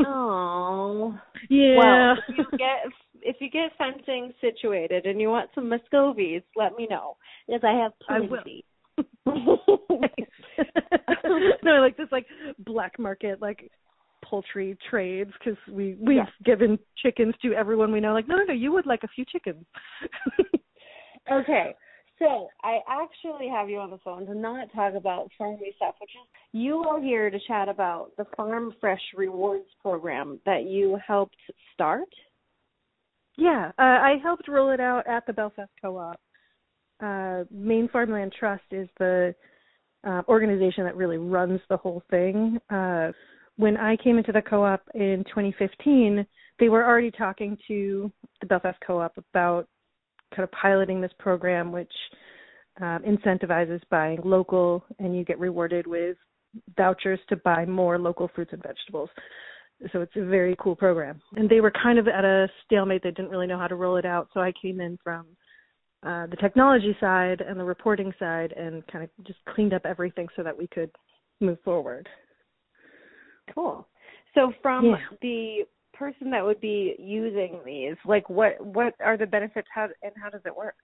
Oh. 0.00 1.18
yeah. 1.48 1.76
Well, 1.76 2.16
if 2.28 2.36
you 2.36 2.44
get 2.58 2.86
if 3.22 3.36
you 3.40 3.50
get 3.50 3.72
fencing 3.78 4.32
situated 4.40 5.06
and 5.06 5.20
you 5.20 5.28
want 5.28 5.50
some 5.54 5.70
Muscovies, 5.70 6.42
let 6.56 6.76
me 6.76 6.86
know 6.90 7.16
because 7.46 7.62
I 7.64 7.72
have 7.72 7.92
I 8.08 8.26
plenty. 8.26 8.64
no, 11.62 11.80
like 11.80 11.96
this 11.96 12.08
like 12.12 12.26
black 12.58 12.98
market 12.98 13.40
like 13.40 13.70
poultry 14.24 14.76
trades 14.90 15.30
because 15.38 15.58
we 15.70 15.96
we've 16.00 16.18
given 16.44 16.78
chickens 17.02 17.34
to 17.42 17.54
everyone 17.54 17.92
we 17.92 18.00
know. 18.00 18.12
Like, 18.12 18.28
no, 18.28 18.36
no, 18.36 18.44
no, 18.44 18.54
you 18.54 18.72
would 18.72 18.86
like 18.86 19.02
a 19.04 19.08
few 19.08 19.24
chickens. 19.30 19.64
Okay. 21.30 21.74
So 22.24 22.48
I 22.62 22.78
actually 22.88 23.48
have 23.48 23.68
you 23.68 23.78
on 23.78 23.90
the 23.90 23.98
phone 23.98 24.24
to 24.26 24.34
not 24.34 24.72
talk 24.74 24.94
about 24.94 25.30
farming 25.36 25.72
stuff, 25.76 25.94
which 26.00 26.10
is 26.10 26.26
you 26.52 26.78
are 26.78 27.00
here 27.00 27.28
to 27.28 27.38
chat 27.46 27.68
about 27.68 28.12
the 28.16 28.24
Farm 28.34 28.72
Fresh 28.80 29.02
Rewards 29.14 29.66
program 29.82 30.40
that 30.46 30.64
you 30.64 30.98
helped 31.06 31.36
start. 31.74 32.08
yeah, 33.36 33.72
uh, 33.78 33.82
I 33.82 34.14
helped 34.22 34.48
roll 34.48 34.70
it 34.70 34.80
out 34.80 35.06
at 35.06 35.26
the 35.26 35.34
Belfast 35.34 35.70
Co-op. 35.82 36.18
Uh, 37.02 37.44
Maine 37.50 37.88
Farmland 37.92 38.32
Trust 38.38 38.64
is 38.70 38.88
the 38.98 39.34
uh, 40.06 40.22
organization 40.26 40.84
that 40.84 40.96
really 40.96 41.18
runs 41.18 41.60
the 41.68 41.76
whole 41.76 42.02
thing. 42.10 42.58
Uh, 42.70 43.10
when 43.56 43.76
I 43.76 43.96
came 43.96 44.16
into 44.16 44.32
the 44.32 44.42
co-op 44.42 44.82
in 44.94 45.24
2015, 45.28 46.26
they 46.58 46.68
were 46.68 46.86
already 46.86 47.10
talking 47.10 47.58
to 47.68 48.10
the 48.40 48.46
Belfast 48.46 48.78
Co-op 48.86 49.12
about 49.18 49.68
kind 50.34 50.44
of 50.44 50.52
piloting 50.52 51.00
this 51.00 51.12
program, 51.18 51.72
which 51.72 51.92
um, 52.80 53.02
incentivizes 53.06 53.80
buying 53.90 54.20
local, 54.24 54.84
and 54.98 55.16
you 55.16 55.24
get 55.24 55.38
rewarded 55.38 55.86
with 55.86 56.16
vouchers 56.76 57.20
to 57.28 57.36
buy 57.36 57.64
more 57.64 57.98
local 57.98 58.28
fruits 58.34 58.52
and 58.52 58.62
vegetables. 58.62 59.10
So 59.92 60.00
it's 60.00 60.16
a 60.16 60.24
very 60.24 60.56
cool 60.58 60.76
program. 60.76 61.20
And 61.36 61.48
they 61.48 61.60
were 61.60 61.72
kind 61.82 61.98
of 61.98 62.08
at 62.08 62.24
a 62.24 62.48
stalemate; 62.64 63.02
they 63.02 63.10
didn't 63.10 63.30
really 63.30 63.46
know 63.46 63.58
how 63.58 63.68
to 63.68 63.74
roll 63.74 63.96
it 63.96 64.04
out. 64.04 64.28
So 64.32 64.40
I 64.40 64.52
came 64.60 64.80
in 64.80 64.98
from 65.02 65.26
uh, 66.04 66.26
the 66.26 66.36
technology 66.36 66.96
side 67.00 67.40
and 67.40 67.58
the 67.58 67.64
reporting 67.64 68.12
side, 68.18 68.52
and 68.52 68.86
kind 68.86 69.04
of 69.04 69.10
just 69.26 69.38
cleaned 69.54 69.74
up 69.74 69.84
everything 69.84 70.28
so 70.36 70.42
that 70.42 70.56
we 70.56 70.66
could 70.68 70.90
move 71.40 71.58
forward. 71.64 72.08
Cool. 73.54 73.86
So 74.34 74.52
from 74.62 74.86
Yeah. 74.86 74.96
the 75.22 75.66
person 75.98 76.30
that 76.30 76.44
would 76.44 76.60
be 76.60 76.94
using 76.98 77.60
these, 77.64 77.96
like 78.04 78.28
what 78.28 78.64
what 78.64 78.94
are 79.00 79.16
the 79.16 79.26
benefits 79.26 79.68
how 79.74 79.88
and 80.02 80.12
how 80.22 80.30
does 80.30 80.42
it 80.44 80.54
work? 80.54 80.74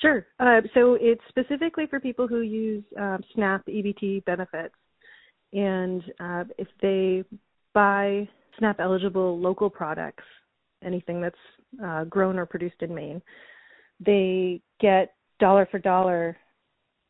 Sure. 0.00 0.26
Uh, 0.40 0.60
so 0.74 0.96
it's 1.00 1.22
specifically 1.28 1.86
for 1.86 2.00
people 2.00 2.26
who 2.26 2.40
use 2.40 2.84
um, 2.98 3.22
SNAP 3.34 3.66
EBT 3.66 4.24
benefits, 4.24 4.74
and 5.52 6.02
uh, 6.20 6.44
if 6.58 6.68
they 6.80 7.24
buy 7.74 8.28
SNAP 8.58 8.80
eligible 8.80 9.38
local 9.38 9.68
products, 9.68 10.24
anything 10.84 11.20
that's 11.20 11.36
uh, 11.84 12.04
grown 12.04 12.38
or 12.38 12.46
produced 12.46 12.80
in 12.80 12.94
Maine, 12.94 13.22
they 14.00 14.60
get 14.80 15.14
dollar 15.38 15.66
for 15.70 15.78
dollar 15.78 16.36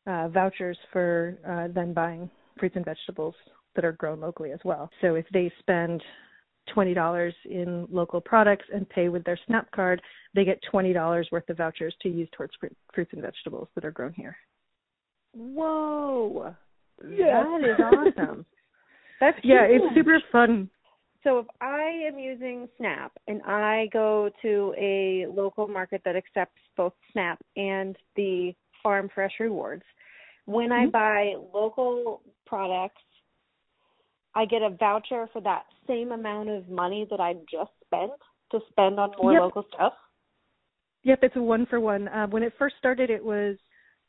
uh, 0.07 0.29
vouchers 0.29 0.79
for 0.93 1.39
uh, 1.49 1.73
then 1.73 1.93
buying 1.93 2.31
fruits 2.59 2.77
and 2.77 2.85
vegetables 2.85 3.35
that 3.75 3.85
are 3.85 3.93
grown 3.93 4.21
locally 4.21 4.53
as 4.53 4.61
well. 4.65 4.91
So 5.01 5.15
if 5.15 5.27
they 5.33 5.51
spend 5.61 6.03
$20 6.75 7.33
in 7.45 7.87
local 7.91 8.21
products 8.21 8.65
and 8.73 8.89
pay 8.89 9.09
with 9.09 9.25
their 9.25 9.39
SNAP 9.47 9.71
card, 9.73 10.01
they 10.35 10.45
get 10.45 10.61
$20 10.73 11.25
worth 11.33 11.49
of 11.49 11.57
vouchers 11.57 11.95
to 12.03 12.09
use 12.09 12.29
towards 12.37 12.53
fruits 12.95 13.13
and 13.13 13.23
vegetables 13.23 13.69
that 13.75 13.85
are 13.85 13.91
grown 13.91 14.13
here. 14.13 14.37
Whoa. 15.35 16.55
Yeah. 17.09 17.43
That 17.45 17.69
is 17.69 18.17
awesome. 18.19 18.47
That's 19.21 19.39
yeah, 19.45 19.69
huge. 19.69 19.83
it's 19.83 19.95
super 19.95 20.19
fun. 20.31 20.69
So 21.25 21.39
if 21.39 21.47
I 21.61 22.09
am 22.09 22.19
using 22.19 22.69
Snap 22.79 23.13
and 23.29 23.41
I 23.43 23.89
go 23.93 24.31
to 24.43 24.75
a 24.77 25.27
local 25.33 25.69
market 25.69 26.03
that 26.05 26.17
accepts 26.17 26.61
both 26.77 26.93
Snap 27.13 27.39
and 27.57 27.97
the 28.17 28.53
Farm 28.83 29.09
Fresh 29.15 29.35
Rewards, 29.39 29.85
when 30.47 30.71
Mm-hmm. 30.71 30.89
I 30.89 30.91
buy 30.91 31.35
local 31.55 32.23
products, 32.47 33.01
I 34.35 34.45
get 34.47 34.63
a 34.63 34.71
voucher 34.71 35.29
for 35.33 35.41
that 35.43 35.65
same 35.87 36.13
amount 36.13 36.49
of 36.49 36.69
money 36.69 37.07
that 37.11 37.21
I 37.21 37.35
just 37.51 37.73
spent 37.85 38.13
to 38.51 38.61
spend 38.71 38.99
on 38.99 39.13
more 39.21 39.33
Yep. 39.33 39.41
local 39.43 39.63
stuff. 39.75 39.95
Yep, 41.05 41.19
it's 41.23 41.37
a 41.37 41.43
one 41.43 41.67
for 41.67 41.81
one. 41.81 42.09
Uh, 42.09 42.27
when 42.29 42.43
it 42.43 42.53
first 42.59 42.77
started, 42.79 43.11
it 43.11 43.25
was 43.25 43.57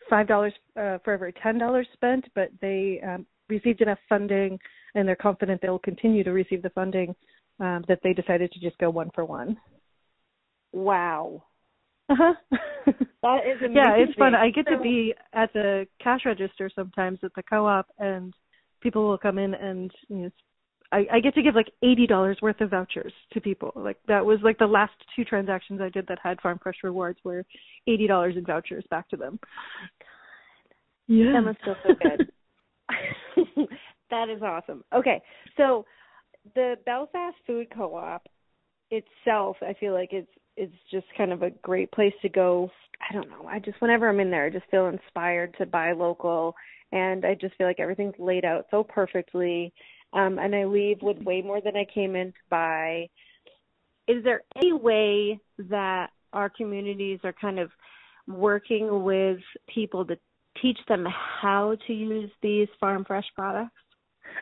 five 0.10 0.28
dollars 0.28 0.54
uh, 0.78 1.00
for 1.00 1.12
every 1.14 1.34
ten 1.34 1.58
dollars 1.58 1.88
spent, 1.94 2.26
but 2.36 2.50
they 2.62 3.02
um, 3.02 3.26
received 3.50 3.82
enough 3.82 4.00
funding, 4.08 4.60
and 4.96 5.08
they're 5.08 5.16
confident 5.16 5.62
they'll 5.62 5.80
continue 5.80 6.24
to 6.24 6.32
receive 6.32 6.62
the 6.62 6.70
funding 6.70 7.16
um, 7.60 7.84
that 7.88 8.00
they 8.04 8.14
decided 8.14 8.52
to 8.52 8.60
just 8.60 8.78
go 8.78 8.90
one 8.90 9.10
for 9.16 9.26
one. 9.26 9.58
Wow. 10.72 11.44
Uh 12.10 12.16
huh. 12.18 12.34
That 13.24 13.48
is 13.48 13.58
amazing. 13.62 13.74
yeah, 13.76 13.96
it's 13.96 14.14
fun. 14.16 14.36
I 14.36 14.50
get 14.50 14.68
to 14.68 14.78
be 14.80 15.14
at 15.34 15.52
the 15.54 15.88
cash 16.02 16.22
register 16.26 16.70
sometimes 16.76 17.20
at 17.24 17.32
the 17.36 17.44
co-op, 17.44 17.88
and 17.98 18.34
people 18.84 19.08
will 19.08 19.18
come 19.18 19.38
in 19.38 19.54
and 19.56 19.92
you 20.10 20.18
know, 20.18 20.30
I, 20.92 21.06
I 21.14 21.20
get 21.22 21.34
to 21.36 21.42
give 21.42 21.56
like 21.56 21.72
eighty 21.82 22.06
dollars 22.06 22.38
worth 22.42 22.62
of 22.62 22.70
vouchers 22.70 23.14
to 23.32 23.42
people. 23.42 23.72
Like 23.76 23.98
that 24.08 24.24
was 24.24 24.40
like 24.44 24.60
the 24.60 24.68
last 24.68 24.94
two 25.16 25.26
transactions 25.26 25.82
I 25.82 25.90
did 25.90 26.06
that 26.08 26.20
had 26.22 26.40
Farm 26.42 26.60
Fresh 26.62 26.78
rewards 26.84 27.20
were 27.24 27.44
eighty 27.88 28.06
dollars 28.06 28.36
in 28.38 28.46
vouchers 28.46 28.86
back 28.92 29.10
to 29.10 29.18
them. 29.18 29.40
Yeah, 31.08 31.34
That 31.34 31.42
must 31.42 31.64
feel 31.64 31.76
so 31.84 31.96
good. 32.02 33.68
that 34.10 34.30
is 34.30 34.42
awesome. 34.42 34.84
Okay, 34.96 35.22
so 35.58 35.86
the 36.56 36.76
Belfast 36.86 37.36
Food 37.48 37.68
Co-op 37.76 38.28
itself, 38.92 39.58
I 39.62 39.74
feel 39.80 39.94
like 39.94 40.10
it's 40.12 40.32
it's 40.56 40.76
just 40.92 41.08
kind 41.18 41.32
of 41.32 41.42
a 41.42 41.50
great 41.50 41.92
place 41.92 42.14
to 42.22 42.30
go. 42.30 42.70
I 43.10 43.14
don't 43.14 43.30
know. 43.30 43.48
I 43.48 43.60
just 43.60 43.82
whenever 43.82 44.08
I'm 44.08 44.20
in 44.20 44.30
there, 44.30 44.46
I 44.46 44.50
just 44.50 44.70
feel 44.70 44.88
inspired 44.88 45.56
to 45.58 45.66
buy 45.66 45.94
local, 45.94 46.56
and 46.94 47.26
I 47.26 47.34
just 47.34 47.56
feel 47.56 47.66
like 47.66 47.80
everything's 47.80 48.14
laid 48.20 48.46
out 48.46 48.68
so 48.70 48.84
perfectly. 48.84 49.74
Um, 50.14 50.38
and 50.38 50.56
I 50.56 50.66
leave 50.66 51.02
with 51.02 51.18
way 51.24 51.42
more 51.42 51.60
than 51.60 51.76
I 51.76 51.86
came 51.92 52.16
in 52.16 52.28
to 52.28 52.40
buy. 52.50 53.10
Is 54.08 54.24
there 54.24 54.44
any 54.56 54.74
way 54.74 55.40
that 55.58 56.12
our 56.34 56.50
communities 56.50 57.20
are 57.24 57.34
kind 57.34 57.58
of 57.58 57.72
working 58.28 59.04
with 59.04 59.40
people 59.74 60.06
to 60.06 60.16
teach 60.62 60.78
them 60.88 61.08
how 61.42 61.76
to 61.88 61.94
use 61.94 62.30
these 62.44 62.68
farm 62.80 63.04
fresh 63.06 63.26
products? 63.36 63.72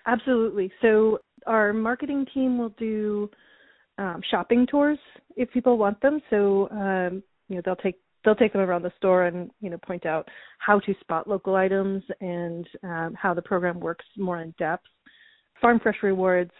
Absolutely. 0.05 0.71
So 0.81 1.19
our 1.47 1.71
marketing 1.71 2.25
team 2.33 2.57
will 2.57 2.73
do 2.77 3.29
um, 3.97 4.21
shopping 4.29 4.67
tours 4.69 4.99
if 5.37 5.49
people 5.51 5.77
want 5.77 6.01
them. 6.01 6.19
So 6.29 6.67
um, 6.71 7.23
you 7.47 7.55
know 7.55 7.61
they'll 7.63 7.75
take 7.77 7.99
they'll 8.23 8.35
take 8.35 8.53
them 8.53 8.61
around 8.61 8.83
the 8.83 8.93
store 8.97 9.25
and 9.25 9.49
you 9.61 9.69
know 9.69 9.77
point 9.77 10.05
out 10.05 10.27
how 10.59 10.79
to 10.79 10.93
spot 11.01 11.27
local 11.27 11.55
items 11.55 12.03
and 12.19 12.67
um, 12.83 13.15
how 13.19 13.33
the 13.33 13.41
program 13.41 13.79
works 13.79 14.05
more 14.17 14.41
in 14.41 14.53
depth. 14.57 14.85
Farm 15.61 15.79
Fresh 15.79 15.97
Rewards 16.01 16.51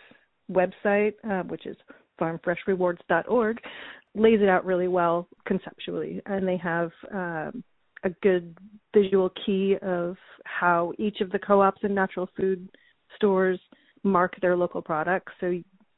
website, 0.52 1.14
uh, 1.30 1.44
which 1.44 1.66
is 1.66 1.76
farmfreshrewards.org, 2.20 3.58
lays 4.16 4.42
it 4.42 4.50
out 4.50 4.66
really 4.66 4.88
well 4.88 5.28
conceptually, 5.46 6.22
and 6.26 6.48
they 6.48 6.58
have 6.58 6.92
um, 7.12 7.64
a 8.04 8.10
good 8.22 8.56
visual 8.94 9.32
key 9.46 9.76
of 9.82 10.18
how 10.46 10.94
each 11.00 11.22
of 11.22 11.32
the 11.32 11.40
co-ops 11.40 11.82
and 11.84 11.96
natural 11.96 12.30
food 12.38 12.68
stores 13.16 13.60
mark 14.04 14.34
their 14.42 14.56
local 14.56 14.82
products, 14.82 15.32
so 15.40 15.54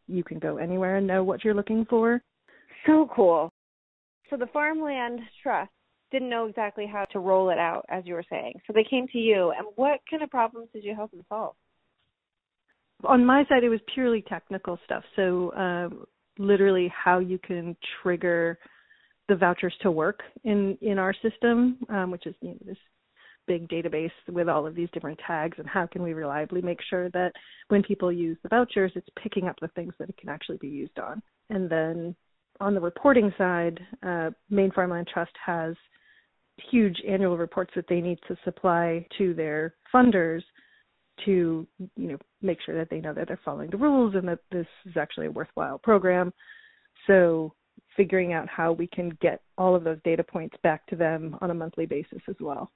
you 0.08 0.24
can 0.24 0.40
go 0.40 0.58
anywhere 0.58 0.98
and 0.98 1.08
know 1.08 1.24
what 1.24 1.44
you're 1.44 1.54
looking 1.54 1.86
for. 1.90 2.22
So 2.86 3.10
cool. 3.16 3.52
So 4.34 4.38
the 4.38 4.48
Farmland 4.48 5.20
Trust 5.44 5.70
didn't 6.12 6.32
know 6.32 6.48
exactly 6.48 6.88
how 6.92 7.06
to 7.12 7.20
roll 7.20 7.52
it 7.52 7.60
out, 7.60 7.86
as 7.88 8.04
you 8.08 8.16
were 8.16 8.24
saying. 8.32 8.54
So 8.66 8.74
they 8.74 8.84
came 8.84 9.06
to 9.10 9.20
you, 9.20 9.54
and 9.56 9.68
what 9.76 10.00
kind 10.10 10.24
of 10.24 10.32
problems 10.32 10.70
did 10.74 10.84
you 10.84 10.96
help 10.96 11.12
them 11.12 11.22
solve? 11.30 11.54
On 13.04 13.24
my 13.24 13.44
side, 13.48 13.64
it 13.64 13.70
was 13.70 13.80
purely 13.94 14.24
technical 14.24 14.80
stuff. 14.86 15.04
So, 15.16 15.54
um, 15.54 16.06
literally, 16.40 16.92
how 16.92 17.20
you 17.20 17.38
can 17.38 17.78
trigger 18.02 18.58
the 19.30 19.36
vouchers 19.36 19.76
to 19.84 19.92
work 19.92 20.22
in 20.44 20.80
in 20.82 20.98
our 20.98 21.14
system, 21.22 21.78
um, 21.90 22.10
which 22.10 22.26
is 22.26 22.34
you 22.42 22.50
know, 22.50 22.58
this 22.66 22.78
big 23.46 23.70
database 23.70 24.10
with 24.30 24.50
all 24.50 24.66
of 24.66 24.74
these 24.74 24.90
different 24.94 25.20
tags, 25.28 25.60
and 25.60 25.68
how 25.68 25.86
can 25.86 26.02
we 26.02 26.14
reliably 26.14 26.62
make 26.62 26.80
sure 26.90 27.08
that 27.12 27.34
when 27.68 27.84
people 27.84 28.12
use 28.12 28.38
the 28.42 28.50
vouchers, 28.50 28.94
it's 28.96 29.10
picking 29.22 29.48
up 29.48 29.58
the 29.62 29.68
things 29.76 29.94
that 30.00 30.10
it 30.10 30.18
can 30.18 30.30
actually 30.30 30.58
be 30.58 30.70
used 30.70 30.98
on. 30.98 31.22
And 31.52 31.70
then 31.70 32.16
on 32.60 32.74
the 32.74 32.80
reporting 32.80 33.34
side, 33.38 33.80
uh, 34.04 34.32
Maine 34.50 34.72
Farmland 34.72 35.08
Trust 35.12 35.32
has 35.46 35.76
huge 36.70 36.98
annual 37.08 37.38
reports 37.38 37.72
that 37.76 37.86
they 37.90 38.00
need 38.00 38.20
to 38.28 38.38
supply 38.44 39.06
to 39.18 39.34
their 39.34 39.74
funders 39.94 40.42
to 41.26 41.68
you 41.78 42.08
know 42.08 42.18
make 42.42 42.58
sure 42.66 42.76
that 42.76 42.90
they 42.90 43.00
know 43.00 43.14
that 43.14 43.28
they're 43.28 43.40
following 43.46 43.70
the 43.70 43.78
rules 43.78 44.16
and 44.16 44.28
that 44.28 44.40
this 44.52 44.68
is 44.86 44.98
actually 44.98 45.28
a 45.28 45.32
worthwhile 45.32 45.78
program. 45.78 46.34
So 47.08 47.54
figuring 47.96 48.34
out 48.34 48.48
how 48.48 48.72
we 48.72 48.88
can 48.88 49.18
get 49.22 49.42
all 49.58 49.76
of 49.76 49.84
those 49.84 50.00
data 50.04 50.24
points 50.24 50.56
back 50.64 50.86
to 50.88 50.96
them 50.96 51.38
on 51.42 51.52
a 51.52 51.54
monthly 51.54 51.86
basis 51.86 52.22
as 52.28 52.36
well. 52.40 52.72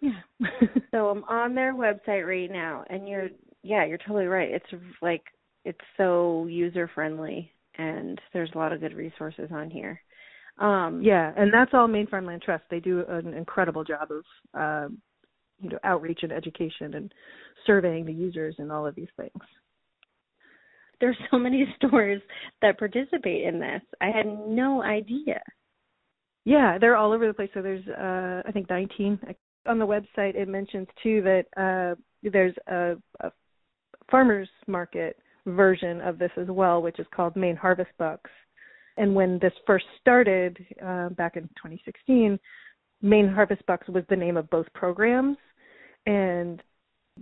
Yeah. 0.00 0.20
So 0.92 1.10
I'm 1.10 1.24
on 1.24 1.54
their 1.54 1.74
website 1.74 2.26
right 2.26 2.50
now, 2.50 2.84
and 2.88 3.06
you're 3.06 3.28
yeah, 3.62 3.84
you're 3.84 3.98
totally 3.98 4.26
right. 4.26 4.50
It's 4.50 4.82
like 5.02 5.22
it's 5.64 5.78
so 5.98 6.46
user 6.46 6.88
friendly, 6.94 7.52
and 7.78 8.20
there's 8.32 8.50
a 8.54 8.58
lot 8.58 8.72
of 8.72 8.80
good 8.80 8.94
resources 8.94 9.50
on 9.52 9.70
here. 9.70 10.00
Um, 10.58 11.02
yeah 11.04 11.34
and 11.36 11.52
that's 11.52 11.72
all 11.74 11.86
maine 11.86 12.06
farmland 12.06 12.40
trust 12.40 12.64
they 12.70 12.80
do 12.80 13.04
an 13.08 13.34
incredible 13.34 13.84
job 13.84 14.08
of 14.10 14.24
um, 14.54 14.98
you 15.60 15.68
know 15.68 15.78
outreach 15.84 16.20
and 16.22 16.32
education 16.32 16.94
and 16.94 17.12
surveying 17.66 18.06
the 18.06 18.12
users 18.14 18.54
and 18.56 18.72
all 18.72 18.86
of 18.86 18.94
these 18.94 19.10
things 19.18 19.42
there's 21.00 21.16
so 21.30 21.38
many 21.38 21.66
stores 21.76 22.22
that 22.62 22.78
participate 22.78 23.44
in 23.44 23.58
this. 23.58 23.82
I 24.00 24.06
had 24.06 24.26
no 24.26 24.82
idea. 24.82 25.40
Yeah, 26.44 26.78
they're 26.78 26.96
all 26.96 27.12
over 27.12 27.26
the 27.26 27.34
place. 27.34 27.50
So 27.54 27.62
there's, 27.62 27.86
uh, 27.88 28.48
I 28.48 28.52
think, 28.52 28.70
19 28.70 29.18
on 29.66 29.78
the 29.78 29.86
website. 29.86 30.36
It 30.36 30.48
mentions 30.48 30.86
too 31.02 31.22
that 31.22 31.44
uh, 31.56 32.00
there's 32.22 32.54
a, 32.68 32.94
a 33.20 33.30
farmers 34.10 34.48
market 34.66 35.16
version 35.46 36.00
of 36.00 36.18
this 36.18 36.30
as 36.36 36.48
well, 36.48 36.82
which 36.82 36.98
is 36.98 37.06
called 37.14 37.36
Maine 37.36 37.56
Harvest 37.56 37.90
Bucks. 37.98 38.30
And 38.96 39.14
when 39.14 39.38
this 39.40 39.52
first 39.66 39.84
started 40.00 40.58
uh, 40.84 41.10
back 41.10 41.36
in 41.36 41.42
2016, 41.42 42.38
Maine 43.02 43.28
Harvest 43.28 43.64
Bucks 43.66 43.88
was 43.88 44.04
the 44.08 44.16
name 44.16 44.36
of 44.36 44.48
both 44.50 44.66
programs, 44.74 45.36
and 46.06 46.62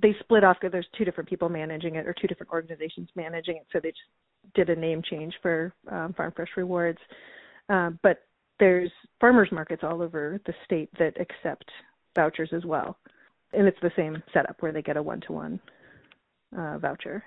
they 0.01 0.15
split 0.21 0.45
off 0.45 0.57
because 0.61 0.73
there's 0.73 0.87
two 0.97 1.05
different 1.05 1.29
people 1.29 1.49
managing 1.49 1.97
it 1.97 2.07
or 2.07 2.15
two 2.15 2.27
different 2.27 2.53
organizations 2.53 3.09
managing 3.17 3.57
it. 3.57 3.67
So 3.73 3.81
they 3.81 3.91
just 3.91 4.55
did 4.55 4.71
a 4.71 4.77
name 4.77 5.03
change 5.09 5.35
for 5.43 5.75
um, 5.91 6.15
Farm 6.17 6.33
Fresh 6.35 6.51
Rewards. 6.57 6.99
Um, 7.69 7.99
but 8.03 8.23
there's 8.61 8.91
farmers 9.21 9.49
markets 9.51 9.83
all 9.83 10.03
over 10.03 10.41
the 10.47 10.55
state 10.65 10.91
that 10.99 11.21
accept 11.21 11.65
vouchers 12.15 12.51
as 12.53 12.65
well, 12.65 12.97
and 13.53 13.67
it's 13.67 13.81
the 13.83 13.91
same 13.97 14.23
setup 14.33 14.57
where 14.61 14.73
they 14.73 14.83
get 14.83 14.97
a 14.97 15.03
one-to-one 15.03 15.59
uh, 16.57 16.79
voucher. 16.79 17.25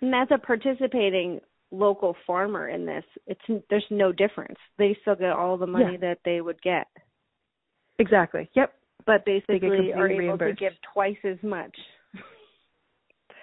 And 0.00 0.14
as 0.14 0.28
a 0.30 0.38
participating 0.38 1.40
local 1.70 2.14
farmer 2.26 2.68
in 2.68 2.86
this, 2.86 3.04
it's 3.26 3.64
there's 3.70 3.84
no 3.90 4.12
difference. 4.12 4.58
They 4.78 4.96
still 5.02 5.16
get 5.16 5.30
all 5.32 5.56
the 5.56 5.66
money 5.66 5.92
Yeah. 5.92 6.08
that 6.08 6.18
they 6.24 6.40
would 6.40 6.60
get, 6.62 6.86
Exactly. 7.98 8.48
Yep. 8.54 8.72
but 9.06 9.24
basically 9.24 9.92
are 9.92 10.08
able 10.08 10.38
to 10.38 10.52
give 10.52 10.72
twice 10.92 11.16
as 11.24 11.38
much. 11.42 11.76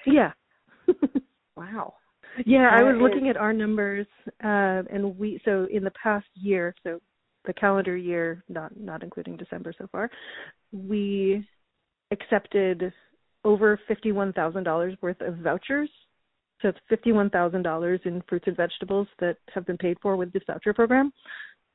Yeah. 0.06 0.32
Wow. 1.56 1.94
Yeah, 2.48 2.68
I 2.72 2.82
was 2.82 2.96
is- 2.96 3.02
looking 3.02 3.30
at 3.30 3.38
our 3.38 3.54
numbers, 3.54 4.08
uh, 4.44 4.82
and 4.92 5.18
we 5.20 5.40
so 5.46 5.68
in 5.72 5.84
the 5.84 5.92
past 5.92 6.26
year, 6.34 6.74
so 6.84 7.00
the 7.46 7.54
calendar 7.54 7.96
year, 7.96 8.44
not 8.50 8.76
not 8.80 9.04
including 9.04 9.38
December 9.38 9.72
so 9.78 9.86
far, 9.92 10.10
we 10.72 11.46
accepted 12.12 12.92
over 13.46 13.80
fifty 13.88 14.12
one 14.12 14.34
thousand 14.34 14.64
dollars 14.64 14.96
worth 15.02 15.22
of 15.22 15.36
vouchers. 15.38 15.90
So 16.62 16.70
it's 16.70 16.80
fifty 16.90 17.12
one 17.12 17.30
thousand 17.30 17.64
dollars 17.64 18.00
in 18.06 18.24
fruits 18.30 18.48
and 18.48 18.56
vegetables 18.56 19.08
that 19.20 19.38
have 19.54 19.66
been 19.66 19.78
paid 19.78 19.98
for 20.02 20.16
with 20.16 20.32
this 20.32 20.44
voucher 20.48 20.74
program. 20.74 21.12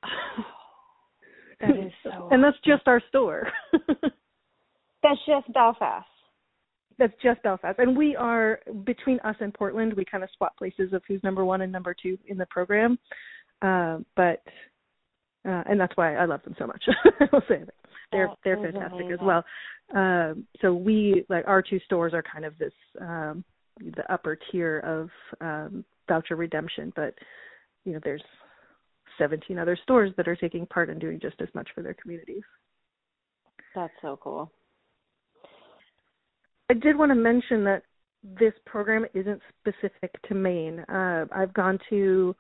That 1.60 1.70
is 1.70 1.92
so 2.04 2.28
and 2.30 2.42
that's 2.42 2.56
just 2.64 2.86
our 2.86 3.02
store. 3.08 3.48
That's 5.02 5.18
just 5.26 5.52
Belfast. 5.52 6.06
that's 6.98 7.12
just 7.22 7.42
Belfast, 7.42 7.78
and 7.78 7.96
we 7.96 8.16
are 8.16 8.60
between 8.84 9.20
us 9.20 9.36
and 9.40 9.54
Portland. 9.54 9.94
We 9.94 10.04
kind 10.04 10.24
of 10.24 10.30
swap 10.36 10.56
places 10.56 10.92
of 10.92 11.02
who's 11.06 11.22
number 11.22 11.44
one 11.44 11.60
and 11.62 11.70
number 11.70 11.94
two 12.00 12.18
in 12.26 12.36
the 12.36 12.46
program, 12.46 12.98
uh, 13.62 13.98
but 14.16 14.42
uh, 15.48 15.62
and 15.66 15.80
that's 15.80 15.96
why 15.96 16.16
I 16.16 16.24
love 16.24 16.42
them 16.42 16.56
so 16.58 16.66
much. 16.66 16.82
I 17.20 17.24
will 17.32 17.42
say 17.48 17.60
that 17.64 17.74
they're 18.10 18.30
they're 18.44 18.60
fantastic 18.60 19.06
as 19.12 19.20
well. 19.22 19.44
Um, 19.94 20.46
so 20.60 20.74
we 20.74 21.24
like 21.28 21.44
our 21.46 21.62
two 21.62 21.80
stores 21.86 22.12
are 22.14 22.22
kind 22.22 22.44
of 22.44 22.58
this 22.58 22.72
um, 23.00 23.44
the 23.80 24.12
upper 24.12 24.38
tier 24.50 24.78
of 24.80 25.10
um, 25.40 25.84
voucher 26.08 26.36
redemption, 26.36 26.92
but 26.96 27.14
you 27.84 27.92
know 27.92 28.00
there's 28.02 28.22
17 29.18 29.58
other 29.58 29.78
stores 29.82 30.12
that 30.16 30.28
are 30.28 30.36
taking 30.36 30.66
part 30.66 30.90
and 30.90 31.00
doing 31.00 31.18
just 31.20 31.40
as 31.40 31.48
much 31.54 31.68
for 31.74 31.82
their 31.82 31.94
communities. 31.94 32.42
That's 33.74 33.92
so 34.00 34.18
cool. 34.22 34.50
I 36.70 36.74
did 36.74 36.98
want 36.98 37.10
to 37.10 37.14
mention 37.14 37.64
that 37.64 37.82
this 38.22 38.52
program 38.66 39.06
isn't 39.14 39.40
specific 39.60 40.10
to 40.28 40.34
Maine. 40.34 40.80
Uh, 40.80 41.26
I've 41.32 41.54
gone 41.54 41.78
to 41.90 42.34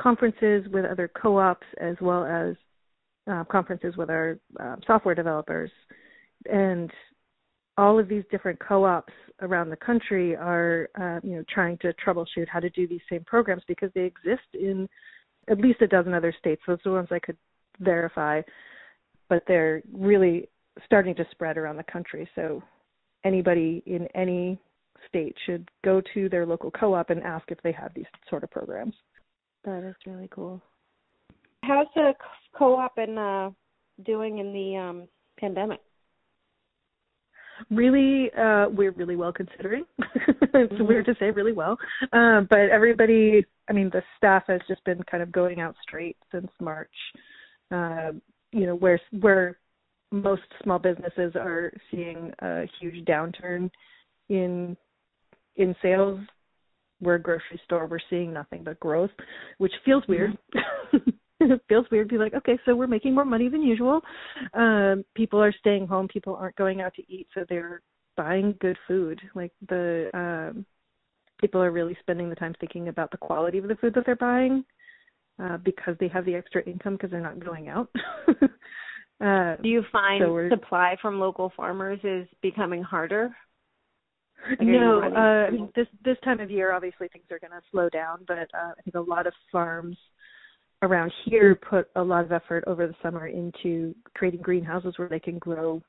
conferences 0.00 0.66
with 0.72 0.84
other 0.84 1.10
co-ops 1.20 1.66
as 1.80 1.96
well 2.00 2.24
as 2.24 2.56
uh, 3.30 3.44
conferences 3.44 3.96
with 3.96 4.10
our 4.10 4.38
uh, 4.60 4.76
software 4.86 5.14
developers, 5.14 5.70
and 6.50 6.90
all 7.82 7.98
of 7.98 8.08
these 8.08 8.22
different 8.30 8.60
co-ops 8.60 9.12
around 9.40 9.68
the 9.68 9.76
country 9.76 10.36
are, 10.36 10.88
uh, 11.00 11.18
you 11.26 11.34
know, 11.34 11.44
trying 11.52 11.76
to 11.78 11.92
troubleshoot 11.94 12.46
how 12.48 12.60
to 12.60 12.70
do 12.70 12.86
these 12.86 13.00
same 13.10 13.24
programs 13.24 13.62
because 13.66 13.90
they 13.92 14.02
exist 14.02 14.46
in 14.54 14.88
at 15.50 15.58
least 15.58 15.82
a 15.82 15.88
dozen 15.88 16.14
other 16.14 16.32
states. 16.38 16.62
Those 16.64 16.78
are 16.86 16.90
the 16.90 16.94
ones 16.94 17.08
I 17.10 17.18
could 17.18 17.36
verify, 17.80 18.40
but 19.28 19.42
they're 19.48 19.82
really 19.92 20.48
starting 20.84 21.16
to 21.16 21.26
spread 21.32 21.58
around 21.58 21.76
the 21.76 21.92
country. 21.92 22.28
So 22.36 22.62
anybody 23.24 23.82
in 23.86 24.06
any 24.14 24.60
state 25.08 25.34
should 25.44 25.68
go 25.84 26.00
to 26.14 26.28
their 26.28 26.46
local 26.46 26.70
co-op 26.70 27.10
and 27.10 27.20
ask 27.24 27.50
if 27.50 27.60
they 27.62 27.72
have 27.72 27.92
these 27.96 28.06
sort 28.30 28.44
of 28.44 28.50
programs. 28.52 28.94
That 29.64 29.82
is 29.82 29.96
really 30.06 30.28
cool. 30.30 30.62
How's 31.64 31.88
the 31.96 32.12
co-op 32.56 32.96
and 32.96 33.18
uh, 33.18 33.50
doing 34.04 34.38
in 34.38 34.52
the 34.52 34.76
um, 34.76 35.08
pandemic? 35.36 35.80
Really, 37.70 38.30
uh, 38.32 38.66
we're 38.68 38.92
really 38.92 39.16
well 39.16 39.32
considering. 39.32 39.84
it's 40.54 40.74
weird 40.80 41.06
to 41.06 41.14
say 41.18 41.30
really 41.30 41.52
well, 41.52 41.76
um, 42.12 42.46
but 42.50 42.70
everybody. 42.70 43.44
I 43.68 43.72
mean, 43.72 43.90
the 43.92 44.02
staff 44.16 44.44
has 44.48 44.60
just 44.68 44.84
been 44.84 45.02
kind 45.10 45.22
of 45.22 45.30
going 45.30 45.60
out 45.60 45.76
straight 45.82 46.16
since 46.32 46.48
March. 46.60 46.90
Uh, 47.70 48.12
you 48.52 48.66
know, 48.66 48.74
where 48.74 49.00
where 49.20 49.58
most 50.12 50.42
small 50.62 50.78
businesses 50.78 51.32
are 51.34 51.72
seeing 51.90 52.32
a 52.40 52.64
huge 52.80 53.04
downturn 53.06 53.70
in 54.28 54.76
in 55.56 55.74
sales 55.82 56.20
we're 57.00 57.16
a 57.16 57.20
grocery 57.20 57.60
store 57.64 57.86
we're 57.86 57.98
seeing 58.08 58.32
nothing 58.32 58.62
but 58.62 58.78
growth 58.78 59.10
which 59.58 59.72
feels 59.84 60.04
weird 60.08 60.36
it 60.92 61.14
feels 61.68 61.86
weird 61.90 62.08
to 62.08 62.14
be 62.14 62.18
like 62.18 62.34
okay 62.34 62.58
so 62.64 62.74
we're 62.74 62.86
making 62.86 63.14
more 63.14 63.24
money 63.24 63.48
than 63.48 63.62
usual. 63.62 64.00
Um 64.54 65.04
people 65.14 65.42
are 65.42 65.52
staying 65.58 65.86
home. 65.86 66.08
People 66.08 66.36
aren't 66.36 66.56
going 66.56 66.80
out 66.80 66.94
to 66.94 67.02
eat 67.12 67.26
so 67.34 67.44
they're 67.48 67.82
buying 68.16 68.54
good 68.60 68.76
food. 68.86 69.20
Like 69.34 69.52
the 69.68 70.10
um 70.14 70.66
people 71.40 71.62
are 71.62 71.72
really 71.72 71.96
spending 72.00 72.28
the 72.28 72.36
time 72.36 72.54
thinking 72.60 72.88
about 72.88 73.10
the 73.10 73.16
quality 73.16 73.58
of 73.58 73.68
the 73.68 73.76
food 73.76 73.94
that 73.94 74.06
they're 74.06 74.16
buying 74.16 74.64
uh 75.42 75.58
because 75.58 75.96
they 76.00 76.08
have 76.08 76.24
the 76.24 76.34
extra 76.34 76.62
income 76.64 76.94
because 76.94 77.10
they're 77.10 77.20
not 77.20 77.44
going 77.44 77.68
out. 77.68 77.88
Uh 79.20 79.54
Do 79.62 79.68
you 79.68 79.84
find 79.92 80.20
So 80.20 80.48
supply 80.50 80.96
from 81.00 81.20
local 81.20 81.52
farmers 81.56 82.00
is 82.02 82.26
becoming 82.40 82.82
harder? 82.82 83.30
Like, 84.48 84.60
no, 84.60 85.00
uh, 85.00 85.46
I 85.46 85.50
mean, 85.50 85.70
this 85.76 85.86
this 86.04 86.16
time 86.24 86.40
of 86.40 86.50
year, 86.50 86.72
obviously 86.72 87.08
things 87.08 87.26
are 87.30 87.38
going 87.38 87.52
to 87.52 87.60
slow 87.70 87.88
down, 87.88 88.24
but 88.26 88.38
uh, 88.38 88.72
I 88.76 88.82
think 88.82 88.96
a 88.96 89.00
lot 89.00 89.26
of 89.26 89.32
farms 89.50 89.96
around 90.82 91.12
here 91.24 91.54
put 91.54 91.88
a 91.96 92.02
lot 92.02 92.24
of 92.24 92.32
effort 92.32 92.64
over 92.66 92.86
the 92.86 92.94
summer 93.02 93.28
into 93.28 93.94
creating 94.14 94.42
greenhouses 94.42 94.94
where 94.96 95.08
they 95.08 95.20
can 95.20 95.38
grow, 95.38 95.80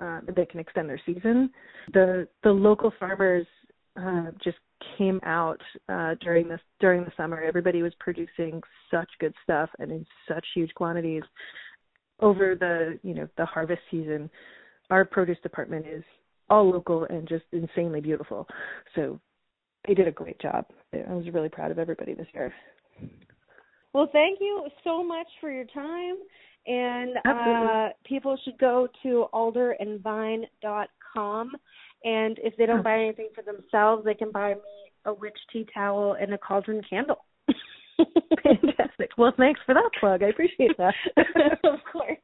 uh, 0.00 0.20
they 0.34 0.46
can 0.46 0.58
extend 0.60 0.88
their 0.88 1.00
season. 1.04 1.50
The 1.92 2.26
the 2.42 2.50
local 2.50 2.92
farmers 2.98 3.46
uh, 3.96 4.30
just 4.42 4.58
came 4.96 5.20
out 5.24 5.60
uh, 5.88 6.14
during 6.20 6.48
this 6.48 6.60
during 6.80 7.04
the 7.04 7.12
summer. 7.16 7.40
Everybody 7.42 7.82
was 7.82 7.92
producing 8.00 8.62
such 8.90 9.08
good 9.20 9.34
stuff 9.42 9.68
and 9.78 9.90
in 9.90 10.06
such 10.26 10.44
huge 10.54 10.72
quantities 10.74 11.22
over 12.20 12.54
the 12.54 12.98
you 13.02 13.14
know 13.14 13.28
the 13.36 13.46
harvest 13.46 13.82
season. 13.90 14.30
Our 14.90 15.04
produce 15.04 15.38
department 15.42 15.86
is 15.86 16.02
all 16.48 16.70
local 16.70 17.04
and 17.10 17.28
just 17.28 17.44
insanely 17.52 18.00
beautiful. 18.00 18.46
So 18.94 19.20
they 19.86 19.94
did 19.94 20.08
a 20.08 20.12
great 20.12 20.40
job. 20.40 20.64
I 20.94 21.12
was 21.12 21.26
really 21.32 21.50
proud 21.50 21.70
of 21.70 21.78
everybody 21.78 22.14
this 22.14 22.26
year. 22.32 22.52
Well, 23.94 24.08
thank 24.12 24.38
you 24.40 24.66
so 24.84 25.02
much 25.02 25.26
for 25.40 25.50
your 25.50 25.64
time. 25.66 26.16
And 26.66 27.16
uh, 27.26 27.88
people 28.04 28.36
should 28.44 28.58
go 28.58 28.88
to 29.02 29.26
alderandvine.com. 29.32 31.50
And 32.04 32.38
if 32.42 32.54
they 32.56 32.66
don't 32.66 32.80
Oh. 32.80 32.82
buy 32.82 32.98
anything 32.98 33.28
for 33.34 33.42
themselves, 33.42 34.04
they 34.04 34.14
can 34.14 34.30
buy 34.30 34.54
me 34.54 34.60
a 35.06 35.14
witch 35.14 35.38
tea 35.52 35.66
towel 35.72 36.14
and 36.20 36.34
a 36.34 36.38
cauldron 36.38 36.82
candle. 36.88 37.24
Fantastic. 38.42 39.10
Well, 39.16 39.32
thanks 39.36 39.60
for 39.66 39.74
that 39.74 39.90
plug. 39.98 40.22
I 40.22 40.28
appreciate 40.28 40.76
that. 40.78 40.94
of 41.64 41.80
course. 41.90 42.18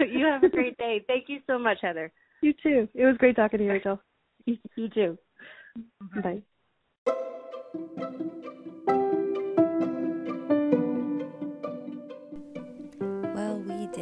You 0.00 0.24
have 0.26 0.42
a 0.44 0.48
great 0.48 0.76
day. 0.78 1.04
Thank 1.06 1.28
you 1.28 1.40
so 1.46 1.58
much, 1.58 1.78
Heather. 1.82 2.10
you 2.40 2.52
too. 2.62 2.88
It 2.94 3.04
was 3.04 3.16
great 3.18 3.36
talking 3.36 3.58
to 3.58 3.64
you, 3.64 3.70
Rachel. 3.72 4.00
You, 4.46 4.56
too. 4.88 5.18
Bye. 6.00 6.06
Well, 6.24 6.40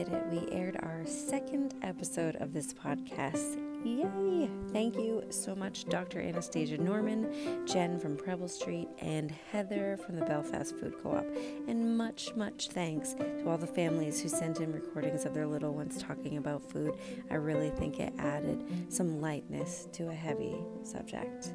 did 0.05 0.13
it. 0.13 0.27
We 0.31 0.49
aired 0.53 0.77
our 0.85 1.05
second 1.07 1.75
episode 1.83 2.37
of 2.37 2.53
this 2.53 2.73
podcast. 2.73 3.59
Yay! 3.85 4.49
Thank 4.73 4.95
you 4.95 5.25
so 5.31 5.57
much, 5.57 5.87
Dr. 5.87 6.21
Anastasia 6.21 6.79
Norman, 6.79 7.67
Jen 7.67 7.99
from 7.99 8.17
Preble 8.17 8.47
Street, 8.47 8.87
and 9.01 9.33
Heather 9.51 9.97
from 9.97 10.15
the 10.15 10.25
Belfast 10.25 10.77
Food 10.77 10.95
Co 11.03 11.17
op. 11.17 11.27
And 11.67 11.99
much, 11.99 12.33
much 12.37 12.69
thanks 12.69 13.15
to 13.15 13.51
all 13.51 13.59
the 13.59 13.67
families 13.67 14.23
who 14.23 14.29
sent 14.29 14.61
in 14.61 14.73
recordings 14.73 15.25
of 15.25 15.35
their 15.35 15.49
little 15.49 15.75
ones 15.75 16.01
talking 16.01 16.37
about 16.37 16.63
food. 16.71 16.95
I 17.29 17.35
really 17.35 17.71
think 17.71 17.99
it 17.99 18.13
added 18.21 18.93
some 18.93 19.21
lightness 19.21 19.89
to 19.95 20.11
a 20.11 20.15
heavy 20.15 20.59
subject. 20.85 21.55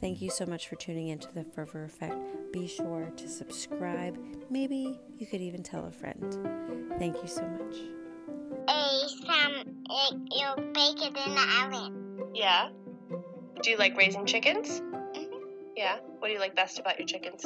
Thank 0.00 0.22
you 0.22 0.30
so 0.30 0.46
much 0.46 0.68
for 0.68 0.76
tuning 0.76 1.08
into 1.08 1.28
the 1.34 1.44
Fervor 1.44 1.84
Effect. 1.84 2.52
Be 2.52 2.66
sure 2.66 3.12
to 3.16 3.28
subscribe. 3.28 4.18
Maybe 4.48 4.98
you 5.18 5.26
could 5.26 5.42
even 5.42 5.62
tell 5.62 5.84
a 5.84 5.90
friend. 5.90 6.94
Thank 6.98 7.22
you 7.22 7.28
so 7.28 7.42
much. 7.42 7.76
A 8.66 9.08
some 9.26 9.80
it, 9.90 10.14
you 10.30 10.72
bake 10.72 11.02
it 11.02 11.16
in 11.26 11.34
the 11.34 11.64
oven. 11.64 12.30
Yeah. 12.34 12.70
Do 13.62 13.70
you 13.70 13.76
like 13.76 13.94
raising 13.96 14.24
chickens? 14.24 14.80
Mm-hmm. 14.80 15.36
Yeah. 15.76 15.98
What 16.18 16.28
do 16.28 16.32
you 16.32 16.40
like 16.40 16.56
best 16.56 16.78
about 16.78 16.98
your 16.98 17.06
chickens? 17.06 17.44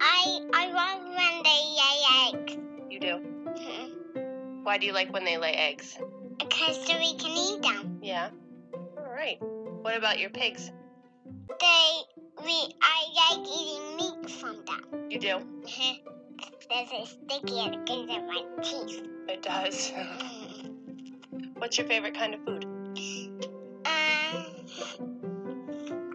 I 0.00 0.40
I 0.54 0.66
love 0.70 1.02
when 1.04 1.42
they 1.42 1.60
lay 1.80 2.40
eggs. 2.40 2.56
You 2.88 3.00
do. 3.00 3.20
Mm-hmm. 3.58 4.64
Why 4.64 4.78
do 4.78 4.86
you 4.86 4.92
like 4.92 5.12
when 5.12 5.24
they 5.24 5.38
lay 5.38 5.54
eggs? 5.54 5.98
Because 6.38 6.86
so 6.86 6.96
we 6.98 7.16
can 7.16 7.36
eat 7.36 7.62
them. 7.62 7.98
Yeah. 8.00 8.30
All 8.74 9.12
right. 9.12 9.38
What 9.40 9.96
about 9.96 10.20
your 10.20 10.30
pigs? 10.30 10.70
They 11.60 12.02
we 12.42 12.74
I 12.80 13.36
like 13.36 13.46
eating 13.46 13.96
meat 13.96 14.30
from 14.30 14.64
them. 14.64 15.10
You 15.10 15.18
do. 15.18 15.40
There's 16.70 16.90
a 16.90 17.06
sticky 17.06 17.60
and 17.60 17.74
it 17.74 17.86
gets 17.86 18.16
in 18.16 18.26
my 18.26 18.44
teeth. 18.62 19.02
It 19.28 19.42
does. 19.42 19.92
What's 21.58 21.76
your 21.76 21.86
favorite 21.86 22.14
kind 22.14 22.34
of 22.34 22.40
food? 22.44 22.64
Um, 22.64 24.44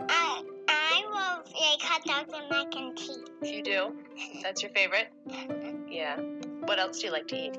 I 0.10 0.44
I 0.68 1.04
love 1.14 1.46
like 1.46 1.82
hot 1.82 2.04
dogs 2.06 2.34
and 2.34 2.50
mac 2.50 2.76
and 2.76 2.98
cheese. 2.98 3.18
You 3.44 3.62
do. 3.62 3.96
That's 4.42 4.64
your 4.64 4.72
favorite. 4.72 5.10
Yeah. 5.90 6.20
What 6.62 6.80
else 6.80 7.00
do 7.00 7.08
you 7.08 7.14
like 7.14 7.28
to 7.28 7.36
eat? 7.36 7.58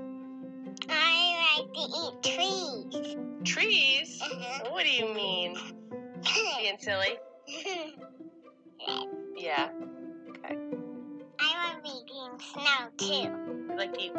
I 0.89 1.59
like 1.59 1.72
to 1.72 1.80
eat 1.80 2.34
trees. 2.34 3.16
Trees. 3.45 4.22
What 4.70 4.84
do 4.84 4.91
you 4.91 5.14
mean? 5.14 5.57
Being 6.34 6.76
silly. 6.80 7.18
Yeah. 9.36 9.68
Okay. 10.30 10.57
I 11.40 11.74
love 11.74 11.84
eating 11.84 12.38
snow 12.53 12.88
too. 12.99 13.74
Like 13.76 13.94
eat 14.01 14.12